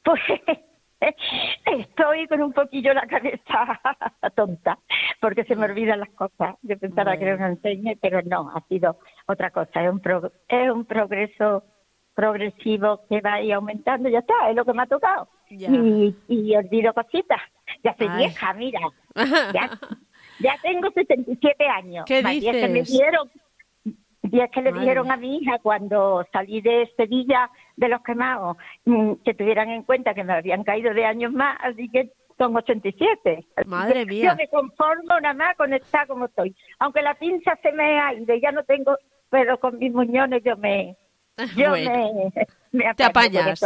Pues 0.04 0.22
estoy 1.66 2.28
con 2.28 2.41
un 2.41 2.53
poquillo 2.53 2.93
la 2.93 3.08
cabeza 3.08 3.80
tonta, 4.36 4.80
porque 5.20 5.43
se 5.45 5.56
me 5.56 5.66
olvidan 5.66 5.99
las 5.99 6.10
cosas. 6.10 6.56
Yo 6.62 6.78
pensaba 6.78 7.18
que 7.18 7.26
era 7.26 7.36
una 7.36 7.49
enseñe, 7.49 7.97
pero 8.01 8.22
no, 8.24 8.51
ha 8.53 8.62
sido 8.68 8.97
otra 9.28 9.51
cosa. 9.51 9.84
Es 9.84 9.91
un, 9.91 10.01
es 10.47 10.72
un 10.72 10.86
progreso 10.86 11.64
progresivo 12.14 13.01
que 13.10 13.22
va 13.22 13.36
ahí 13.36 13.51
aumentando, 13.51 14.10
ya 14.10 14.20
está, 14.20 14.49
es 14.49 14.56
lo 14.56 14.66
que 14.66 14.74
me 14.74 14.84
ha 14.84 14.88
tocado. 14.88 15.28
Y, 15.49 16.16
y 16.28 16.56
olvido 16.56 16.93
cositas. 16.93 17.41
Ya 17.84 17.95
soy 17.97 18.08
vieja, 18.18 18.53
mira. 18.53 18.80
Ya, 19.53 19.70
ya 20.39 20.56
tengo 20.62 20.89
67 20.91 21.68
años. 21.68 22.06
¿Qué 22.08 22.24
dices? 22.24 22.56
Que 22.56 22.68
me 22.68 22.82
dieron 22.82 23.30
y 24.32 24.39
es 24.39 24.51
que 24.51 24.62
le 24.62 24.74
dijeron 24.74 25.12
a 25.12 25.18
mi 25.18 25.38
hija 25.38 25.60
cuando 25.60 26.26
salí 26.32 26.62
de 26.62 26.91
Sevilla 26.97 27.49
de 27.78 27.90
los 27.90 28.02
quemados 28.02 28.58
mm, 28.86 29.14
que 29.24 29.34
tuvieran 29.34 29.70
en 29.70 29.84
cuenta 29.84 30.14
que 30.14 30.24
me 30.24 30.34
habían 30.34 30.64
caído 30.64 30.94
de 30.94 31.06
años 31.06 31.32
más, 31.32 31.58
así 31.62 31.90
que 31.90 32.12
son 32.38 32.56
87. 32.56 33.46
Madre 33.66 34.06
mía. 34.06 34.32
Yo 34.32 34.36
me 34.36 34.48
conformo 34.50 35.20
nada 35.22 35.34
más 35.34 35.56
con 35.56 35.74
estar 35.74 36.06
como 36.08 36.26
estoy. 36.26 36.56
Aunque 36.80 37.02
la 37.02 37.16
pinza 37.16 37.58
se 37.62 37.72
me 37.72 38.00
ha 38.00 38.14
ido, 38.14 38.36
ya 38.36 38.52
no 38.52 38.64
tengo, 38.64 38.98
pero 39.30 39.60
con 39.60 39.78
mis 39.78 39.94
muñones 39.94 40.44
yo 40.44 40.58
me, 40.58 40.96
yo 41.56 41.72
me, 41.72 42.32
me 42.72 42.94
Te 42.96 43.04
apañas. 43.04 43.62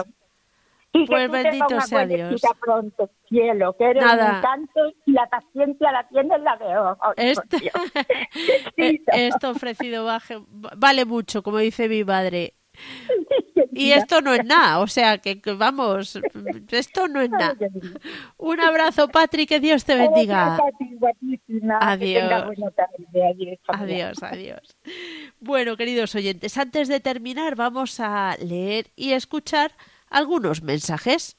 Y 0.92 1.06
pues 1.06 1.30
bendito 1.30 1.82
sea 1.82 2.06
Dios. 2.08 2.42
pronto, 2.60 3.12
cielo, 3.28 3.76
que 3.78 3.92
eres 3.92 4.04
Nada. 4.04 4.32
un 4.32 4.38
encanto 4.38 4.94
y 5.06 5.12
la 5.12 5.28
paciencia 5.28 5.92
la 5.92 6.08
tienes 6.08 6.42
la 6.42 6.56
veo. 6.56 6.98
esto, 7.16 7.58
eh, 8.78 9.00
esto 9.14 9.52
ofrecido 9.52 10.08
vale 10.78 11.06
mucho, 11.06 11.44
como 11.44 11.60
dice 11.60 11.88
mi 11.88 12.04
madre. 12.04 12.56
Y 13.72 13.92
esto 13.92 14.22
no 14.22 14.34
es 14.34 14.44
nada, 14.46 14.80
o 14.80 14.88
sea 14.88 15.20
que, 15.20 15.40
vamos, 15.56 16.20
esto 16.72 17.08
no 17.08 17.22
es 17.22 17.30
nada. 17.30 17.56
Un 18.38 18.60
abrazo, 18.60 19.08
Patri, 19.08 19.46
que 19.46 19.60
Dios 19.60 19.86
te 19.86 19.96
bendiga. 19.96 20.58
Adiós. 21.80 22.44
Adiós, 23.68 24.24
adiós. 24.24 24.78
Bueno, 25.40 25.78
queridos 25.78 26.16
oyentes, 26.16 26.58
antes 26.58 26.88
de 26.88 27.00
terminar, 27.00 27.56
vamos 27.56 28.00
a 28.00 28.36
leer 28.42 28.88
y 28.96 29.14
escuchar 29.14 29.72
algunos 30.10 30.62
mensajes. 30.62 31.38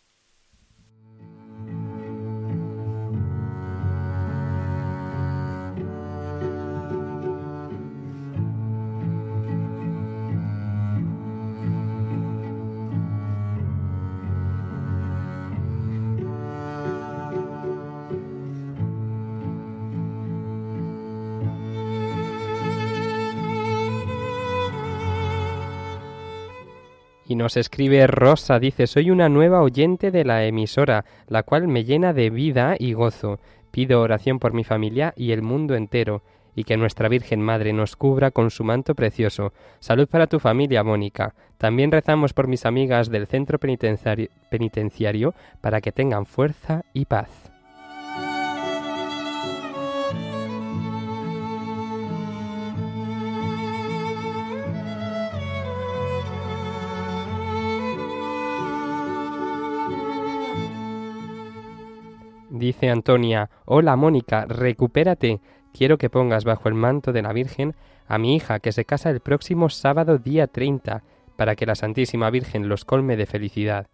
Nos 27.40 27.56
escribe 27.56 28.06
Rosa, 28.06 28.58
dice, 28.58 28.86
soy 28.86 29.10
una 29.10 29.30
nueva 29.30 29.62
oyente 29.62 30.10
de 30.10 30.26
la 30.26 30.44
emisora, 30.44 31.06
la 31.26 31.42
cual 31.42 31.68
me 31.68 31.84
llena 31.84 32.12
de 32.12 32.28
vida 32.28 32.76
y 32.78 32.92
gozo. 32.92 33.40
Pido 33.70 34.02
oración 34.02 34.38
por 34.38 34.52
mi 34.52 34.62
familia 34.62 35.14
y 35.16 35.32
el 35.32 35.40
mundo 35.40 35.74
entero, 35.74 36.22
y 36.54 36.64
que 36.64 36.76
nuestra 36.76 37.08
Virgen 37.08 37.40
Madre 37.40 37.72
nos 37.72 37.96
cubra 37.96 38.30
con 38.30 38.50
su 38.50 38.62
manto 38.62 38.94
precioso. 38.94 39.54
Salud 39.78 40.06
para 40.06 40.26
tu 40.26 40.38
familia, 40.38 40.84
Mónica. 40.84 41.34
También 41.56 41.90
rezamos 41.90 42.34
por 42.34 42.46
mis 42.46 42.66
amigas 42.66 43.08
del 43.08 43.26
centro 43.26 43.58
penitenciario, 43.58 44.28
penitenciario 44.50 45.34
para 45.62 45.80
que 45.80 45.92
tengan 45.92 46.26
fuerza 46.26 46.82
y 46.92 47.06
paz. 47.06 47.49
Dice 62.60 62.90
Antonia, 62.90 63.48
Hola 63.64 63.96
Mónica, 63.96 64.44
recupérate. 64.44 65.40
Quiero 65.72 65.96
que 65.96 66.10
pongas 66.10 66.44
bajo 66.44 66.68
el 66.68 66.74
manto 66.74 67.10
de 67.10 67.22
la 67.22 67.32
Virgen 67.32 67.74
a 68.06 68.18
mi 68.18 68.36
hija 68.36 68.60
que 68.60 68.72
se 68.72 68.84
casa 68.84 69.08
el 69.08 69.20
próximo 69.20 69.70
sábado 69.70 70.18
día 70.18 70.46
30, 70.46 71.02
para 71.36 71.56
que 71.56 71.64
la 71.64 71.74
Santísima 71.74 72.28
Virgen 72.28 72.68
los 72.68 72.84
colme 72.84 73.16
de 73.16 73.24
felicidad. 73.24 73.86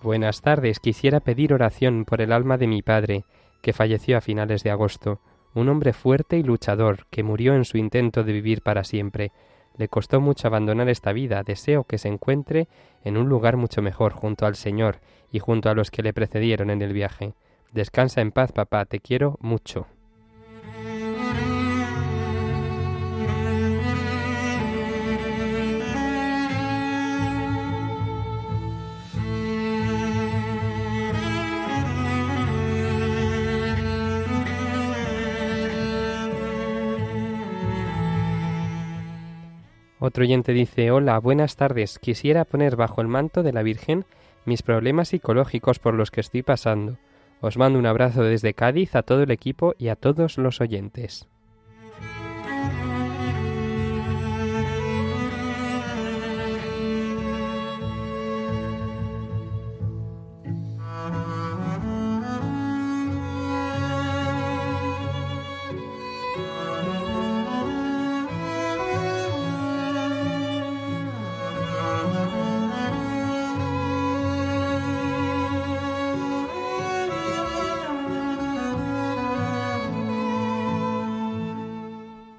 Buenas 0.00 0.40
tardes, 0.40 0.80
quisiera 0.80 1.20
pedir 1.20 1.52
oración 1.52 2.06
por 2.06 2.22
el 2.22 2.32
alma 2.32 2.56
de 2.56 2.66
mi 2.66 2.80
padre, 2.80 3.24
que 3.64 3.72
falleció 3.72 4.18
a 4.18 4.20
finales 4.20 4.62
de 4.62 4.70
agosto, 4.70 5.20
un 5.54 5.70
hombre 5.70 5.94
fuerte 5.94 6.36
y 6.36 6.42
luchador 6.42 7.06
que 7.08 7.22
murió 7.22 7.54
en 7.54 7.64
su 7.64 7.78
intento 7.78 8.22
de 8.22 8.34
vivir 8.34 8.60
para 8.60 8.84
siempre. 8.84 9.32
Le 9.78 9.88
costó 9.88 10.20
mucho 10.20 10.46
abandonar 10.46 10.90
esta 10.90 11.14
vida, 11.14 11.42
deseo 11.42 11.84
que 11.84 11.96
se 11.96 12.08
encuentre 12.08 12.68
en 13.04 13.16
un 13.16 13.30
lugar 13.30 13.56
mucho 13.56 13.80
mejor 13.80 14.12
junto 14.12 14.44
al 14.44 14.54
Señor 14.54 15.00
y 15.32 15.38
junto 15.38 15.70
a 15.70 15.74
los 15.74 15.90
que 15.90 16.02
le 16.02 16.12
precedieron 16.12 16.68
en 16.68 16.82
el 16.82 16.92
viaje. 16.92 17.32
Descansa 17.72 18.20
en 18.20 18.32
paz, 18.32 18.52
papá, 18.52 18.84
te 18.84 19.00
quiero 19.00 19.38
mucho. 19.40 19.86
Otro 40.06 40.22
oyente 40.22 40.52
dice, 40.52 40.90
hola, 40.90 41.18
buenas 41.18 41.56
tardes. 41.56 41.98
Quisiera 41.98 42.44
poner 42.44 42.76
bajo 42.76 43.00
el 43.00 43.08
manto 43.08 43.42
de 43.42 43.54
la 43.54 43.62
Virgen 43.62 44.04
mis 44.44 44.60
problemas 44.60 45.08
psicológicos 45.08 45.78
por 45.78 45.94
los 45.94 46.10
que 46.10 46.20
estoy 46.20 46.42
pasando. 46.42 46.98
Os 47.40 47.56
mando 47.56 47.78
un 47.78 47.86
abrazo 47.86 48.22
desde 48.22 48.52
Cádiz 48.52 48.96
a 48.96 49.02
todo 49.02 49.22
el 49.22 49.30
equipo 49.30 49.74
y 49.78 49.88
a 49.88 49.96
todos 49.96 50.36
los 50.36 50.60
oyentes. 50.60 51.26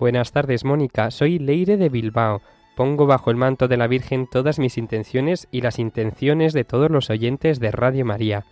Buenas 0.06 0.32
tardes, 0.32 0.66
Mónica. 0.66 1.10
Soy 1.10 1.40
Leire 1.40 1.78
de 1.78 1.90
Bilbao. 1.90 2.44
Pongo 2.76 3.08
bajo 3.08 3.32
el 3.32 3.38
manto 3.38 3.68
de 3.68 3.76
la 3.76 3.88
Virgen 3.88 4.28
todas 4.28 4.60
mis 4.60 4.78
intenciones 4.78 5.48
y 5.50 5.62
las 5.62 5.80
intenciones 5.80 6.54
de 6.54 6.64
todos 6.64 6.92
los 6.92 7.10
oyentes 7.10 7.60
de 7.60 7.72
Radio 7.72 8.06
María. 8.06 8.46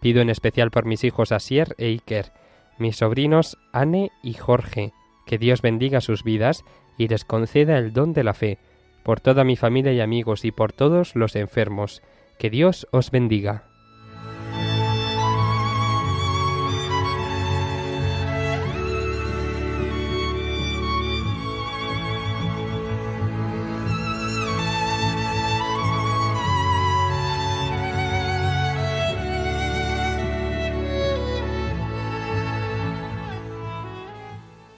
Pido 0.00 0.20
en 0.20 0.30
especial 0.30 0.72
por 0.72 0.84
mis 0.84 1.04
hijos 1.04 1.30
Asier 1.30 1.76
e 1.78 1.86
Iker, 1.90 2.32
mis 2.76 2.96
sobrinos 2.96 3.56
Anne 3.72 4.10
y 4.20 4.34
Jorge, 4.34 4.92
que 5.26 5.38
Dios 5.38 5.62
bendiga 5.62 6.00
sus 6.00 6.24
vidas 6.24 6.64
y 6.98 7.06
les 7.06 7.24
conceda 7.24 7.78
el 7.78 7.92
don 7.92 8.12
de 8.12 8.24
la 8.24 8.34
fe, 8.34 8.58
por 9.04 9.20
toda 9.20 9.44
mi 9.44 9.54
familia 9.54 9.92
y 9.92 10.00
amigos 10.00 10.44
y 10.44 10.50
por 10.50 10.72
todos 10.72 11.14
los 11.14 11.36
enfermos. 11.36 12.02
Que 12.36 12.50
Dios 12.50 12.88
os 12.90 13.12
bendiga. 13.12 13.75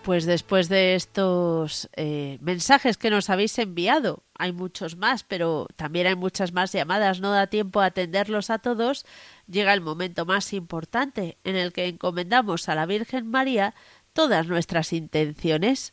Pues 0.09 0.25
después 0.25 0.71
de 0.71 0.95
estos 0.95 1.91
eh, 1.95 2.39
mensajes 2.41 2.97
que 2.97 3.11
nos 3.11 3.29
habéis 3.29 3.59
enviado, 3.59 4.25
hay 4.39 4.53
muchos 4.53 4.97
más, 4.97 5.23
pero 5.23 5.67
también 5.77 6.07
hay 6.07 6.17
muchas 6.17 6.55
más 6.55 6.73
llamadas, 6.73 7.21
no 7.21 7.31
da 7.31 7.49
tiempo 7.49 7.83
a 7.83 7.85
atenderlos 7.85 8.49
a 8.49 8.59
todos, 8.59 9.05
llega 9.49 9.75
el 9.75 9.83
momento 9.83 10.25
más 10.25 10.55
importante 10.55 11.37
en 11.45 11.57
el 11.57 11.75
que 11.75 11.89
encomendamos 11.89 12.71
a 12.71 12.75
la 12.75 12.87
Virgen 12.87 13.31
María 13.31 13.75
todas 14.15 14.47
nuestras 14.47 14.95
intenciones. 14.95 15.93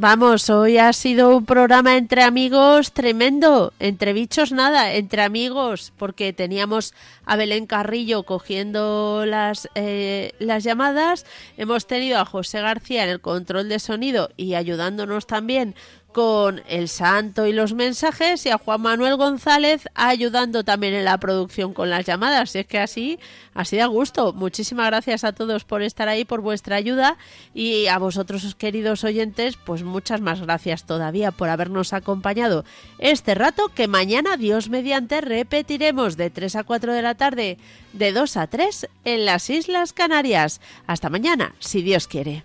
Vamos, 0.00 0.48
hoy 0.48 0.78
ha 0.78 0.92
sido 0.92 1.36
un 1.36 1.44
programa 1.44 1.96
entre 1.96 2.22
amigos 2.22 2.92
tremendo, 2.92 3.72
entre 3.80 4.12
bichos 4.12 4.52
nada, 4.52 4.92
entre 4.92 5.22
amigos, 5.22 5.92
porque 5.96 6.32
teníamos 6.32 6.94
a 7.26 7.34
Belén 7.34 7.66
Carrillo 7.66 8.22
cogiendo 8.22 9.24
las, 9.26 9.68
eh, 9.74 10.34
las 10.38 10.62
llamadas, 10.62 11.26
hemos 11.56 11.88
tenido 11.88 12.20
a 12.20 12.24
José 12.24 12.60
García 12.60 13.02
en 13.02 13.10
el 13.10 13.20
control 13.20 13.68
de 13.68 13.80
sonido 13.80 14.30
y 14.36 14.54
ayudándonos 14.54 15.26
también 15.26 15.74
con 16.18 16.64
el 16.68 16.88
santo 16.88 17.46
y 17.46 17.52
los 17.52 17.74
mensajes 17.74 18.44
y 18.44 18.50
a 18.50 18.58
Juan 18.58 18.80
Manuel 18.80 19.14
González 19.14 19.88
ayudando 19.94 20.64
también 20.64 20.94
en 20.94 21.04
la 21.04 21.18
producción 21.18 21.72
con 21.72 21.90
las 21.90 22.06
llamadas. 22.06 22.56
Y 22.56 22.58
es 22.58 22.66
que 22.66 22.80
así, 22.80 23.20
así 23.54 23.76
da 23.76 23.86
gusto. 23.86 24.32
Muchísimas 24.32 24.88
gracias 24.88 25.22
a 25.22 25.32
todos 25.32 25.62
por 25.62 25.80
estar 25.80 26.08
ahí, 26.08 26.24
por 26.24 26.40
vuestra 26.40 26.74
ayuda 26.74 27.18
y 27.54 27.86
a 27.86 27.98
vosotros, 27.98 28.52
queridos 28.56 29.04
oyentes, 29.04 29.56
pues 29.64 29.84
muchas 29.84 30.20
más 30.20 30.40
gracias 30.40 30.86
todavía 30.86 31.30
por 31.30 31.50
habernos 31.50 31.92
acompañado 31.92 32.64
este 32.98 33.36
rato 33.36 33.68
que 33.72 33.86
mañana, 33.86 34.36
Dios 34.36 34.70
mediante, 34.70 35.20
repetiremos 35.20 36.16
de 36.16 36.30
3 36.30 36.56
a 36.56 36.64
4 36.64 36.94
de 36.94 37.02
la 37.02 37.14
tarde, 37.14 37.58
de 37.92 38.10
2 38.10 38.36
a 38.38 38.48
3 38.48 38.88
en 39.04 39.24
las 39.24 39.48
Islas 39.50 39.92
Canarias. 39.92 40.60
Hasta 40.88 41.10
mañana, 41.10 41.54
si 41.60 41.82
Dios 41.82 42.08
quiere. 42.08 42.44